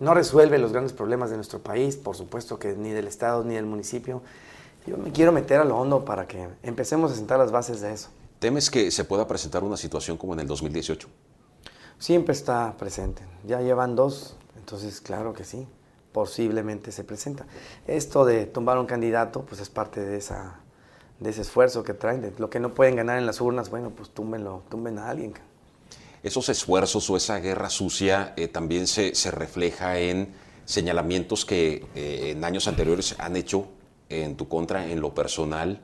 no 0.00 0.14
resuelve 0.14 0.56
los 0.56 0.72
grandes 0.72 0.94
problemas 0.94 1.28
de 1.28 1.36
nuestro 1.36 1.58
país, 1.58 1.96
por 1.96 2.16
supuesto 2.16 2.58
que 2.58 2.72
ni 2.72 2.92
del 2.92 3.06
Estado 3.06 3.44
ni 3.44 3.56
del 3.56 3.66
municipio. 3.66 4.22
Yo 4.86 4.96
me 4.96 5.12
quiero 5.12 5.30
meter 5.30 5.60
a 5.60 5.64
lo 5.66 5.76
hondo 5.76 6.06
para 6.06 6.26
que 6.26 6.48
empecemos 6.62 7.12
a 7.12 7.16
sentar 7.16 7.38
las 7.38 7.52
bases 7.52 7.82
de 7.82 7.92
eso. 7.92 8.08
¿Temes 8.38 8.70
que 8.70 8.90
se 8.90 9.04
pueda 9.04 9.28
presentar 9.28 9.62
una 9.62 9.76
situación 9.76 10.16
como 10.16 10.32
en 10.32 10.40
el 10.40 10.46
2018? 10.46 11.06
Siempre 11.98 12.32
está 12.32 12.74
presente. 12.78 13.22
Ya 13.46 13.60
llevan 13.60 13.94
dos, 13.94 14.38
entonces 14.56 15.02
claro 15.02 15.34
que 15.34 15.44
sí, 15.44 15.66
posiblemente 16.14 16.92
se 16.92 17.02
presenta. 17.02 17.44
Esto 17.88 18.24
de 18.24 18.46
tumbar 18.46 18.78
un 18.78 18.86
candidato, 18.86 19.42
pues 19.42 19.60
es 19.60 19.68
parte 19.68 20.00
de, 20.00 20.16
esa, 20.16 20.60
de 21.18 21.30
ese 21.30 21.42
esfuerzo 21.42 21.82
que 21.82 21.92
traen. 21.92 22.22
De 22.22 22.32
lo 22.38 22.48
que 22.48 22.60
no 22.60 22.72
pueden 22.72 22.94
ganar 22.94 23.18
en 23.18 23.26
las 23.26 23.40
urnas, 23.40 23.68
bueno, 23.68 23.90
pues 23.90 24.10
túmbenlo, 24.10 24.62
tumben 24.70 24.98
a 24.98 25.10
alguien. 25.10 25.34
Esos 26.22 26.48
esfuerzos 26.48 27.10
o 27.10 27.16
esa 27.16 27.40
guerra 27.40 27.68
sucia 27.68 28.32
eh, 28.36 28.46
también 28.46 28.86
se, 28.86 29.16
se, 29.16 29.32
refleja 29.32 29.98
en 29.98 30.32
señalamientos 30.64 31.44
que 31.44 31.84
eh, 31.96 32.30
en 32.30 32.44
años 32.44 32.68
anteriores 32.68 33.16
han 33.18 33.34
hecho 33.34 33.66
en 34.08 34.36
tu 34.36 34.48
contra 34.48 34.86
en 34.86 35.00
lo 35.00 35.14
personal, 35.14 35.80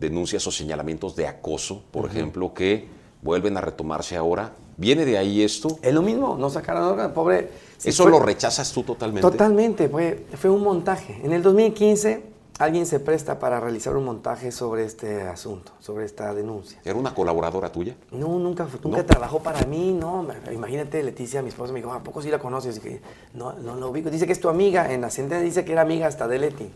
denuncias 0.00 0.44
o 0.48 0.50
señalamientos 0.50 1.14
de 1.14 1.28
acoso, 1.28 1.84
por 1.92 2.04
uh 2.04 2.08
-huh. 2.08 2.10
ejemplo, 2.10 2.52
que 2.52 2.88
vuelven 3.22 3.56
a 3.56 3.60
retomarse 3.60 4.16
ahora. 4.16 4.54
¿Viene 4.76 5.04
de 5.04 5.18
ahí 5.18 5.42
esto? 5.42 5.78
Es 5.82 5.94
lo 5.94 6.02
mismo, 6.02 6.36
no 6.36 6.50
sacaron 6.50 6.82
órgano, 6.82 7.14
pobre. 7.14 7.67
¿Eso 7.84 8.02
fue, 8.04 8.12
lo 8.12 8.20
rechazas 8.20 8.72
tú 8.72 8.82
totalmente? 8.82 9.28
Totalmente, 9.28 9.88
fue, 9.88 10.26
fue 10.36 10.50
un 10.50 10.62
montaje. 10.62 11.20
En 11.22 11.32
el 11.32 11.42
2015 11.42 12.22
alguien 12.58 12.86
se 12.86 12.98
presta 12.98 13.38
para 13.38 13.60
realizar 13.60 13.96
un 13.96 14.04
montaje 14.04 14.50
sobre 14.50 14.84
este 14.84 15.22
asunto, 15.22 15.72
sobre 15.78 16.04
esta 16.04 16.34
denuncia. 16.34 16.80
¿Era 16.84 16.96
una 16.96 17.14
colaboradora 17.14 17.70
tuya? 17.70 17.94
No, 18.10 18.38
nunca, 18.38 18.66
nunca 18.82 18.98
¿No? 18.98 19.04
trabajó 19.04 19.40
para 19.40 19.64
mí, 19.64 19.92
no. 19.92 20.26
Imagínate, 20.52 21.02
Leticia, 21.02 21.40
mi 21.40 21.50
esposa, 21.50 21.72
me 21.72 21.78
dijo, 21.78 21.92
¿a 21.92 22.02
poco 22.02 22.20
sí 22.20 22.30
la 22.30 22.38
conoces? 22.38 22.80
Que, 22.80 23.00
no, 23.34 23.52
no 23.52 23.76
lo 23.76 23.90
ubico. 23.90 24.10
Dice 24.10 24.26
que 24.26 24.32
es 24.32 24.40
tu 24.40 24.48
amiga, 24.48 24.92
en 24.92 25.00
la 25.00 25.10
sentencia 25.10 25.44
dice 25.44 25.64
que 25.64 25.72
era 25.72 25.82
amiga 25.82 26.08
hasta 26.08 26.26
de 26.26 26.38
Leti. 26.38 26.70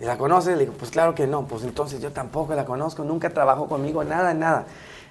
¿Y 0.00 0.04
la 0.04 0.16
conoces? 0.16 0.56
Le 0.56 0.64
digo, 0.64 0.72
pues 0.78 0.90
claro 0.90 1.14
que 1.14 1.26
no, 1.26 1.46
pues 1.46 1.62
entonces 1.64 2.00
yo 2.00 2.10
tampoco 2.12 2.54
la 2.54 2.64
conozco, 2.64 3.04
nunca 3.04 3.28
trabajó 3.28 3.68
conmigo, 3.68 4.02
nada, 4.02 4.32
nada. 4.32 4.66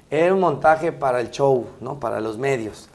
Era 0.09 0.33
un 0.33 0.39
montaje 0.39 0.91
para 0.91 1.21
el 1.21 1.29
show, 1.29 1.67
¿no? 1.79 1.99
Para 1.99 2.19
los 2.19 2.39
medios, 2.39 2.89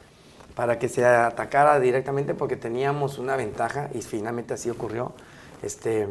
para 0.55 0.79
que 0.79 0.89
se 0.89 1.05
atacara 1.05 1.79
directamente 1.79 2.33
porque 2.33 2.55
teníamos 2.55 3.17
una 3.17 3.35
ventaja 3.35 3.89
y 3.93 4.01
finalmente 4.01 4.53
así 4.53 4.69
ocurrió 4.69 5.13
este, 5.61 6.07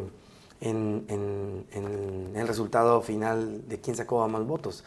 en, 0.61 1.05
en, 1.07 1.65
en 1.71 2.31
el 2.35 2.47
resultado 2.47 3.01
final 3.01 3.67
de 3.67 3.79
quién 3.79 3.95
sacó 3.95 4.27
más 4.27 4.45
votos. 4.45 4.83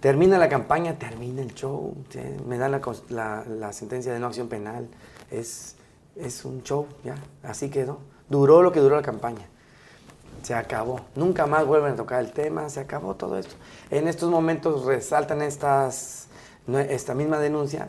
Termina 0.00 0.38
la 0.38 0.48
campaña, 0.48 0.98
termina 0.98 1.42
el 1.42 1.54
show, 1.54 1.96
¿sí? 2.10 2.20
me 2.46 2.56
dan 2.56 2.70
la, 2.70 2.80
la, 3.08 3.44
la, 3.44 3.72
sentencia 3.72 4.12
de 4.12 4.20
no 4.20 4.28
acción 4.28 4.48
penal, 4.48 4.88
es, 5.30 5.74
es 6.14 6.44
un 6.44 6.62
show, 6.62 6.86
ya, 7.02 7.16
así 7.42 7.68
quedó. 7.68 7.98
Duró 8.28 8.62
lo 8.62 8.70
que 8.70 8.80
duró 8.80 8.96
la 8.96 9.02
campaña 9.02 9.48
se 10.42 10.54
acabó. 10.54 11.00
Nunca 11.14 11.46
más 11.46 11.66
vuelven 11.66 11.94
a 11.94 11.96
tocar 11.96 12.20
el 12.20 12.32
tema, 12.32 12.68
se 12.68 12.80
acabó 12.80 13.14
todo 13.14 13.38
esto. 13.38 13.54
En 13.90 14.08
estos 14.08 14.30
momentos 14.30 14.84
resaltan 14.84 15.42
estas, 15.42 16.28
esta 16.88 17.14
misma 17.14 17.38
denuncia, 17.38 17.88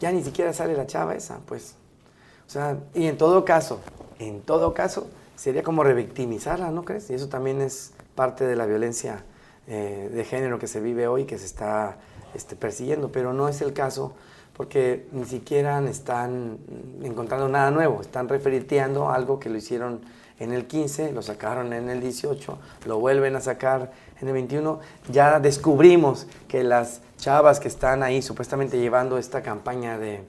ya 0.00 0.10
ni 0.10 0.24
siquiera 0.24 0.52
sale 0.52 0.74
la 0.74 0.86
chava 0.86 1.14
esa, 1.14 1.38
pues. 1.46 1.74
O 2.46 2.50
sea, 2.50 2.78
y 2.94 3.06
en 3.06 3.16
todo 3.16 3.44
caso, 3.44 3.80
en 4.18 4.40
todo 4.40 4.74
caso, 4.74 5.08
sería 5.36 5.62
como 5.62 5.84
revictimizarla, 5.84 6.70
¿no 6.70 6.84
crees? 6.84 7.08
Y 7.10 7.14
eso 7.14 7.28
también 7.28 7.60
es 7.60 7.92
parte 8.14 8.44
de 8.44 8.56
la 8.56 8.66
violencia 8.66 9.22
eh, 9.68 10.10
de 10.12 10.24
género 10.24 10.58
que 10.58 10.66
se 10.66 10.80
vive 10.80 11.06
hoy, 11.06 11.26
que 11.26 11.38
se 11.38 11.46
está 11.46 11.96
este, 12.34 12.56
persiguiendo, 12.56 13.12
pero 13.12 13.32
no 13.32 13.48
es 13.48 13.60
el 13.60 13.72
caso 13.72 14.14
porque 14.56 15.06
ni 15.12 15.24
siquiera 15.24 15.80
están 15.88 16.58
encontrando 17.02 17.48
nada 17.48 17.70
nuevo, 17.70 18.02
están 18.02 18.28
referiteando 18.28 19.10
algo 19.10 19.40
que 19.40 19.48
lo 19.48 19.56
hicieron 19.56 20.00
en 20.38 20.52
el 20.52 20.66
15, 20.66 21.12
lo 21.12 21.22
sacaron 21.22 21.72
en 21.72 21.88
el 21.88 22.00
18, 22.00 22.58
lo 22.86 22.98
vuelven 22.98 23.36
a 23.36 23.40
sacar 23.40 23.92
en 24.20 24.28
el 24.28 24.34
21. 24.34 24.80
Ya 25.10 25.40
descubrimos 25.40 26.26
que 26.48 26.64
las 26.64 27.00
chavas 27.18 27.60
que 27.60 27.68
están 27.68 28.02
ahí 28.02 28.22
supuestamente 28.22 28.78
llevando 28.78 29.18
esta 29.18 29.42
campaña 29.42 29.98
de, 29.98 30.22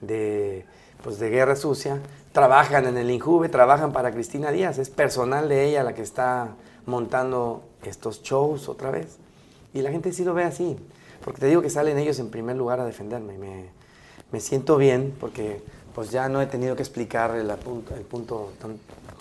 de, 0.00 0.64
pues 1.02 1.18
de 1.18 1.30
guerra 1.30 1.56
sucia, 1.56 2.00
trabajan 2.32 2.86
en 2.86 2.96
el 2.96 3.10
Injuve, 3.10 3.48
trabajan 3.48 3.92
para 3.92 4.12
Cristina 4.12 4.50
Díaz, 4.50 4.78
es 4.78 4.90
personal 4.90 5.48
de 5.48 5.64
ella 5.68 5.82
la 5.82 5.94
que 5.94 6.02
está 6.02 6.48
montando 6.86 7.62
estos 7.82 8.22
shows 8.22 8.68
otra 8.68 8.90
vez. 8.90 9.18
Y 9.72 9.82
la 9.82 9.90
gente 9.90 10.12
sí 10.12 10.24
lo 10.24 10.34
ve 10.34 10.44
así, 10.44 10.76
porque 11.24 11.40
te 11.40 11.46
digo 11.46 11.62
que 11.62 11.70
salen 11.70 11.98
ellos 11.98 12.18
en 12.18 12.30
primer 12.30 12.56
lugar 12.56 12.80
a 12.80 12.84
defenderme. 12.84 13.38
Me, 13.38 13.64
me 14.30 14.40
siento 14.40 14.76
bien 14.76 15.14
porque 15.18 15.62
pues 15.94 16.10
ya 16.10 16.28
no 16.28 16.42
he 16.42 16.46
tenido 16.46 16.74
que 16.74 16.82
explicar 16.82 17.34
el, 17.36 17.46
punto, 17.56 17.94
el 17.94 18.02
punto 18.02 18.52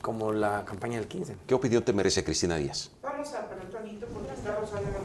como 0.01 0.34
la 0.34 0.65
campaña 0.65 0.97
del 0.97 1.07
15. 1.07 1.36
¿Qué 1.47 1.53
opinión 1.53 1.84
te 1.84 1.93
merece 1.93 2.24
Cristina 2.24 2.55
Díaz? 2.55 2.91
Vamos 3.24 3.36
a 3.39 3.47
parar 3.47 3.65
tantito 3.71 4.05
porque 4.07 4.34
está 4.34 4.51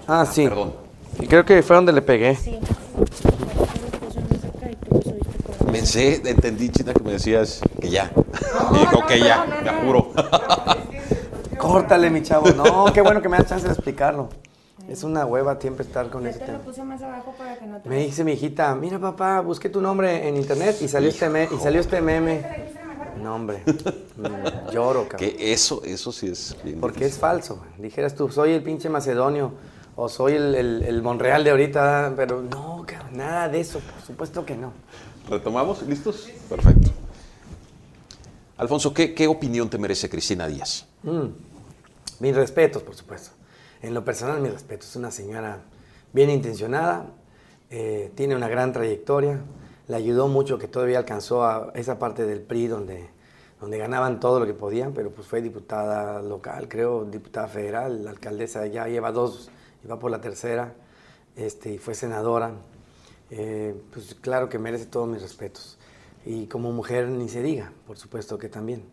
Ah, 0.08 0.26
sí. 0.26 0.44
Ah, 0.46 0.48
perdón. 0.48 0.72
Y 1.20 1.26
creo 1.28 1.44
que 1.44 1.62
fue 1.62 1.76
donde 1.76 1.92
le 1.92 2.02
pegué. 2.02 2.34
Sí. 2.34 2.58
pensé, 5.70 6.20
entendí, 6.28 6.68
China, 6.70 6.92
que 6.94 7.02
me 7.04 7.12
decías 7.12 7.60
que 7.80 7.90
ya. 7.90 8.10
y 8.74 8.78
dijo 8.78 9.06
que 9.06 9.20
ya, 9.20 9.44
me 9.62 9.70
apuro. 9.70 10.10
Córtale, 11.58 12.10
mi 12.10 12.22
chavo. 12.22 12.48
No, 12.50 12.86
qué 12.92 13.02
bueno 13.02 13.22
que 13.22 13.28
me 13.28 13.36
da 13.38 13.44
chance 13.46 13.66
de 13.68 13.72
explicarlo. 13.72 14.30
Es 14.88 15.04
una 15.04 15.24
hueva 15.24 15.56
siempre 15.60 15.84
estar 15.86 16.10
con 16.10 16.24
te 16.24 16.32
lo 16.32 16.38
tema. 16.44 16.58
puse 16.58 16.82
más 16.82 17.00
abajo 17.02 17.32
para 17.38 17.56
que 17.56 17.66
no 17.66 17.78
te... 17.78 17.88
Me 17.88 17.98
dice 17.98 18.24
mi 18.24 18.32
hijita, 18.32 18.74
mira 18.74 18.98
papá, 18.98 19.40
busqué 19.42 19.68
tu 19.68 19.80
nombre 19.80 20.26
en 20.26 20.36
internet 20.36 20.76
y 20.80 20.88
salió 20.88 21.10
este, 21.10 21.28
me- 21.28 21.44
y 21.44 21.58
salió 21.62 21.80
este 21.80 22.00
meme. 22.00 22.42
No, 23.22 23.34
hombre, 23.34 23.62
mm, 23.66 24.70
lloro, 24.72 25.08
cabrón. 25.08 25.30
Que 25.30 25.52
eso, 25.52 25.82
eso 25.84 26.12
sí 26.12 26.28
es 26.28 26.56
bien 26.64 26.80
Porque 26.80 27.00
difícil. 27.00 27.14
es 27.14 27.20
falso. 27.20 27.62
Dijeras 27.78 28.14
tú, 28.14 28.30
soy 28.30 28.52
el 28.52 28.62
pinche 28.62 28.88
macedonio 28.88 29.52
o 29.96 30.08
soy 30.08 30.34
el, 30.34 30.54
el- 30.54 30.82
el 30.84 31.02
Monreal 31.02 31.42
de 31.44 31.50
ahorita, 31.50 32.12
pero 32.16 32.42
no, 32.42 32.84
cabrón, 32.86 33.16
nada 33.16 33.48
de 33.48 33.60
eso, 33.60 33.80
por 33.80 34.00
supuesto 34.06 34.44
que 34.46 34.56
no. 34.56 34.72
¿Retomamos? 35.28 35.82
¿Listos? 35.82 36.28
Perfecto. 36.48 36.90
Alfonso, 38.56 38.92
¿qué, 38.92 39.14
qué 39.14 39.26
opinión 39.28 39.68
te 39.70 39.78
merece 39.78 40.08
Cristina 40.08 40.46
Díaz? 40.48 40.86
Mm. 41.02 41.26
Mis 42.20 42.34
respetos, 42.34 42.82
por 42.82 42.94
supuesto. 42.96 43.30
En 43.82 43.94
lo 43.94 44.04
personal, 44.04 44.40
mis 44.40 44.52
respetos. 44.52 44.88
Es 44.90 44.96
una 44.96 45.10
señora 45.12 45.60
bien 46.12 46.30
intencionada, 46.30 47.06
eh, 47.70 48.10
tiene 48.16 48.34
una 48.34 48.48
gran 48.48 48.72
trayectoria, 48.72 49.40
le 49.88 49.96
ayudó 49.96 50.28
mucho 50.28 50.58
que 50.58 50.68
todavía 50.68 50.98
alcanzó 50.98 51.44
a 51.44 51.72
esa 51.74 51.98
parte 51.98 52.26
del 52.26 52.42
PRI 52.42 52.68
donde, 52.68 53.10
donde 53.60 53.78
ganaban 53.78 54.20
todo 54.20 54.38
lo 54.38 54.46
que 54.46 54.54
podían, 54.54 54.92
pero 54.92 55.10
pues 55.10 55.26
fue 55.26 55.40
diputada 55.42 56.22
local, 56.22 56.68
creo, 56.68 57.04
diputada 57.04 57.48
federal, 57.48 58.04
la 58.04 58.10
alcaldesa 58.10 58.66
ya 58.66 58.86
lleva 58.86 59.12
dos, 59.12 59.50
va 59.90 59.98
por 59.98 60.10
la 60.10 60.20
tercera, 60.20 60.74
este, 61.36 61.72
y 61.72 61.78
fue 61.78 61.94
senadora. 61.94 62.52
Eh, 63.30 63.74
pues 63.92 64.14
claro 64.14 64.48
que 64.48 64.58
merece 64.58 64.86
todos 64.86 65.08
mis 65.08 65.22
respetos. 65.22 65.78
Y 66.24 66.46
como 66.46 66.72
mujer 66.72 67.08
ni 67.08 67.28
se 67.28 67.42
diga, 67.42 67.72
por 67.86 67.96
supuesto 67.96 68.38
que 68.38 68.48
también 68.48 68.84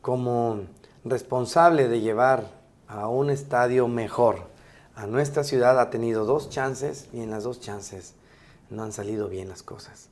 como 0.00 0.60
responsable 1.04 1.88
de 1.88 2.00
llevar 2.00 2.48
a 2.88 3.08
un 3.08 3.30
estadio 3.30 3.88
mejor 3.88 4.48
a 4.94 5.06
nuestra 5.06 5.44
ciudad 5.44 5.80
ha 5.80 5.90
tenido 5.90 6.24
dos 6.24 6.50
chances 6.50 7.08
y 7.12 7.20
en 7.20 7.30
las 7.30 7.44
dos 7.44 7.60
chances 7.60 8.14
no 8.68 8.82
han 8.82 8.92
salido 8.92 9.28
bien 9.28 9.48
las 9.48 9.62
cosas. 9.62 10.08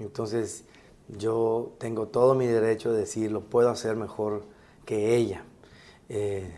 Entonces 0.00 0.64
yo 1.18 1.72
tengo 1.78 2.08
todo 2.08 2.34
mi 2.34 2.46
derecho 2.46 2.92
de 2.92 3.00
decir 3.00 3.30
lo 3.30 3.42
puedo 3.42 3.68
hacer 3.70 3.96
mejor 3.96 4.44
que 4.84 5.14
ella 5.16 5.44
Eh, 6.08 6.50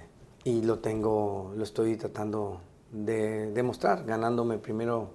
y 0.44 0.62
lo 0.62 0.78
tengo, 0.78 1.52
lo 1.54 1.62
estoy 1.62 1.96
tratando 1.96 2.60
de 2.90 3.52
demostrar, 3.52 4.04
ganándome 4.04 4.56
primero 4.58 5.10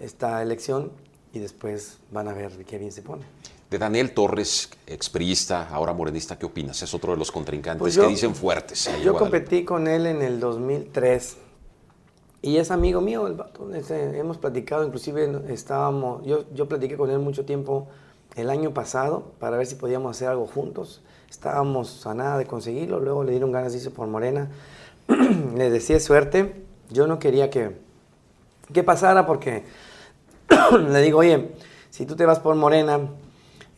esta 0.00 0.42
elección 0.42 0.90
y 1.34 1.38
después 1.38 1.98
van 2.10 2.28
a 2.28 2.32
ver 2.32 2.64
qué 2.64 2.78
bien 2.78 2.90
se 2.92 3.02
pone. 3.02 3.22
De 3.70 3.78
Daniel 3.78 4.12
Torres, 4.14 4.70
expriista, 4.86 5.68
ahora 5.68 5.92
morenista, 5.92 6.38
¿qué 6.38 6.46
opinas? 6.46 6.82
Es 6.82 6.94
otro 6.94 7.12
de 7.12 7.18
los 7.18 7.30
contrincantes 7.30 7.80
Pues 7.80 7.94
que 7.96 8.02
yo- 8.02 8.08
dicen 8.08 8.34
fuertes. 8.34 8.86
en 8.86 9.02
Yo 9.02 9.14
competí 9.16 9.64
con 9.64 9.86
él 9.86 10.06
en 10.06 10.22
el 10.22 10.40
2003 10.40 11.36
y 12.44 12.58
es 12.58 12.70
amigo 12.70 13.00
mío, 13.00 13.26
el 13.26 13.32
vato, 13.32 13.74
este, 13.74 14.18
hemos 14.18 14.36
platicado, 14.36 14.84
inclusive 14.84 15.40
estábamos, 15.48 16.22
yo, 16.26 16.44
yo 16.52 16.68
platiqué 16.68 16.94
con 16.94 17.08
él 17.08 17.18
mucho 17.18 17.46
tiempo 17.46 17.88
el 18.36 18.50
año 18.50 18.74
pasado 18.74 19.32
para 19.38 19.56
ver 19.56 19.66
si 19.66 19.76
podíamos 19.76 20.14
hacer 20.14 20.28
algo 20.28 20.46
juntos. 20.46 21.00
Estábamos 21.30 22.06
a 22.06 22.12
nada 22.12 22.36
de 22.36 22.44
conseguirlo, 22.44 23.00
luego 23.00 23.24
le 23.24 23.30
dieron 23.30 23.50
ganas 23.50 23.72
de 23.72 23.78
irse 23.78 23.90
por 23.90 24.08
Morena. 24.08 24.50
le 25.56 25.70
decía 25.70 25.98
suerte, 26.00 26.66
yo 26.90 27.06
no 27.06 27.18
quería 27.18 27.48
que, 27.48 27.78
que 28.74 28.82
pasara 28.82 29.24
porque 29.24 29.64
le 30.90 31.00
digo, 31.00 31.20
oye, 31.20 31.52
si 31.88 32.04
tú 32.04 32.14
te 32.14 32.26
vas 32.26 32.40
por 32.40 32.56
Morena, 32.56 33.08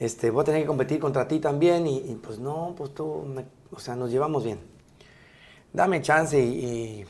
este, 0.00 0.32
voy 0.32 0.42
a 0.42 0.44
tener 0.44 0.62
que 0.62 0.66
competir 0.66 0.98
contra 0.98 1.28
ti 1.28 1.38
también 1.38 1.86
y, 1.86 2.00
pues 2.20 2.40
no, 2.40 2.74
pues 2.76 2.92
tú, 2.94 3.32
o 3.70 3.78
sea, 3.78 3.94
nos 3.94 4.10
llevamos 4.10 4.42
bien. 4.42 4.58
Dame 5.72 6.02
chance 6.02 6.36
y 6.36 7.06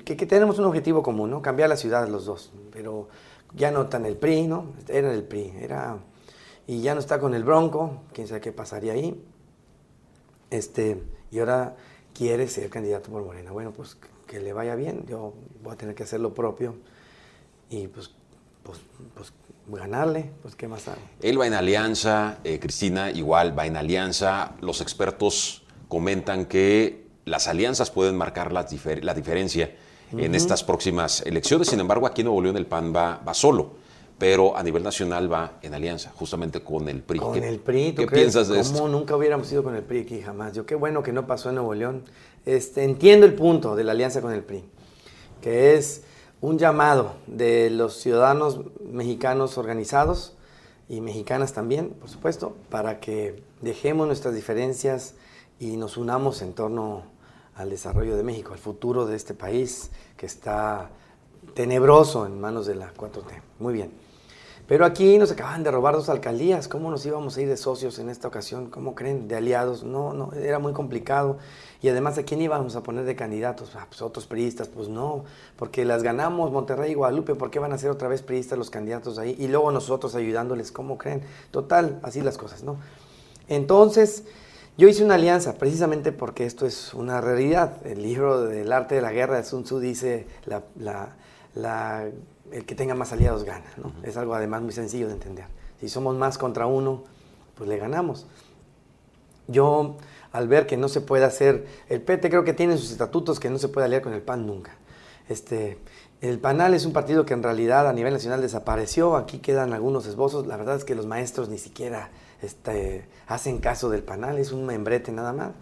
que, 0.00 0.16
que 0.16 0.26
tenemos 0.26 0.58
un 0.58 0.64
objetivo 0.64 1.02
común, 1.02 1.30
¿no? 1.30 1.42
Cambiar 1.42 1.68
la 1.68 1.76
ciudad 1.76 2.08
los 2.08 2.24
dos, 2.24 2.52
pero 2.72 3.08
ya 3.54 3.70
no 3.70 3.86
tan 3.86 4.06
el 4.06 4.16
PRI, 4.16 4.46
¿no? 4.46 4.72
Era 4.88 5.12
el 5.12 5.22
PRI, 5.24 5.52
era... 5.60 5.98
Y 6.66 6.80
ya 6.80 6.94
no 6.94 7.00
está 7.00 7.18
con 7.18 7.34
el 7.34 7.44
Bronco, 7.44 8.02
quién 8.12 8.28
sabe 8.28 8.40
qué 8.40 8.52
pasaría 8.52 8.92
ahí. 8.92 9.20
Este, 10.50 11.02
y 11.30 11.38
ahora 11.38 11.76
quiere 12.14 12.46
ser 12.48 12.68
candidato 12.70 13.10
por 13.10 13.24
Morena. 13.24 13.52
Bueno, 13.52 13.72
pues 13.72 13.96
que 14.26 14.40
le 14.40 14.52
vaya 14.52 14.74
bien, 14.74 15.04
yo 15.06 15.34
voy 15.62 15.74
a 15.74 15.76
tener 15.76 15.94
que 15.94 16.04
hacer 16.04 16.20
lo 16.20 16.32
propio 16.34 16.74
y 17.68 17.88
pues, 17.88 18.10
pues, 18.62 18.78
pues 19.14 19.32
ganarle, 19.66 20.30
pues 20.42 20.54
qué 20.54 20.68
más 20.68 20.88
hago. 20.88 21.00
Él 21.20 21.40
va 21.40 21.46
en 21.46 21.54
alianza, 21.54 22.38
eh, 22.44 22.58
Cristina 22.60 23.10
igual 23.10 23.58
va 23.58 23.66
en 23.66 23.76
alianza. 23.76 24.52
Los 24.60 24.80
expertos 24.80 25.64
comentan 25.88 26.46
que 26.46 27.06
las 27.24 27.48
alianzas 27.48 27.90
pueden 27.90 28.16
marcar 28.16 28.52
las 28.52 28.70
difer- 28.72 29.02
la 29.02 29.14
diferencia 29.14 29.74
en 30.16 30.34
estas 30.34 30.62
próximas 30.64 31.22
elecciones. 31.26 31.68
Sin 31.68 31.80
embargo, 31.80 32.06
aquí 32.06 32.20
en 32.22 32.26
Nuevo 32.26 32.42
León 32.42 32.56
el 32.56 32.66
PAN 32.66 32.92
va, 32.94 33.20
va 33.26 33.34
solo, 33.34 33.70
pero 34.18 34.56
a 34.56 34.62
nivel 34.62 34.82
nacional 34.82 35.32
va 35.32 35.58
en 35.62 35.74
alianza, 35.74 36.12
justamente 36.14 36.62
con 36.62 36.88
el 36.88 37.02
PRI. 37.02 37.18
Con 37.18 37.40
¿Qué- 37.40 37.48
el 37.48 37.58
PRI, 37.58 37.92
¿tú 37.92 38.02
¿Qué 38.02 38.06
crees? 38.06 38.22
piensas 38.22 38.48
de 38.48 38.54
¿Cómo 38.62 38.74
esto? 38.74 38.88
nunca 38.88 39.16
hubiéramos 39.16 39.50
ido 39.52 39.62
con 39.64 39.74
el 39.74 39.82
PRI 39.82 40.00
aquí 40.00 40.20
jamás? 40.20 40.52
Yo 40.52 40.64
qué 40.66 40.74
bueno 40.74 41.02
que 41.02 41.12
no 41.12 41.26
pasó 41.26 41.48
en 41.48 41.56
Nuevo 41.56 41.74
León. 41.74 42.04
Este, 42.46 42.84
entiendo 42.84 43.26
el 43.26 43.34
punto 43.34 43.74
de 43.76 43.84
la 43.84 43.92
alianza 43.92 44.20
con 44.20 44.32
el 44.32 44.42
PRI, 44.42 44.64
que 45.40 45.74
es 45.74 46.02
un 46.40 46.58
llamado 46.58 47.14
de 47.26 47.70
los 47.70 47.94
ciudadanos 47.96 48.60
mexicanos 48.84 49.58
organizados 49.58 50.34
y 50.88 51.00
mexicanas 51.00 51.52
también, 51.52 51.90
por 51.90 52.08
supuesto, 52.10 52.56
para 52.68 53.00
que 53.00 53.42
dejemos 53.60 54.06
nuestras 54.08 54.34
diferencias 54.34 55.14
y 55.60 55.76
nos 55.76 55.96
unamos 55.96 56.42
en 56.42 56.52
torno 56.52 57.04
al 57.56 57.70
desarrollo 57.70 58.16
de 58.16 58.22
México, 58.22 58.52
al 58.52 58.58
futuro 58.58 59.06
de 59.06 59.16
este 59.16 59.34
país 59.34 59.90
que 60.16 60.26
está 60.26 60.90
tenebroso 61.54 62.26
en 62.26 62.40
manos 62.40 62.66
de 62.66 62.74
la 62.74 62.92
4T. 62.94 63.42
Muy 63.58 63.74
bien. 63.74 63.92
Pero 64.68 64.86
aquí 64.86 65.18
nos 65.18 65.30
acaban 65.32 65.64
de 65.64 65.70
robar 65.70 65.94
dos 65.94 66.08
alcaldías. 66.08 66.68
¿Cómo 66.68 66.90
nos 66.90 67.04
íbamos 67.04 67.36
a 67.36 67.42
ir 67.42 67.48
de 67.48 67.56
socios 67.56 67.98
en 67.98 68.08
esta 68.08 68.28
ocasión? 68.28 68.70
¿Cómo 68.70 68.94
creen? 68.94 69.26
De 69.26 69.36
aliados. 69.36 69.82
No, 69.82 70.14
no, 70.14 70.32
era 70.32 70.60
muy 70.60 70.72
complicado. 70.72 71.36
Y 71.82 71.88
además, 71.88 72.16
¿a 72.16 72.22
quién 72.22 72.40
íbamos 72.40 72.76
a 72.76 72.82
poner 72.82 73.04
de 73.04 73.16
candidatos? 73.16 73.74
Ah, 73.74 73.86
pues 73.88 74.00
otros 74.02 74.26
priistas. 74.26 74.68
Pues 74.68 74.88
no, 74.88 75.24
porque 75.56 75.84
las 75.84 76.04
ganamos 76.04 76.52
Monterrey 76.52 76.92
y 76.92 76.94
Guadalupe. 76.94 77.34
¿Por 77.34 77.50
qué 77.50 77.58
van 77.58 77.72
a 77.72 77.78
ser 77.78 77.90
otra 77.90 78.08
vez 78.08 78.22
priistas 78.22 78.56
los 78.56 78.70
candidatos 78.70 79.18
ahí? 79.18 79.36
Y 79.38 79.48
luego 79.48 79.72
nosotros 79.72 80.14
ayudándoles. 80.14 80.70
¿Cómo 80.70 80.96
creen? 80.96 81.22
Total, 81.50 81.98
así 82.02 82.20
las 82.20 82.38
cosas, 82.38 82.62
¿no? 82.62 82.76
Entonces, 83.48 84.24
yo 84.82 84.88
hice 84.88 85.04
una 85.04 85.14
alianza 85.14 85.54
precisamente 85.54 86.10
porque 86.10 86.44
esto 86.44 86.66
es 86.66 86.92
una 86.92 87.20
realidad. 87.20 87.86
El 87.86 88.02
libro 88.02 88.42
del 88.42 88.72
arte 88.72 88.96
de 88.96 89.00
la 89.00 89.12
guerra 89.12 89.36
de 89.36 89.44
Sun 89.44 89.62
Tzu 89.62 89.78
dice 89.78 90.26
la, 90.44 90.64
la- 90.76 91.14
la- 91.54 92.08
el 92.50 92.66
que 92.66 92.74
tenga 92.74 92.96
más 92.96 93.12
aliados 93.12 93.44
gana. 93.44 93.64
¿no? 93.76 93.92
Es 94.02 94.16
algo 94.16 94.34
además 94.34 94.60
muy 94.62 94.72
sencillo 94.72 95.06
de 95.06 95.12
entender. 95.12 95.44
Si 95.80 95.88
somos 95.88 96.16
más 96.16 96.36
contra 96.36 96.66
uno, 96.66 97.04
pues 97.54 97.68
le 97.68 97.78
ganamos. 97.78 98.26
Yo, 99.46 99.98
al 100.32 100.48
ver 100.48 100.66
que 100.66 100.76
no 100.76 100.88
se 100.88 101.00
puede 101.00 101.26
hacer, 101.26 101.64
el 101.88 102.02
PT 102.02 102.28
creo 102.28 102.42
que 102.42 102.52
tiene 102.52 102.76
sus 102.76 102.90
estatutos 102.90 103.38
que 103.38 103.50
no 103.50 103.58
se 103.58 103.68
puede 103.68 103.84
aliar 103.84 104.02
con 104.02 104.14
el 104.14 104.22
PAN 104.22 104.48
nunca. 104.48 104.72
Este, 105.28 105.78
el 106.22 106.40
PANAL 106.40 106.74
es 106.74 106.86
un 106.86 106.92
partido 106.92 107.24
que 107.24 107.34
en 107.34 107.44
realidad 107.44 107.86
a 107.88 107.92
nivel 107.92 108.12
nacional 108.14 108.40
desapareció, 108.40 109.14
aquí 109.14 109.38
quedan 109.38 109.74
algunos 109.74 110.06
esbozos, 110.06 110.48
la 110.48 110.56
verdad 110.56 110.74
es 110.74 110.84
que 110.84 110.96
los 110.96 111.06
maestros 111.06 111.48
ni 111.48 111.58
siquiera 111.58 112.10
este, 112.42 113.06
hacen 113.26 113.58
caso 113.58 113.88
del 113.88 114.02
PANAL, 114.02 114.38
es 114.38 114.52
un 114.52 114.66
membrete 114.66 115.12
nada 115.12 115.32
más. 115.32 115.52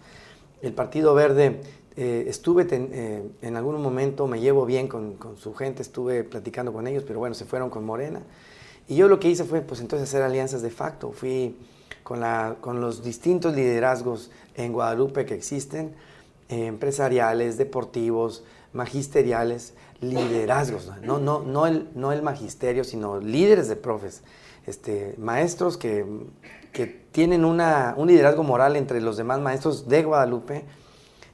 El 0.61 0.73
Partido 0.73 1.13
Verde, 1.13 1.61
eh, 1.95 2.25
estuve 2.27 2.65
ten- 2.65 2.89
eh, 2.91 3.23
en 3.41 3.55
algún 3.55 3.81
momento, 3.81 4.27
me 4.27 4.39
llevo 4.39 4.65
bien 4.65 4.87
con, 4.87 5.15
con 5.15 5.37
su 5.37 5.53
gente, 5.53 5.81
estuve 5.81 6.23
platicando 6.23 6.71
con 6.73 6.87
ellos, 6.87 7.03
pero 7.07 7.19
bueno, 7.19 7.35
se 7.35 7.45
fueron 7.45 7.69
con 7.69 7.85
Morena. 7.85 8.21
Y 8.87 8.95
yo 8.95 9.07
lo 9.07 9.19
que 9.19 9.29
hice 9.29 9.43
fue, 9.43 9.61
pues 9.61 9.79
entonces, 9.81 10.09
hacer 10.09 10.21
alianzas 10.23 10.61
de 10.61 10.69
facto. 10.69 11.11
Fui 11.11 11.55
con, 12.03 12.19
la, 12.19 12.57
con 12.61 12.81
los 12.81 13.03
distintos 13.03 13.55
liderazgos 13.55 14.31
en 14.55 14.73
Guadalupe 14.73 15.25
que 15.25 15.33
existen, 15.35 15.93
eh, 16.49 16.65
empresariales, 16.65 17.57
deportivos, 17.57 18.43
magisteriales, 18.73 19.73
liderazgos, 20.01 20.91
no, 21.03 21.19
no, 21.19 21.41
no, 21.43 21.67
el, 21.67 21.89
no 21.93 22.11
el 22.11 22.21
magisterio, 22.21 22.83
sino 22.83 23.19
líderes 23.19 23.67
de 23.67 23.75
profes, 23.75 24.23
este, 24.65 25.13
maestros 25.17 25.77
que, 25.77 26.05
que 26.71 26.87
tienen 26.87 27.45
una, 27.45 27.93
un 27.97 28.07
liderazgo 28.07 28.43
moral 28.43 28.75
entre 28.75 29.01
los 29.01 29.17
demás 29.17 29.39
maestros 29.39 29.87
de 29.87 30.03
Guadalupe. 30.03 30.65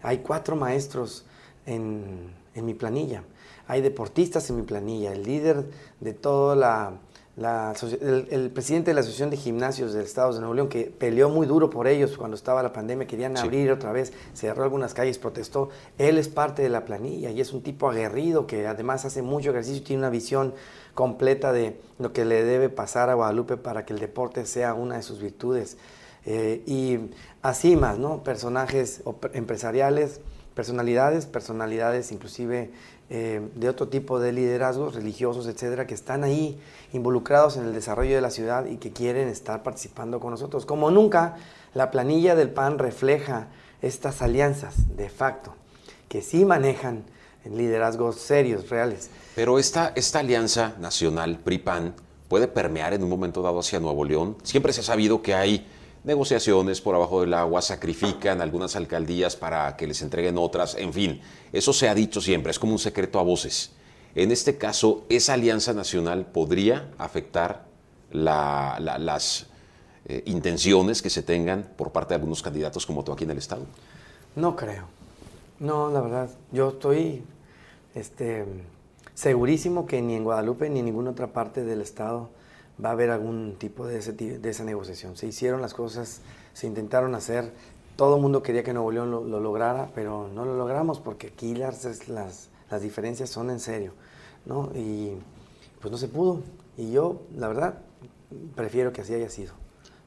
Hay 0.01 0.19
cuatro 0.19 0.55
maestros 0.55 1.25
en, 1.65 2.33
en 2.55 2.65
mi 2.65 2.73
planilla, 2.73 3.23
hay 3.67 3.81
deportistas 3.81 4.49
en 4.49 4.57
mi 4.57 4.63
planilla, 4.63 5.11
el 5.11 5.23
líder 5.23 5.65
de 5.99 6.13
toda 6.13 6.55
la, 6.55 6.93
el, 7.37 8.51
presidente 8.51 8.89
de 8.89 8.95
la 8.95 9.01
Asociación 9.01 9.29
de 9.29 9.37
Gimnasios 9.37 9.93
del 9.93 10.05
Estado 10.05 10.33
de 10.33 10.39
Nuevo 10.39 10.55
León, 10.55 10.69
que 10.69 10.85
peleó 10.85 11.29
muy 11.29 11.45
duro 11.45 11.69
por 11.69 11.87
ellos 11.87 12.17
cuando 12.17 12.35
estaba 12.35 12.63
la 12.63 12.73
pandemia, 12.73 13.05
querían 13.05 13.37
abrir 13.37 13.71
otra 13.71 13.91
vez, 13.91 14.11
cerró 14.33 14.63
algunas 14.63 14.95
calles, 14.95 15.19
protestó. 15.19 15.69
Él 15.99 16.17
es 16.17 16.29
parte 16.29 16.63
de 16.63 16.69
la 16.69 16.83
planilla 16.83 17.29
y 17.29 17.39
es 17.39 17.53
un 17.53 17.61
tipo 17.61 17.89
aguerrido 17.89 18.47
que 18.47 18.65
además 18.65 19.05
hace 19.05 19.21
mucho 19.21 19.51
ejercicio 19.51 19.81
y 19.81 19.83
tiene 19.83 20.01
una 20.01 20.09
visión 20.09 20.55
completa 20.95 21.53
de 21.53 21.79
lo 21.99 22.11
que 22.11 22.25
le 22.25 22.43
debe 22.43 22.69
pasar 22.69 23.11
a 23.11 23.13
Guadalupe 23.13 23.55
para 23.55 23.85
que 23.85 23.93
el 23.93 23.99
deporte 23.99 24.47
sea 24.47 24.73
una 24.73 24.95
de 24.95 25.03
sus 25.03 25.21
virtudes. 25.21 25.77
Eh, 26.25 26.63
y 26.65 27.11
así 27.43 27.75
más, 27.75 27.99
¿no? 27.99 28.23
Personajes 28.23 29.03
empresariales, 29.33 30.21
personalidades, 30.55 31.27
personalidades 31.27 32.11
inclusive 32.11 32.71
eh, 33.09 33.41
de 33.55 33.69
otro 33.69 33.87
tipo 33.87 34.19
de 34.19 34.33
liderazgos 34.33 34.93
religiosos, 34.93 35.47
etcétera, 35.47 35.87
que 35.87 35.93
están 35.93 36.23
ahí 36.23 36.59
involucrados 36.91 37.55
en 37.55 37.63
el 37.63 37.73
desarrollo 37.73 38.15
de 38.15 38.21
la 38.21 38.31
ciudad 38.31 38.65
y 38.65 38.77
que 38.77 38.91
quieren 38.91 39.29
estar 39.29 39.63
participando 39.63 40.19
con 40.19 40.31
nosotros. 40.31 40.65
Como 40.65 40.91
nunca, 40.91 41.37
la 41.73 41.89
planilla 41.89 42.35
del 42.35 42.49
PAN 42.49 42.79
refleja 42.79 43.47
estas 43.81 44.21
alianzas 44.21 44.97
de 44.97 45.09
facto, 45.09 45.53
que 46.09 46.21
sí 46.21 46.43
manejan 46.43 47.03
liderazgos 47.45 48.17
serios, 48.17 48.69
reales. 48.69 49.09
Pero 49.35 49.59
esta, 49.59 49.93
esta 49.95 50.19
alianza 50.19 50.75
nacional 50.79 51.39
PRI-PAN 51.39 51.93
puede 52.27 52.47
permear 52.47 52.93
en 52.93 53.03
un 53.03 53.09
momento 53.09 53.41
dado 53.41 53.59
hacia 53.59 53.79
Nuevo 53.79 54.03
León. 54.03 54.35
Siempre 54.43 54.73
se 54.73 54.81
ha 54.81 54.83
sabido 54.83 55.21
que 55.21 55.33
hay 55.33 55.65
negociaciones 56.07 56.79
por 56.79 56.95
abajo 56.95 57.19
del 57.19 57.33
agua, 57.33 57.61
sacrifican 57.61 58.41
algunas 58.41 58.77
alcaldías 58.77 59.35
para 59.35 59.75
que 59.75 59.85
les 59.85 60.01
entreguen 60.01 60.37
otras, 60.37 60.75
en 60.75 60.93
fin, 60.93 61.21
eso 61.51 61.73
se 61.73 61.89
ha 61.89 61.93
dicho 61.93 62.21
siempre, 62.21 62.49
es 62.49 62.59
como 62.59 62.71
un 62.71 62.79
secreto 62.79 63.19
a 63.19 63.23
voces. 63.23 63.71
En 64.15 64.31
este 64.31 64.57
caso, 64.57 65.03
¿esa 65.09 65.33
alianza 65.33 65.73
nacional 65.73 66.25
podría 66.25 66.89
afectar 66.97 67.65
las 68.11 69.47
eh, 70.05 70.23
intenciones 70.25 71.01
que 71.01 71.09
se 71.09 71.23
tengan 71.23 71.67
por 71.75 71.91
parte 71.91 72.13
de 72.13 72.15
algunos 72.15 72.41
candidatos 72.41 72.85
como 72.85 73.03
tú 73.03 73.11
aquí 73.11 73.25
en 73.25 73.31
el 73.31 73.37
Estado? 73.37 73.65
No 74.37 74.55
creo. 74.55 74.85
No, 75.59 75.91
la 75.91 75.99
verdad, 75.99 76.29
yo 76.53 76.69
estoy 76.69 77.21
este, 77.95 78.45
segurísimo 79.13 79.85
que 79.85 80.01
ni 80.01 80.15
en 80.15 80.23
Guadalupe 80.23 80.69
ni 80.69 80.79
en 80.79 80.85
ninguna 80.85 81.11
otra 81.11 81.27
parte 81.27 81.65
del 81.65 81.81
Estado 81.81 82.29
va 82.83 82.89
a 82.89 82.91
haber 82.91 83.09
algún 83.09 83.55
tipo 83.57 83.87
de, 83.87 83.99
ese, 83.99 84.13
de 84.13 84.49
esa 84.49 84.63
negociación. 84.63 85.17
Se 85.17 85.27
hicieron 85.27 85.61
las 85.61 85.73
cosas, 85.73 86.21
se 86.53 86.67
intentaron 86.67 87.15
hacer, 87.15 87.51
todo 87.97 88.15
el 88.15 88.21
mundo 88.21 88.43
quería 88.43 88.63
que 88.63 88.73
Nuevo 88.73 88.91
León 88.91 89.11
lo, 89.11 89.39
lograra, 89.39 89.89
pero 89.93 90.29
no 90.33 90.45
lo 90.45 90.55
logramos 90.55 90.99
porque 90.99 91.27
aquí 91.27 91.55
las, 91.55 92.07
las, 92.07 92.49
las, 92.69 92.81
diferencias 92.81 93.29
son 93.29 93.49
en 93.49 93.59
serio, 93.59 93.93
¿no? 94.45 94.71
Y 94.75 95.13
pues 95.81 95.91
no 95.91 95.97
se 95.97 96.07
pudo. 96.07 96.41
Y 96.77 96.91
yo, 96.91 97.23
la 97.35 97.47
verdad, 97.47 97.79
prefiero 98.55 98.93
que 98.93 99.01
así 99.01 99.15
haya 99.15 99.29
sido. 99.29 99.53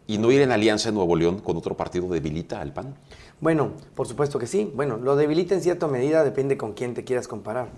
¿Y 0.07 0.19
no 0.19 0.31
ir 0.31 0.41
en 0.41 0.53
alianza 0.53 0.89
en 0.89 0.95
Nuevo 0.95 1.17
León 1.17 1.41
con 1.41 1.57
otro 1.57 1.77
partido 1.77 2.09
debilita 2.09 2.61
al 2.61 2.73
PAN? 2.73 2.95
Bueno, 3.41 3.73
por 3.95 4.07
supuesto 4.07 4.39
que 4.39 4.47
sí. 4.47 4.71
Bueno, 4.75 4.97
lo 4.97 5.17
debilita 5.17 5.55
en 5.55 5.63
cierta 5.63 5.89
medida, 5.89 6.25
depende 6.25 6.57
con 6.57 6.73
quién 6.73 6.95
te 6.95 7.05
quieras 7.05 7.27
comparar. 7.27 7.69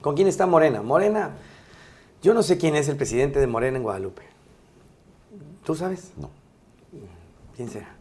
¿Con 0.00 0.14
quién 0.14 0.28
está 0.28 0.46
Morena? 0.46 0.82
Morena 0.82 1.36
yo 2.22 2.34
no 2.34 2.42
sé 2.42 2.58
quién 2.58 2.74
es 2.74 2.88
el 2.88 2.96
presidente 2.96 3.38
de 3.38 3.46
Morena 3.46 3.76
en 3.76 3.82
Guadalupe. 3.82 4.22
¿Tú 5.64 5.74
sabes? 5.74 6.12
No. 6.16 6.30
¿Quién 7.56 7.68
será? 7.68 7.94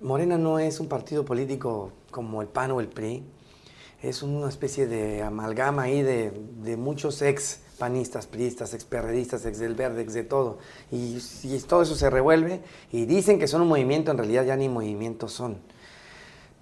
Morena 0.00 0.38
no 0.38 0.58
es 0.58 0.80
un 0.80 0.88
partido 0.88 1.24
político 1.24 1.92
como 2.10 2.42
el 2.42 2.48
PAN 2.48 2.70
o 2.70 2.80
el 2.80 2.88
PRI. 2.88 3.24
Es 4.02 4.22
una 4.22 4.48
especie 4.48 4.86
de 4.86 5.22
amalgama 5.22 5.82
ahí 5.82 6.02
de, 6.02 6.76
muchos 6.76 7.22
ex 7.22 7.60
panistas, 7.78 8.26
priistas, 8.26 8.72
ex 8.74 8.84
perredistas, 8.84 9.44
ex 9.46 9.58
del 9.58 9.74
verde, 9.74 10.02
ex 10.02 10.14
de 10.14 10.22
todo. 10.22 10.58
Y, 10.90 11.18
y 11.42 11.58
todo 11.66 11.82
eso 11.82 11.94
se 11.94 12.08
revuelve 12.08 12.62
y 12.92 13.06
dicen 13.06 13.38
que 13.38 13.48
son 13.48 13.62
un 13.62 13.68
movimiento, 13.68 14.10
en 14.10 14.18
realidad 14.18 14.44
ya 14.44 14.56
ni 14.56 14.68
movimientos 14.68 15.32
son. 15.32 15.58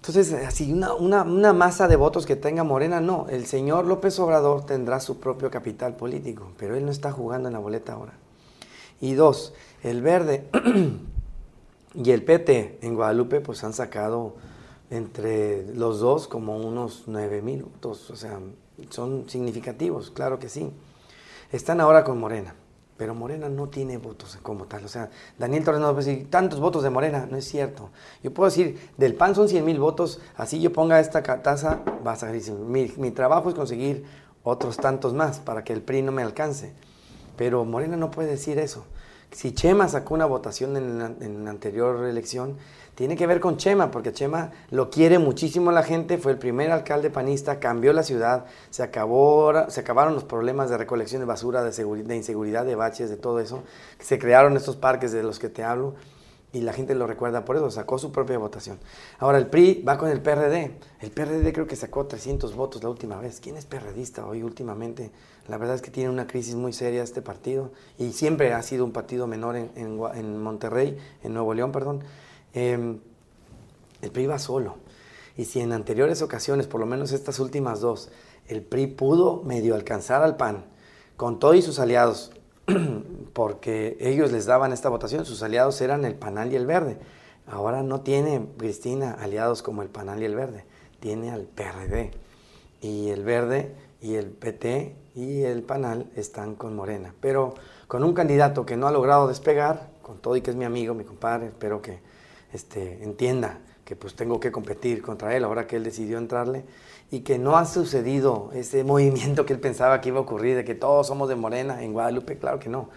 Entonces, 0.07 0.33
así, 0.45 0.71
una, 0.71 1.23
una, 1.23 1.51
masa 1.51 1.87
de 1.87 1.95
votos 1.95 2.27
que 2.27 2.35
tenga 2.35 2.63
Morena, 2.63 3.01
no. 3.01 3.25
El 3.27 3.47
señor 3.47 3.85
López 3.85 4.19
Obrador 4.19 4.63
tendrá 4.63 4.99
su 4.99 5.19
propio 5.19 5.49
capital 5.49 5.95
político, 5.95 6.51
pero 6.57 6.75
él 6.75 6.85
no 6.85 6.91
está 6.91 7.11
jugando 7.11 7.49
en 7.49 7.53
la 7.53 7.59
boleta 7.59 7.93
ahora. 7.93 8.13
Y 9.01 9.15
dos, 9.15 9.55
el 9.81 10.03
verde 10.03 10.47
y 11.95 12.11
el 12.11 12.23
PT 12.23 12.77
en 12.83 12.93
Guadalupe, 12.93 13.41
pues 13.41 13.63
han 13.63 13.73
sacado 13.73 14.35
entre 14.91 15.73
los 15.73 15.99
dos 15.99 16.27
como 16.27 16.55
unos 16.55 17.05
9 17.07 17.41
mil 17.41 17.63
votos. 17.63 18.11
O 18.11 18.15
sea, 18.15 18.39
son 18.91 19.27
significativos, 19.27 20.11
claro 20.11 20.37
que 20.37 20.49
sí. 20.49 20.71
Están 21.51 21.81
ahora 21.81 22.03
con 22.03 22.19
Morena. 22.19 22.53
Pero 22.97 23.13
Morena 23.13 23.49
no 23.49 23.67
tiene 23.67 23.97
votos 23.97 24.37
como 24.41 24.65
tal. 24.65 24.85
O 24.85 24.87
sea, 24.87 25.09
Daniel 25.37 25.63
Torres 25.63 25.81
no 25.81 25.93
puede 25.93 26.05
decir 26.05 26.29
tantos 26.29 26.59
votos 26.59 26.83
de 26.83 26.89
Morena. 26.89 27.27
No 27.29 27.37
es 27.37 27.45
cierto. 27.45 27.89
Yo 28.23 28.33
puedo 28.33 28.49
decir, 28.49 28.91
del 28.97 29.15
PAN 29.15 29.35
son 29.35 29.49
100 29.49 29.65
mil 29.65 29.79
votos, 29.79 30.21
así 30.37 30.61
yo 30.61 30.71
ponga 30.71 30.99
esta 30.99 31.21
tasa, 31.41 31.81
vas 32.03 32.23
a 32.23 32.27
decir, 32.27 32.53
mi, 32.53 32.91
mi 32.97 33.11
trabajo 33.11 33.49
es 33.49 33.55
conseguir 33.55 34.05
otros 34.43 34.77
tantos 34.77 35.13
más 35.13 35.39
para 35.39 35.63
que 35.63 35.73
el 35.73 35.81
PRI 35.81 36.03
no 36.03 36.11
me 36.11 36.21
alcance. 36.21 36.73
Pero 37.35 37.65
Morena 37.65 37.97
no 37.97 38.11
puede 38.11 38.29
decir 38.29 38.59
eso. 38.59 38.85
Si 39.31 39.51
Chema 39.51 39.89
sacó 39.89 40.13
una 40.13 40.25
votación 40.25 40.77
en 40.77 41.17
en 41.21 41.43
la 41.43 41.49
anterior 41.49 42.05
elección, 42.05 42.55
tiene 42.95 43.17
que 43.17 43.27
ver 43.27 43.41
con 43.41 43.57
Chema, 43.57 43.91
porque 43.91 44.13
Chema 44.13 44.51
lo 44.71 44.89
quiere 44.89 45.19
muchísimo 45.19 45.71
la 45.71 45.83
gente, 45.83 46.17
fue 46.17 46.31
el 46.31 46.37
primer 46.37 46.71
alcalde 46.71 47.09
panista, 47.09 47.59
cambió 47.59 47.91
la 47.91 48.03
ciudad, 48.03 48.45
se, 48.69 48.83
acabó, 48.83 49.69
se 49.69 49.81
acabaron 49.81 50.13
los 50.13 50.23
problemas 50.23 50.69
de 50.69 50.77
recolección 50.77 51.19
de 51.19 51.25
basura, 51.25 51.63
de, 51.63 51.71
de 51.71 52.15
inseguridad, 52.15 52.65
de 52.65 52.75
baches, 52.75 53.09
de 53.09 53.17
todo 53.17 53.39
eso. 53.39 53.63
Se 53.99 54.17
crearon 54.17 54.55
estos 54.55 54.77
parques 54.77 55.11
de 55.11 55.23
los 55.23 55.39
que 55.39 55.49
te 55.49 55.63
hablo 55.63 55.95
y 56.55 56.61
la 56.61 56.71
gente 56.71 56.95
lo 56.95 57.05
recuerda 57.05 57.43
por 57.43 57.57
eso, 57.57 57.69
sacó 57.69 57.97
su 57.97 58.13
propia 58.13 58.37
votación. 58.37 58.79
Ahora 59.19 59.39
el 59.39 59.47
PRI 59.47 59.83
va 59.85 59.97
con 59.97 60.09
el 60.09 60.21
PRD. 60.21 60.71
El 61.01 61.11
PRD 61.11 61.51
creo 61.51 61.67
que 61.67 61.75
sacó 61.75 62.05
300 62.05 62.55
votos 62.55 62.81
la 62.81 62.89
última 62.89 63.19
vez. 63.19 63.41
¿Quién 63.41 63.57
es 63.57 63.65
PRDista 63.65 64.25
hoy 64.25 64.41
últimamente? 64.41 65.11
La 65.49 65.57
verdad 65.57 65.75
es 65.75 65.81
que 65.81 65.91
tiene 65.91 66.09
una 66.09 66.27
crisis 66.27 66.55
muy 66.55 66.71
seria 66.71 67.03
este 67.03 67.21
partido 67.21 67.71
y 67.97 68.13
siempre 68.13 68.53
ha 68.53 68.61
sido 68.61 68.85
un 68.85 68.93
partido 68.93 69.27
menor 69.27 69.57
en, 69.57 69.69
en, 69.75 69.99
en 70.13 70.41
Monterrey, 70.41 70.97
en 71.23 71.33
Nuevo 71.33 71.53
León, 71.53 71.73
perdón. 71.73 72.03
Em, 72.55 72.99
el 74.01 74.11
PRI 74.11 74.25
va 74.27 74.39
solo. 74.39 74.77
Y 75.37 75.45
si 75.45 75.59
en 75.59 75.73
anteriores 75.73 76.21
ocasiones, 76.21 76.67
por 76.67 76.79
lo 76.79 76.85
menos 76.85 77.11
estas 77.11 77.39
últimas 77.39 77.81
dos, 77.81 78.09
el 78.47 78.63
PRI 78.63 78.87
pudo 78.87 79.43
medio 79.43 79.75
alcanzar 79.75 80.23
al 80.23 80.37
PAN 80.37 80.65
con 81.17 81.37
todos 81.39 81.57
y 81.57 81.61
sus 81.61 81.79
aliados, 81.79 82.31
porque 83.33 83.97
ellos 83.99 84.31
les 84.31 84.45
daban 84.45 84.71
esta 84.71 84.89
votación, 84.89 85.25
sus 85.25 85.43
aliados 85.43 85.79
eran 85.81 86.05
el 86.05 86.15
PANAL 86.15 86.53
y 86.53 86.55
el 86.55 86.65
Verde. 86.65 86.97
Ahora 87.45 87.83
no 87.83 88.01
tiene 88.01 88.47
Cristina 88.57 89.11
aliados 89.11 89.61
como 89.61 89.81
el 89.81 89.89
PANAL 89.89 90.21
y 90.21 90.25
el 90.25 90.35
Verde, 90.35 90.65
tiene 90.99 91.31
al 91.31 91.43
PRD. 91.43 92.11
Y 92.81 93.09
el 93.09 93.23
Verde 93.23 93.75
y 94.01 94.15
el 94.15 94.27
PT 94.27 94.95
y 95.15 95.43
el 95.43 95.63
PANAL 95.63 96.09
están 96.15 96.55
con 96.55 96.75
Morena. 96.75 97.13
Pero 97.19 97.53
con 97.87 98.03
un 98.03 98.13
candidato 98.13 98.65
que 98.65 98.77
no 98.77 98.87
ha 98.87 98.91
logrado 98.91 99.27
despegar, 99.27 99.89
con 100.01 100.19
todo 100.19 100.35
y 100.35 100.41
que 100.41 100.51
es 100.51 100.55
mi 100.55 100.65
amigo, 100.65 100.93
mi 100.93 101.03
compadre, 101.03 101.47
espero 101.47 101.81
que 101.81 101.99
este, 102.55 103.03
entienda 103.03 103.59
que 103.85 103.95
pues 103.95 104.15
tengo 104.15 104.39
que 104.39 104.51
competir 104.51 105.01
contra 105.01 105.35
él 105.35 105.43
ahora 105.43 105.67
que 105.67 105.75
él 105.75 105.83
decidió 105.83 106.17
entrarle 106.17 106.63
y 107.11 107.19
que 107.19 107.37
no 107.37 107.55
ha 107.57 107.65
sucedido 107.65 108.49
ese 108.53 108.83
movimiento 108.91 109.45
que 109.45 109.53
él 109.53 109.59
pensaba 109.59 110.01
que 110.01 110.09
iba 110.09 110.17
a 110.17 110.21
ocurrir, 110.21 110.55
de 110.55 110.65
que 110.65 110.75
todos 110.75 111.07
somos 111.07 111.29
de 111.29 111.35
Morena 111.35 111.83
en 111.83 111.93
Guadalupe, 111.93 112.37
claro 112.37 112.59
que 112.59 112.69
no. 112.69 112.89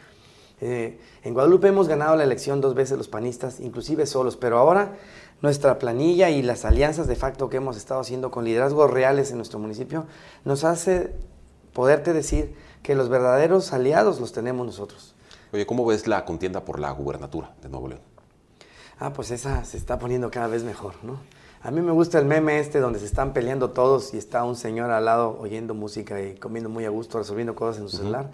Eh, 0.60 0.98
en 1.22 1.34
Guadalupe 1.34 1.68
hemos 1.68 1.86
ganado 1.86 2.16
la 2.16 2.24
elección 2.24 2.60
dos 2.60 2.74
veces 2.74 2.98
los 2.98 3.06
panistas, 3.06 3.60
inclusive 3.60 4.06
solos, 4.06 4.36
pero 4.36 4.58
ahora 4.58 4.96
nuestra 5.40 5.78
planilla 5.78 6.30
y 6.30 6.42
las 6.42 6.64
alianzas 6.64 7.06
de 7.06 7.14
facto 7.14 7.48
que 7.48 7.58
hemos 7.58 7.76
estado 7.76 8.00
haciendo 8.00 8.30
con 8.30 8.44
liderazgos 8.44 8.90
reales 8.90 9.30
en 9.30 9.36
nuestro 9.36 9.60
municipio 9.60 10.06
nos 10.44 10.64
hace 10.64 11.12
poderte 11.72 12.12
decir 12.12 12.54
que 12.82 12.96
los 12.96 13.08
verdaderos 13.08 13.72
aliados 13.72 14.20
los 14.20 14.32
tenemos 14.32 14.66
nosotros. 14.66 15.14
Oye, 15.52 15.64
¿cómo 15.64 15.86
ves 15.86 16.08
la 16.08 16.24
contienda 16.24 16.64
por 16.64 16.80
la 16.80 16.90
gubernatura 16.90 17.54
de 17.62 17.68
Nuevo 17.68 17.88
León? 17.88 18.07
Ah, 19.00 19.12
pues 19.12 19.30
esa 19.30 19.64
se 19.64 19.76
está 19.76 19.98
poniendo 19.98 20.30
cada 20.30 20.46
vez 20.48 20.64
mejor, 20.64 20.94
¿no? 21.02 21.18
A 21.60 21.70
mí 21.70 21.80
me 21.80 21.90
gusta 21.90 22.18
el 22.18 22.24
meme 22.24 22.60
este 22.60 22.78
donde 22.78 23.00
se 23.00 23.06
están 23.06 23.32
peleando 23.32 23.70
todos 23.70 24.14
y 24.14 24.18
está 24.18 24.44
un 24.44 24.54
señor 24.54 24.90
al 24.90 25.04
lado 25.04 25.36
oyendo 25.40 25.74
música 25.74 26.22
y 26.22 26.36
comiendo 26.36 26.70
muy 26.70 26.84
a 26.84 26.88
gusto, 26.88 27.18
resolviendo 27.18 27.56
cosas 27.56 27.82
en 27.82 27.88
su 27.88 27.96
celular. 27.96 28.30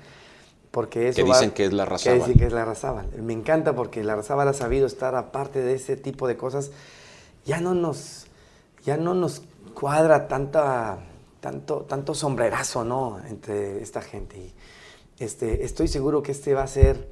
Porque 0.70 1.08
eso 1.08 1.16
que 1.16 1.24
dicen 1.24 1.52
que 1.52 1.64
es 1.64 1.72
la 1.72 1.84
Razábal. 1.86 2.18
Que 2.18 2.24
dicen 2.24 2.38
que 2.38 2.46
es 2.46 2.52
la 2.52 2.64
Razábal. 2.64 3.06
Me 3.22 3.32
encanta 3.32 3.74
porque 3.74 4.04
la 4.04 4.16
Razábal 4.16 4.48
ha 4.48 4.52
sabido 4.52 4.86
estar 4.86 5.14
aparte 5.14 5.60
de 5.62 5.74
ese 5.74 5.96
tipo 5.96 6.28
de 6.28 6.36
cosas. 6.36 6.72
Ya 7.46 7.60
no 7.60 7.74
nos, 7.74 8.26
ya 8.84 8.96
no 8.96 9.14
nos 9.14 9.42
cuadra 9.72 10.28
tanta, 10.28 10.98
tanto, 11.40 11.82
tanto 11.82 12.14
sombrerazo, 12.14 12.84
¿no? 12.84 13.20
Entre 13.28 13.82
esta 13.82 14.02
gente. 14.02 14.36
Y 14.36 14.54
este, 15.18 15.64
estoy 15.64 15.88
seguro 15.88 16.22
que 16.22 16.32
este 16.32 16.54
va 16.54 16.64
a 16.64 16.66
ser 16.66 17.08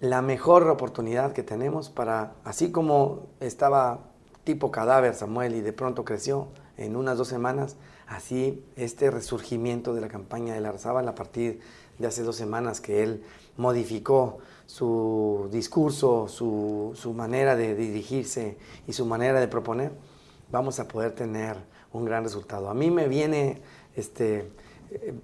la 0.00 0.22
mejor 0.22 0.68
oportunidad 0.68 1.32
que 1.32 1.42
tenemos 1.42 1.88
para, 1.88 2.34
así 2.44 2.70
como 2.70 3.26
estaba 3.40 4.00
tipo 4.44 4.70
cadáver 4.70 5.14
Samuel 5.14 5.54
y 5.54 5.60
de 5.60 5.72
pronto 5.72 6.04
creció, 6.04 6.48
en 6.76 6.94
unas 6.94 7.16
dos 7.16 7.28
semanas, 7.28 7.76
así 8.06 8.62
este 8.76 9.10
resurgimiento 9.10 9.94
de 9.94 10.00
la 10.00 10.08
campaña 10.08 10.54
de 10.54 10.60
Larzábal 10.60 11.08
a 11.08 11.14
partir 11.14 11.60
de 11.98 12.06
hace 12.06 12.22
dos 12.22 12.36
semanas 12.36 12.80
que 12.80 13.02
él 13.02 13.24
modificó 13.56 14.38
su 14.66 15.48
discurso, 15.50 16.28
su, 16.28 16.92
su 16.94 17.14
manera 17.14 17.56
de 17.56 17.74
dirigirse 17.74 18.58
y 18.86 18.92
su 18.92 19.06
manera 19.06 19.40
de 19.40 19.48
proponer, 19.48 19.92
vamos 20.50 20.78
a 20.80 20.88
poder 20.88 21.12
tener 21.12 21.56
un 21.92 22.04
gran 22.04 22.24
resultado. 22.24 22.68
A 22.68 22.74
mí 22.74 22.90
me 22.90 23.08
viene 23.08 23.62
este, 23.96 24.50
eh, 24.90 25.14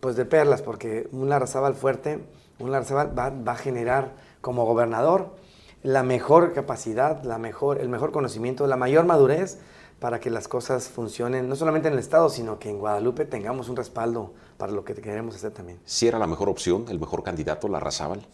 pues 0.00 0.16
de 0.16 0.24
perlas, 0.24 0.62
porque 0.62 1.08
un 1.12 1.28
Larzábal 1.28 1.74
fuerte, 1.74 2.20
un 2.60 2.70
Larzábal 2.70 3.18
va, 3.18 3.30
va, 3.30 3.52
a 3.52 3.56
generar 3.56 4.12
como 4.40 4.64
gobernador 4.64 5.34
la 5.82 6.02
mejor 6.02 6.52
capacidad, 6.52 7.22
la 7.24 7.38
mejor, 7.38 7.78
el 7.80 7.88
mejor 7.88 8.12
conocimiento, 8.12 8.66
la 8.66 8.76
mayor 8.76 9.06
madurez 9.06 9.58
para 9.98 10.18
que 10.18 10.30
las 10.30 10.48
cosas 10.48 10.88
funcionen, 10.88 11.48
no 11.48 11.56
solamente 11.56 11.88
en 11.88 11.94
el 11.94 12.00
Estado, 12.00 12.30
sino 12.30 12.58
que 12.58 12.70
en 12.70 12.78
Guadalupe 12.78 13.26
tengamos 13.26 13.68
un 13.68 13.76
respaldo 13.76 14.32
para 14.56 14.72
lo 14.72 14.84
que 14.84 14.94
queremos 14.94 15.36
hacer 15.36 15.52
también. 15.52 15.78
¿Si 15.84 16.08
era 16.08 16.18
la 16.18 16.26
mejor 16.26 16.48
opción, 16.48 16.86
el 16.88 16.98
mejor 16.98 17.22
candidato, 17.22 17.68
Larrazábal? 17.68 18.26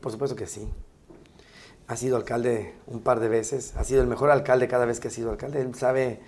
Por 0.00 0.12
supuesto 0.12 0.36
que 0.36 0.46
sí. 0.46 0.68
Ha 1.86 1.96
sido 1.96 2.16
alcalde 2.16 2.74
un 2.86 3.00
par 3.00 3.20
de 3.20 3.28
veces, 3.28 3.76
ha 3.76 3.84
sido 3.84 4.02
el 4.02 4.08
mejor 4.08 4.30
alcalde 4.30 4.68
cada 4.68 4.86
vez 4.86 5.00
que 5.00 5.08
ha 5.08 5.10
sido 5.10 5.30
alcalde. 5.30 5.60
Él 5.60 5.74
sabe 5.74 6.20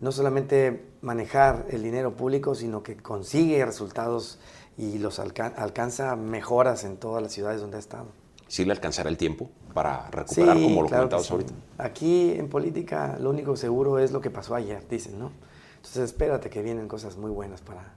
no 0.00 0.12
solamente 0.12 0.84
manejar 1.00 1.66
el 1.70 1.82
dinero 1.82 2.14
público, 2.16 2.54
sino 2.54 2.82
que 2.82 2.96
consigue 2.96 3.64
resultados 3.64 4.38
y 4.76 4.98
los 4.98 5.18
alcanza 5.18 6.16
mejoras 6.16 6.84
en 6.84 6.96
todas 6.96 7.22
las 7.22 7.32
ciudades 7.32 7.60
donde 7.60 7.76
ha 7.76 7.80
estado. 7.80 8.06
¿Sí 8.48 8.64
le 8.64 8.72
alcanzará 8.72 9.08
el 9.08 9.16
tiempo 9.16 9.50
para 9.72 10.10
recuperar 10.10 10.54
como 10.54 10.82
lo 10.82 10.88
claro 10.88 11.02
comentabas 11.04 11.30
ahorita? 11.30 11.52
Aquí 11.78 12.32
en 12.32 12.48
política 12.48 13.16
lo 13.20 13.30
único 13.30 13.56
seguro 13.56 13.98
es 13.98 14.12
lo 14.12 14.20
que 14.20 14.30
pasó 14.30 14.54
ayer, 14.54 14.86
dicen, 14.88 15.18
¿no? 15.18 15.32
Entonces 15.76 16.04
espérate 16.04 16.50
que 16.50 16.62
vienen 16.62 16.88
cosas 16.88 17.16
muy 17.16 17.30
buenas 17.30 17.60
para, 17.60 17.94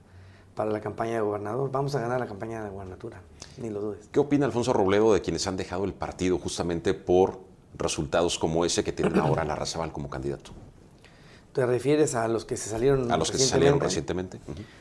para 0.54 0.70
la 0.70 0.80
campaña 0.80 1.14
de 1.14 1.20
gobernador. 1.20 1.70
Vamos 1.70 1.94
a 1.94 2.00
ganar 2.00 2.20
la 2.20 2.26
campaña 2.26 2.62
de 2.62 2.70
gubernatura, 2.70 3.20
ni 3.58 3.70
lo 3.70 3.80
dudes. 3.80 4.08
¿Qué 4.10 4.20
opina 4.20 4.46
Alfonso 4.46 4.72
Robledo 4.72 5.12
de 5.12 5.20
quienes 5.20 5.46
han 5.46 5.56
dejado 5.56 5.84
el 5.84 5.94
partido 5.94 6.38
justamente 6.38 6.94
por 6.94 7.40
resultados 7.76 8.38
como 8.38 8.64
ese 8.64 8.84
que 8.84 8.92
tienen 8.92 9.18
ahora 9.20 9.44
la 9.44 9.54
Razabal 9.54 9.92
como 9.92 10.10
candidato? 10.10 10.52
¿Te 11.58 11.66
refieres 11.66 12.14
a 12.14 12.28
los 12.28 12.44
que 12.44 12.56
se 12.56 12.70
salieron 12.70 13.10
A 13.10 13.16
los 13.16 13.32
que 13.32 13.38
se 13.38 13.46
salieron 13.46 13.80
recientemente. 13.80 14.38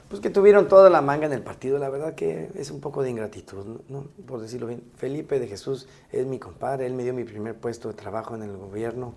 Pues 0.10 0.22
que 0.22 0.30
tuvieron 0.30 0.68
toda 0.68 0.92
la 0.92 1.02
manga 1.02 1.26
en 1.26 1.34
el 1.34 1.42
partido. 1.42 1.80
La 1.80 1.90
verdad 1.90 2.14
que 2.14 2.52
es 2.54 2.70
un 2.70 2.82
poco 2.82 3.02
de 3.02 3.10
ingratitud, 3.10 3.82
¿no? 3.90 4.04
por 4.28 4.40
decirlo 4.42 4.68
bien. 4.68 4.84
Felipe 4.96 5.40
de 5.40 5.48
Jesús 5.48 5.88
es 6.12 6.28
mi 6.28 6.38
compadre. 6.38 6.86
Él 6.86 6.94
me 6.94 7.02
dio 7.02 7.16
mi 7.16 7.24
primer 7.24 7.56
puesto 7.56 7.88
de 7.88 7.96
trabajo 7.96 8.36
en 8.36 8.44
el 8.44 8.56
gobierno 8.56 9.16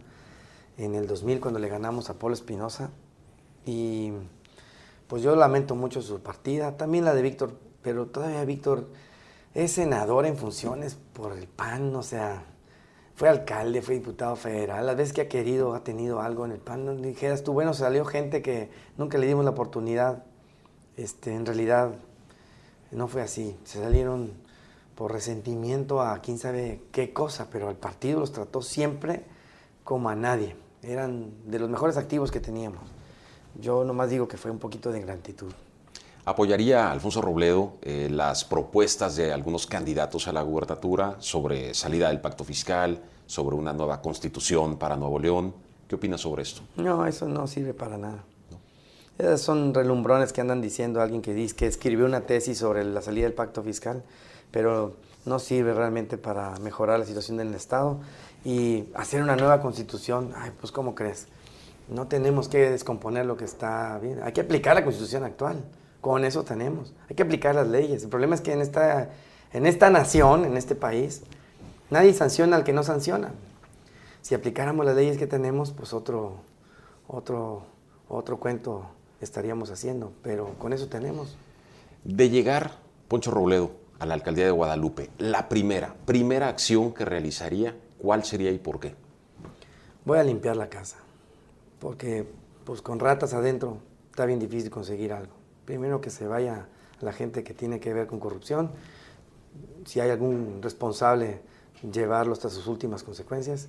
en 0.78 0.94
el 0.94 1.06
2000 1.06 1.38
cuando 1.38 1.60
le 1.60 1.68
ganamos 1.68 2.08
a 2.08 2.14
Polo 2.14 2.32
Espinosa. 2.32 2.92
Y 3.66 4.12
pues 5.06 5.22
yo 5.22 5.36
lamento 5.36 5.74
mucho 5.74 6.00
su 6.00 6.18
partida, 6.20 6.78
también 6.78 7.04
la 7.04 7.12
de 7.12 7.20
Víctor, 7.20 7.58
pero 7.82 8.06
todavía 8.06 8.42
Víctor 8.46 8.86
es 9.52 9.72
senador 9.72 10.24
en 10.24 10.38
funciones 10.38 10.96
por 11.12 11.36
el 11.36 11.46
PAN, 11.46 11.94
o 11.94 12.02
sea, 12.02 12.42
fue 13.20 13.28
alcalde, 13.28 13.82
fue 13.82 13.96
diputado 13.96 14.34
federal, 14.34 14.86
las 14.86 14.96
veces 14.96 15.12
que 15.12 15.20
ha 15.20 15.28
querido, 15.28 15.74
ha 15.74 15.84
tenido 15.84 16.22
algo 16.22 16.46
en 16.46 16.52
el 16.52 16.58
PAN, 16.58 16.86
no 16.86 16.94
dijeras 16.94 17.44
tú, 17.44 17.52
bueno, 17.52 17.74
salió 17.74 18.06
gente 18.06 18.40
que 18.40 18.70
nunca 18.96 19.18
le 19.18 19.26
dimos 19.26 19.44
la 19.44 19.50
oportunidad, 19.50 20.24
este, 20.96 21.34
en 21.34 21.44
realidad 21.44 21.90
no 22.92 23.08
fue 23.08 23.20
así, 23.20 23.58
se 23.64 23.78
salieron 23.78 24.32
por 24.94 25.12
resentimiento 25.12 26.00
a 26.00 26.18
quién 26.22 26.38
sabe 26.38 26.80
qué 26.92 27.12
cosa, 27.12 27.48
pero 27.52 27.68
el 27.68 27.76
partido 27.76 28.20
los 28.20 28.32
trató 28.32 28.62
siempre 28.62 29.26
como 29.84 30.08
a 30.08 30.14
nadie, 30.14 30.56
eran 30.82 31.30
de 31.44 31.58
los 31.58 31.68
mejores 31.68 31.98
activos 31.98 32.30
que 32.30 32.40
teníamos. 32.40 32.80
Yo 33.60 33.84
nomás 33.84 34.08
digo 34.08 34.28
que 34.28 34.38
fue 34.38 34.50
un 34.50 34.58
poquito 34.58 34.92
de 34.92 35.02
gratitud. 35.02 35.52
¿Apoyaría 36.30 36.92
Alfonso 36.92 37.20
Robledo 37.20 37.72
eh, 37.82 38.08
las 38.08 38.44
propuestas 38.44 39.16
de 39.16 39.32
algunos 39.32 39.66
candidatos 39.66 40.28
a 40.28 40.32
la 40.32 40.42
gubernatura 40.42 41.16
sobre 41.18 41.74
salida 41.74 42.06
del 42.06 42.20
pacto 42.20 42.44
fiscal, 42.44 43.02
sobre 43.26 43.56
una 43.56 43.72
nueva 43.72 44.00
constitución 44.00 44.78
para 44.78 44.94
Nuevo 44.94 45.18
León? 45.18 45.52
¿Qué 45.88 45.96
opinas 45.96 46.20
sobre 46.20 46.44
esto? 46.44 46.62
No, 46.76 47.04
eso 47.04 47.26
no 47.26 47.48
sirve 47.48 47.74
para 47.74 47.98
nada. 47.98 48.22
Esas 49.18 49.40
son 49.40 49.74
relumbrones 49.74 50.32
que 50.32 50.40
andan 50.40 50.60
diciendo 50.60 51.02
alguien 51.02 51.20
que 51.20 51.34
dice 51.34 51.56
que 51.56 51.66
escribió 51.66 52.06
una 52.06 52.20
tesis 52.20 52.58
sobre 52.58 52.84
la 52.84 53.02
salida 53.02 53.24
del 53.24 53.34
pacto 53.34 53.64
fiscal, 53.64 54.04
pero 54.52 54.94
no 55.26 55.40
sirve 55.40 55.74
realmente 55.74 56.16
para 56.16 56.56
mejorar 56.60 57.00
la 57.00 57.06
situación 57.06 57.38
del 57.38 57.52
Estado 57.54 57.98
y 58.44 58.84
hacer 58.94 59.20
una 59.20 59.34
nueva 59.34 59.60
constitución. 59.60 60.32
Ay, 60.36 60.52
pues 60.60 60.70
¿cómo 60.70 60.94
crees? 60.94 61.26
No 61.88 62.06
tenemos 62.06 62.48
que 62.48 62.70
descomponer 62.70 63.26
lo 63.26 63.36
que 63.36 63.46
está 63.46 63.98
bien. 63.98 64.22
Hay 64.22 64.30
que 64.30 64.42
aplicar 64.42 64.76
la 64.76 64.84
constitución 64.84 65.24
actual. 65.24 65.64
Con 66.00 66.24
eso 66.24 66.44
tenemos. 66.44 66.94
Hay 67.08 67.16
que 67.16 67.22
aplicar 67.22 67.54
las 67.54 67.68
leyes. 67.68 68.02
El 68.02 68.08
problema 68.08 68.34
es 68.34 68.40
que 68.40 68.52
en 68.52 68.60
esta, 68.60 69.10
en 69.52 69.66
esta 69.66 69.90
nación, 69.90 70.44
en 70.44 70.56
este 70.56 70.74
país, 70.74 71.22
nadie 71.90 72.14
sanciona 72.14 72.56
al 72.56 72.64
que 72.64 72.72
no 72.72 72.82
sanciona. 72.82 73.32
Si 74.22 74.34
aplicáramos 74.34 74.86
las 74.86 74.96
leyes 74.96 75.18
que 75.18 75.26
tenemos, 75.26 75.72
pues 75.72 75.92
otro, 75.92 76.36
otro, 77.06 77.62
otro 78.08 78.38
cuento 78.38 78.86
estaríamos 79.20 79.70
haciendo. 79.70 80.12
Pero 80.22 80.54
con 80.58 80.72
eso 80.72 80.88
tenemos. 80.88 81.36
De 82.04 82.30
llegar, 82.30 82.72
Poncho 83.08 83.30
Robledo, 83.30 83.72
a 83.98 84.06
la 84.06 84.14
alcaldía 84.14 84.46
de 84.46 84.50
Guadalupe, 84.50 85.10
la 85.18 85.48
primera, 85.48 85.94
primera 86.06 86.48
acción 86.48 86.94
que 86.94 87.04
realizaría, 87.04 87.76
¿cuál 87.98 88.24
sería 88.24 88.50
y 88.50 88.58
por 88.58 88.80
qué? 88.80 88.94
Voy 90.06 90.18
a 90.18 90.24
limpiar 90.24 90.56
la 90.56 90.70
casa 90.70 90.96
porque 91.80 92.26
pues 92.64 92.82
con 92.82 93.00
ratas 93.00 93.32
adentro 93.34 93.78
está 94.10 94.26
bien 94.26 94.38
difícil 94.38 94.70
conseguir 94.70 95.12
algo. 95.12 95.32
Primero 95.70 96.00
que 96.00 96.10
se 96.10 96.26
vaya 96.26 96.66
la 97.00 97.12
gente 97.12 97.44
que 97.44 97.54
tiene 97.54 97.78
que 97.78 97.94
ver 97.94 98.08
con 98.08 98.18
corrupción, 98.18 98.72
si 99.86 100.00
hay 100.00 100.10
algún 100.10 100.58
responsable, 100.60 101.42
llevarlo 101.92 102.32
hasta 102.32 102.50
sus 102.50 102.66
últimas 102.66 103.04
consecuencias. 103.04 103.68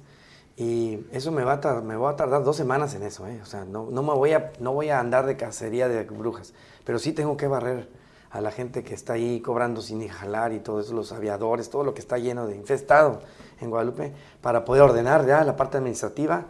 Y 0.58 1.06
eso 1.12 1.32
me 1.32 1.44
va 1.44 1.54
a, 1.54 1.62
tardar, 1.62 1.84
me 1.84 1.96
va 1.96 2.10
a 2.10 2.16
tardar 2.16 2.44
dos 2.44 2.58
semanas 2.58 2.96
en 2.96 3.04
eso, 3.04 3.28
¿eh? 3.28 3.40
o 3.44 3.46
sea, 3.46 3.66
no, 3.66 3.92
no, 3.92 4.02
me 4.02 4.14
voy 4.14 4.32
a, 4.32 4.52
no 4.60 4.74
voy 4.74 4.90
a 4.90 5.00
andar 5.00 5.28
de 5.28 5.38
cacería 5.38 5.88
de 5.88 6.04
brujas, 6.06 6.56
pero 6.86 6.98
sí 6.98 7.14
tengo 7.14 7.38
que 7.38 7.46
barrer 7.46 7.88
a 8.32 8.42
la 8.42 8.50
gente 8.50 8.84
que 8.84 8.96
está 8.96 9.14
ahí 9.14 9.40
cobrando 9.40 9.84
sin 9.84 10.08
jalar 10.08 10.54
y 10.54 10.60
todo 10.60 10.80
eso, 10.80 10.96
los 10.96 11.12
aviadores, 11.12 11.70
todo 11.70 11.84
lo 11.84 11.94
que 11.94 12.02
está 12.02 12.18
lleno 12.18 12.48
de 12.48 12.56
infestado 12.56 13.22
en 13.60 13.70
Guadalupe, 13.70 14.12
para 14.42 14.66
poder 14.66 14.82
ordenar 14.82 15.28
ya 15.28 15.44
la 15.44 15.56
parte 15.56 15.78
administrativa 15.78 16.48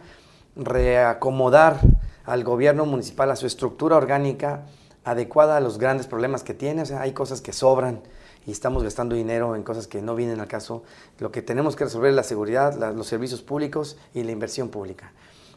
reacomodar 0.56 1.78
al 2.24 2.42
gobierno 2.42 2.86
municipal 2.86 3.30
a 3.30 3.36
su 3.36 3.46
estructura 3.46 3.96
orgánica 3.96 4.64
adecuada 5.04 5.56
a 5.56 5.60
los 5.60 5.78
grandes 5.78 6.06
problemas 6.06 6.42
que 6.42 6.54
tiene. 6.54 6.82
O 6.82 6.86
sea, 6.86 7.02
hay 7.02 7.12
cosas 7.12 7.40
que 7.40 7.52
sobran 7.52 8.00
y 8.46 8.50
estamos 8.50 8.82
gastando 8.82 9.14
dinero 9.14 9.54
en 9.56 9.62
cosas 9.62 9.86
que 9.86 10.02
no 10.02 10.14
vienen 10.14 10.40
al 10.40 10.48
caso. 10.48 10.82
Lo 11.18 11.32
que 11.32 11.42
tenemos 11.42 11.76
que 11.76 11.84
resolver 11.84 12.10
es 12.10 12.16
la 12.16 12.22
seguridad, 12.22 12.94
los 12.94 13.06
servicios 13.06 13.42
públicos 13.42 13.96
y 14.14 14.22
la 14.22 14.32
inversión 14.32 14.68
pública. 14.68 15.12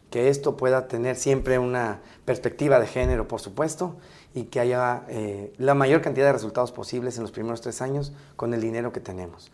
Que 0.09 0.29
esto 0.29 0.55
pueda 0.55 0.87
tener 0.87 1.15
siempre 1.15 1.59
una 1.59 2.01
perspectiva 2.25 2.79
de 2.79 2.87
género, 2.87 3.27
por 3.27 3.41
supuesto, 3.41 3.95
y 4.33 4.43
que 4.43 4.59
haya 4.59 5.03
eh, 5.07 5.53
la 5.57 5.73
mayor 5.73 6.01
cantidad 6.01 6.27
de 6.27 6.33
resultados 6.33 6.71
posibles 6.71 7.17
en 7.17 7.23
los 7.23 7.31
primeros 7.31 7.61
tres 7.61 7.81
años 7.81 8.13
con 8.35 8.53
el 8.53 8.61
dinero 8.61 8.91
que 8.91 8.99
tenemos. 8.99 9.51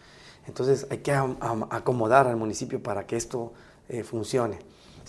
Entonces 0.48 0.88
hay 0.90 1.00
que 1.00 1.14
acomodar 1.14 2.28
al 2.28 2.36
municipio 2.36 2.82
para 2.82 3.06
que 3.06 3.16
esto 3.16 3.54
eh, 3.88 4.04
funcione 4.04 4.60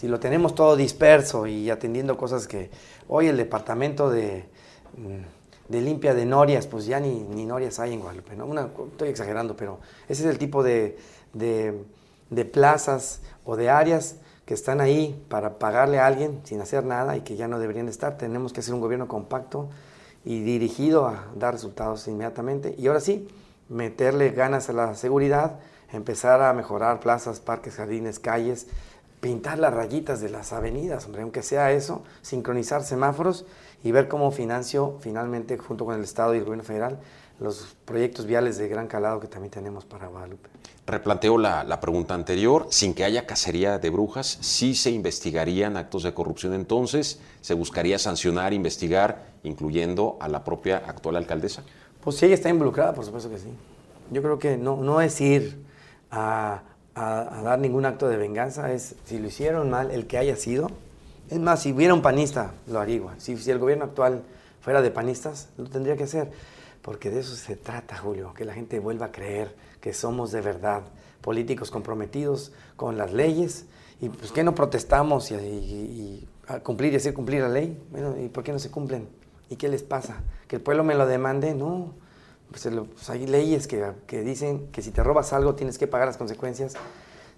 si 0.02 0.08
lo 0.08 0.18
tenemos 0.18 0.54
todo 0.54 0.74
disperso 0.74 1.46
y 1.46 1.70
atendiendo 1.70 2.16
cosas 2.16 2.48
que 2.48 2.70
hoy 3.08 3.28
el 3.28 3.36
departamento 3.36 4.10
de, 4.10 4.46
de 5.68 5.80
limpia 5.80 6.14
de 6.14 6.26
norias, 6.26 6.66
pues 6.66 6.86
ya 6.86 7.00
ni, 7.00 7.20
ni 7.20 7.46
norias 7.46 7.78
hay 7.78 7.94
en 7.94 8.00
Guadalupe, 8.00 8.36
¿no? 8.36 8.46
Estoy 8.90 9.08
exagerando, 9.08 9.56
pero 9.56 9.78
ese 10.08 10.22
es 10.24 10.30
el 10.30 10.38
tipo 10.38 10.62
de, 10.62 10.98
de, 11.32 12.44
plazas 12.44 13.20
o 13.44 13.56
de 13.56 13.70
áreas 13.70 14.16
que 14.44 14.54
están 14.54 14.80
ahí 14.80 15.24
para 15.28 15.58
pagarle 15.58 15.98
a 15.98 16.06
alguien 16.06 16.40
sin 16.44 16.60
hacer 16.60 16.84
nada 16.84 17.16
y 17.16 17.20
que 17.22 17.36
ya 17.36 17.48
no 17.48 17.58
deberían 17.58 17.86
de 17.86 17.92
estar. 17.92 18.18
Tenemos 18.18 18.52
que 18.52 18.60
hacer 18.60 18.74
un 18.74 18.80
gobierno 18.80 19.08
compacto 19.08 19.68
y 20.24 20.42
dirigido 20.42 21.06
a 21.06 21.26
dar 21.36 21.54
resultados 21.54 22.06
inmediatamente. 22.08 22.74
Y 22.78 22.88
ahora 22.88 23.00
sí, 23.00 23.28
meterle 23.68 24.30
ganas 24.30 24.68
a 24.68 24.72
la 24.72 24.94
seguridad, 24.94 25.58
empezar 25.92 26.42
a 26.42 26.52
mejorar 26.52 27.00
plazas, 27.00 27.40
parques, 27.40 27.76
jardines, 27.76 28.18
calles, 28.18 28.66
pintar 29.22 29.60
las 29.60 29.72
rayitas 29.72 30.20
de 30.20 30.28
las 30.28 30.52
avenidas, 30.52 31.06
hombre, 31.06 31.22
aunque 31.22 31.44
sea 31.44 31.70
eso, 31.70 32.02
sincronizar 32.22 32.82
semáforos 32.82 33.46
y 33.84 33.92
ver 33.92 34.08
cómo 34.08 34.32
financio 34.32 34.98
finalmente, 34.98 35.56
junto 35.58 35.84
con 35.84 35.94
el 35.94 36.02
Estado 36.02 36.34
y 36.34 36.38
el 36.38 36.44
Gobierno 36.44 36.64
Federal, 36.64 36.98
los 37.38 37.76
proyectos 37.84 38.26
viales 38.26 38.58
de 38.58 38.66
gran 38.66 38.88
calado 38.88 39.20
que 39.20 39.28
también 39.28 39.52
tenemos 39.52 39.84
para 39.84 40.08
Guadalupe. 40.08 40.48
Replanteo 40.88 41.38
la, 41.38 41.62
la, 41.62 41.78
pregunta 41.78 42.14
anterior, 42.14 42.66
sin 42.70 42.94
que 42.94 43.04
haya 43.04 43.24
cacería 43.24 43.78
de 43.78 43.90
brujas, 43.90 44.38
¿sí 44.40 44.74
se 44.74 44.90
investigarían 44.90 45.76
actos 45.76 46.02
de 46.02 46.12
corrupción 46.12 46.52
entonces? 46.52 47.20
¿Se 47.42 47.54
buscaría 47.54 48.00
sancionar, 48.00 48.52
investigar, 48.52 49.26
incluyendo 49.44 50.16
a 50.18 50.28
la 50.28 50.42
propia 50.42 50.78
actual 50.78 51.14
alcaldesa? 51.14 51.62
Pues 52.02 52.16
si 52.16 52.26
ella 52.26 52.34
está 52.34 52.48
involucrada, 52.48 52.92
por 52.92 53.04
supuesto 53.04 53.30
que 53.30 53.38
sí. 53.38 53.50
Yo 54.10 54.20
creo 54.20 54.40
que 54.40 54.56
no, 54.56 54.78
no 54.78 55.00
es 55.00 55.20
ir 55.20 55.62
a 56.10 56.64
a, 56.94 57.40
dar 57.42 57.58
ningún 57.58 57.86
acto 57.86 58.08
de 58.08 58.16
venganza, 58.16 58.72
es 58.72 58.94
si 59.04 59.18
lo 59.18 59.28
hicieron 59.28 59.70
mal, 59.70 59.90
el 59.90 60.06
que 60.06 60.18
haya 60.18 60.36
sido, 60.36 60.70
Es 61.30 61.38
más, 61.40 61.62
si 61.62 61.72
hubiera 61.72 61.94
un 61.94 62.02
panista, 62.02 62.52
lo 62.66 62.78
haría. 62.80 63.00
Si, 63.18 63.36
si 63.38 63.50
el 63.50 63.58
gobierno 63.58 63.84
actual 63.86 64.22
fuera 64.60 64.82
de 64.82 64.90
panistas, 64.90 65.48
lo 65.56 65.68
tendría 65.70 65.96
que 65.96 66.04
hacer. 66.04 66.30
Porque 66.82 67.10
de 67.10 67.20
eso 67.20 67.34
se 67.36 67.56
trata, 67.56 67.96
Julio, 67.96 68.34
que 68.34 68.44
la 68.44 68.52
gente 68.52 68.78
vuelva 68.80 69.06
a 69.06 69.12
creer 69.12 69.54
que 69.80 69.94
somos 69.94 70.32
de 70.32 70.40
verdad 70.42 70.82
políticos 71.22 71.70
comprometidos 71.70 72.52
con 72.76 72.98
las 72.98 73.12
leyes. 73.12 73.64
Y 74.00 74.08
pues, 74.10 74.32
¿qué 74.32 74.42
no 74.44 74.54
protestamos 74.54 75.30
y, 75.30 75.34
y- 75.36 75.38
y 75.38 76.28
cumplir 76.64 76.92
y 76.92 76.96
hacer 76.96 77.14
cumplir 77.14 77.40
la 77.40 77.48
ley? 77.48 77.80
Bueno, 77.92 78.14
¿y 78.20 78.28
por 78.28 78.42
qué 78.44 78.52
no 78.52 78.58
se 78.58 78.70
cumplen? 78.70 79.08
¿Y 79.48 79.56
qué 79.56 79.68
les 79.68 79.82
pasa? 79.82 80.16
¿Que 80.48 80.56
el 80.56 80.62
pueblo 80.62 80.82
me 80.84 80.94
lo 80.94 81.06
demande? 81.06 81.54
No. 81.54 81.94
Pues, 82.52 82.68
pues, 82.94 83.10
hay 83.10 83.26
leyes 83.26 83.66
que, 83.66 83.92
que 84.06 84.20
dicen 84.20 84.68
que 84.70 84.82
si 84.82 84.90
te 84.90 85.02
robas 85.02 85.32
algo 85.32 85.54
tienes 85.54 85.78
que 85.78 85.86
pagar 85.86 86.06
las 86.06 86.18
consecuencias. 86.18 86.74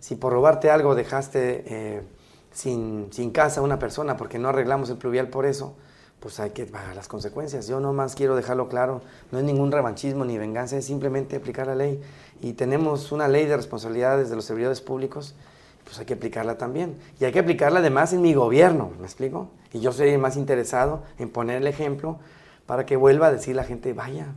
Si 0.01 0.17
por 0.17 0.33
robarte 0.33 0.71
algo 0.71 0.97
dejaste 0.97 1.65
eh, 1.67 2.03
sin, 2.51 3.09
sin 3.12 3.31
casa 3.31 3.61
a 3.61 3.62
una 3.62 3.79
persona 3.79 4.17
porque 4.17 4.41
no 4.41 4.49
arreglamos 4.49 4.91
el 4.91 4.97
pluvial 4.97 5.29
por 5.29 5.47
eso, 5.47 5.77
pues 6.19 6.41
hay 6.41 6.51
que 6.51 6.67
pagar 6.67 6.97
las 6.97 7.07
consecuencias. 7.07 7.69
Yo 7.69 7.79
nomás 7.79 8.17
quiero 8.17 8.35
dejarlo 8.35 8.69
claro, 8.69 9.03
no 9.31 9.39
es 9.39 9.45
ningún 9.45 9.71
revanchismo 9.71 10.25
ni 10.25 10.37
venganza, 10.37 10.77
es 10.77 10.85
simplemente 10.85 11.37
aplicar 11.37 11.69
la 11.69 11.77
ley. 11.77 12.03
Y 12.41 12.55
tenemos 12.55 13.12
una 13.12 13.29
ley 13.29 13.47
de 13.47 13.57
responsabilidades 13.57 14.31
de 14.31 14.37
los 14.37 14.45
servidores 14.45 14.81
públicos, 14.81 15.37
pues 15.85 15.99
hay 16.01 16.07
que 16.07 16.15
aplicarla 16.15 16.59
también. 16.59 16.99
Y 17.21 17.25
hay 17.25 17.33
que 17.33 17.39
aplicarla 17.39 17.79
además 17.79 18.12
en 18.12 18.21
mi 18.21 18.35
gobierno, 18.35 18.91
¿me 18.99 19.05
explico? 19.05 19.51
Y 19.73 19.79
yo 19.79 19.93
soy 19.93 20.09
el 20.09 20.19
más 20.19 20.37
interesado 20.37 21.05
en 21.19 21.31
poner 21.31 21.59
el 21.59 21.69
ejemplo 21.69 22.19
para 22.67 22.85
que 22.85 22.97
vuelva 22.97 23.29
a 23.29 23.33
decir 23.33 23.55
la 23.55 23.65
gente, 23.65 23.93
vaya, 23.93 24.35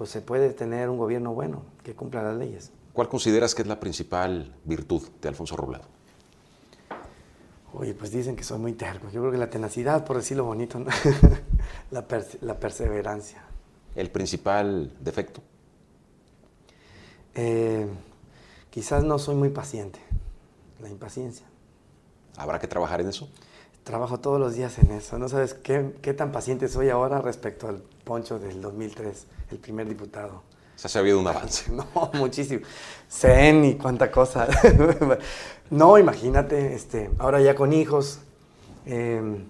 pues 0.00 0.08
se 0.08 0.22
puede 0.22 0.54
tener 0.54 0.88
un 0.88 0.96
gobierno 0.96 1.34
bueno, 1.34 1.60
que 1.84 1.94
cumpla 1.94 2.22
las 2.22 2.34
leyes. 2.34 2.70
¿Cuál 2.94 3.10
consideras 3.10 3.54
que 3.54 3.60
es 3.60 3.68
la 3.68 3.78
principal 3.78 4.54
virtud 4.64 5.06
de 5.20 5.28
Alfonso 5.28 5.58
Robledo? 5.58 5.84
Oye, 7.74 7.92
pues 7.92 8.10
dicen 8.10 8.34
que 8.34 8.42
soy 8.42 8.58
muy 8.58 8.72
terco. 8.72 9.10
Yo 9.10 9.20
creo 9.20 9.30
que 9.30 9.36
la 9.36 9.50
tenacidad, 9.50 10.06
por 10.06 10.16
decirlo 10.16 10.44
bonito, 10.46 10.78
¿no? 10.78 10.86
la, 11.90 12.08
perse- 12.08 12.38
la 12.40 12.58
perseverancia. 12.58 13.44
¿El 13.94 14.10
principal 14.10 14.90
defecto? 15.00 15.42
Eh, 17.34 17.86
quizás 18.70 19.04
no 19.04 19.18
soy 19.18 19.34
muy 19.34 19.50
paciente, 19.50 19.98
la 20.80 20.88
impaciencia. 20.88 21.44
¿Habrá 22.38 22.58
que 22.58 22.68
trabajar 22.68 23.02
en 23.02 23.10
eso? 23.10 23.28
Trabajo 23.84 24.20
todos 24.20 24.38
los 24.38 24.54
días 24.54 24.78
en 24.78 24.90
eso. 24.92 25.18
No 25.18 25.28
sabes 25.28 25.54
qué, 25.54 25.94
qué 26.02 26.14
tan 26.14 26.32
paciente 26.32 26.68
soy 26.68 26.90
ahora 26.90 27.20
respecto 27.20 27.68
al 27.68 27.82
Poncho 28.04 28.38
del 28.38 28.60
2003, 28.60 29.26
el 29.50 29.58
primer 29.58 29.88
diputado. 29.88 30.42
O 30.76 30.78
sea, 30.78 30.88
se 30.88 30.98
ha 30.98 31.00
habido 31.00 31.20
un 31.20 31.26
avance. 31.26 31.70
No, 31.72 32.10
muchísimo. 32.14 32.64
Zen 33.10 33.64
y 33.64 33.74
cuánta 33.74 34.10
cosa. 34.10 34.48
no, 35.70 35.98
imagínate, 35.98 36.74
este, 36.74 37.10
ahora 37.18 37.40
ya 37.40 37.54
con 37.54 37.72
hijos, 37.72 38.20
eh, 38.86 39.44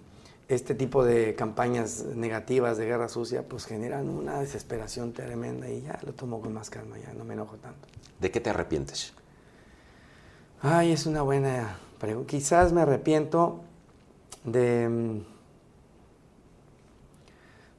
este 0.48 0.74
tipo 0.74 1.04
de 1.04 1.36
campañas 1.36 2.02
negativas 2.16 2.76
de 2.76 2.86
guerra 2.86 3.08
sucia, 3.08 3.44
pues 3.48 3.64
generan 3.64 4.08
una 4.08 4.40
desesperación 4.40 5.12
tremenda 5.12 5.68
y 5.68 5.82
ya 5.82 6.00
lo 6.02 6.12
tomo 6.12 6.40
con 6.40 6.52
más 6.52 6.70
calma, 6.70 6.98
ya 6.98 7.12
no 7.14 7.24
me 7.24 7.34
enojo 7.34 7.56
tanto. 7.56 7.86
¿De 8.18 8.32
qué 8.32 8.40
te 8.40 8.50
arrepientes? 8.50 9.12
Ay, 10.60 10.90
es 10.90 11.06
una 11.06 11.22
buena 11.22 11.78
pregunta. 12.00 12.28
Quizás 12.28 12.72
me 12.72 12.80
arrepiento 12.80 13.60
de... 14.44 14.88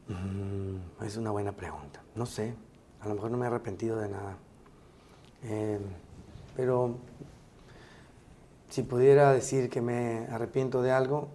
mm, 0.08 1.04
es 1.06 1.18
una 1.18 1.32
buena 1.32 1.52
pregunta. 1.52 2.02
No 2.16 2.26
sé. 2.26 2.54
A 3.02 3.08
lo 3.08 3.16
mejor 3.16 3.32
no 3.32 3.38
me 3.38 3.46
he 3.46 3.48
arrepentido 3.48 3.98
de 3.98 4.10
nada. 4.10 4.38
Eh, 5.44 5.80
pero 6.56 6.96
si 8.70 8.84
pudiera 8.84 9.32
decir 9.34 9.70
que 9.70 9.82
me 9.82 10.28
arrepiento 10.28 10.82
de 10.82 10.92
algo, 10.92 11.30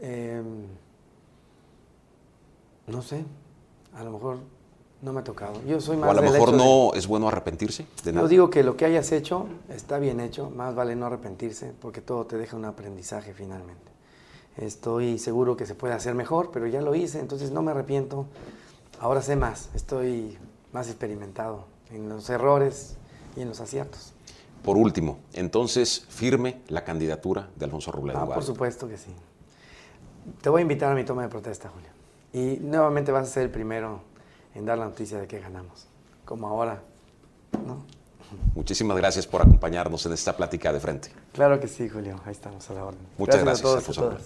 eh, 0.00 0.42
no 2.86 3.02
sé. 3.02 3.24
A 3.94 4.02
lo 4.02 4.10
mejor 4.10 4.38
no 5.02 5.12
me 5.12 5.20
ha 5.20 5.24
tocado. 5.24 5.62
Yo 5.66 5.80
soy 5.80 5.96
más 5.96 6.08
¿O 6.08 6.10
a 6.10 6.14
lo 6.14 6.22
mejor 6.22 6.50
de- 6.50 6.56
no 6.56 6.92
es 6.94 7.06
bueno 7.06 7.28
arrepentirse 7.28 7.86
de 8.04 8.12
nada? 8.12 8.24
yo 8.24 8.28
digo 8.28 8.50
que 8.50 8.64
lo 8.64 8.76
que 8.76 8.86
hayas 8.86 9.12
hecho 9.12 9.46
está 9.68 9.98
bien 9.98 10.18
hecho, 10.18 10.50
más 10.50 10.74
vale 10.74 10.96
no 10.96 11.06
arrepentirse, 11.06 11.72
porque 11.80 12.00
todo 12.00 12.26
te 12.26 12.36
deja 12.36 12.56
un 12.56 12.64
aprendizaje 12.64 13.32
finalmente. 13.34 13.93
Estoy 14.56 15.18
seguro 15.18 15.56
que 15.56 15.66
se 15.66 15.74
puede 15.74 15.94
hacer 15.94 16.14
mejor, 16.14 16.50
pero 16.52 16.66
ya 16.66 16.80
lo 16.80 16.94
hice, 16.94 17.20
entonces 17.20 17.50
no 17.50 17.62
me 17.62 17.72
arrepiento. 17.72 18.26
Ahora 19.00 19.20
sé 19.22 19.36
más, 19.36 19.70
estoy 19.74 20.38
más 20.72 20.88
experimentado 20.88 21.66
en 21.90 22.08
los 22.08 22.30
errores 22.30 22.96
y 23.36 23.40
en 23.40 23.48
los 23.48 23.60
aciertos. 23.60 24.12
Por 24.62 24.76
último, 24.76 25.18
entonces, 25.34 26.06
firme 26.08 26.62
la 26.68 26.84
candidatura 26.84 27.50
de 27.56 27.66
Alfonso 27.66 27.92
Robledo. 27.92 28.18
Ah, 28.20 28.26
por 28.26 28.42
supuesto 28.42 28.88
que 28.88 28.96
sí. 28.96 29.10
Te 30.40 30.48
voy 30.48 30.60
a 30.60 30.62
invitar 30.62 30.90
a 30.90 30.94
mi 30.94 31.04
toma 31.04 31.22
de 31.22 31.28
protesta, 31.28 31.68
Julio. 31.68 31.88
Y 32.32 32.60
nuevamente 32.60 33.12
vas 33.12 33.28
a 33.28 33.30
ser 33.30 33.42
el 33.42 33.50
primero 33.50 34.00
en 34.54 34.64
dar 34.64 34.78
la 34.78 34.86
noticia 34.86 35.18
de 35.18 35.26
que 35.26 35.38
ganamos, 35.38 35.86
como 36.24 36.48
ahora, 36.48 36.82
¿no? 37.66 37.84
Muchísimas 38.54 38.96
gracias 38.96 39.26
por 39.26 39.42
acompañarnos 39.42 40.06
en 40.06 40.12
esta 40.12 40.36
plática 40.36 40.72
de 40.72 40.80
frente. 40.80 41.10
Claro 41.32 41.60
que 41.60 41.68
sí, 41.68 41.88
Julio. 41.88 42.20
Ahí 42.24 42.32
estamos 42.32 42.68
a 42.70 42.74
la 42.74 42.84
orden. 42.86 43.00
Muchas 43.18 43.42
gracias, 43.44 43.62
todos 43.62 43.98
a. 43.98 44.02
Robledo. 44.02 44.24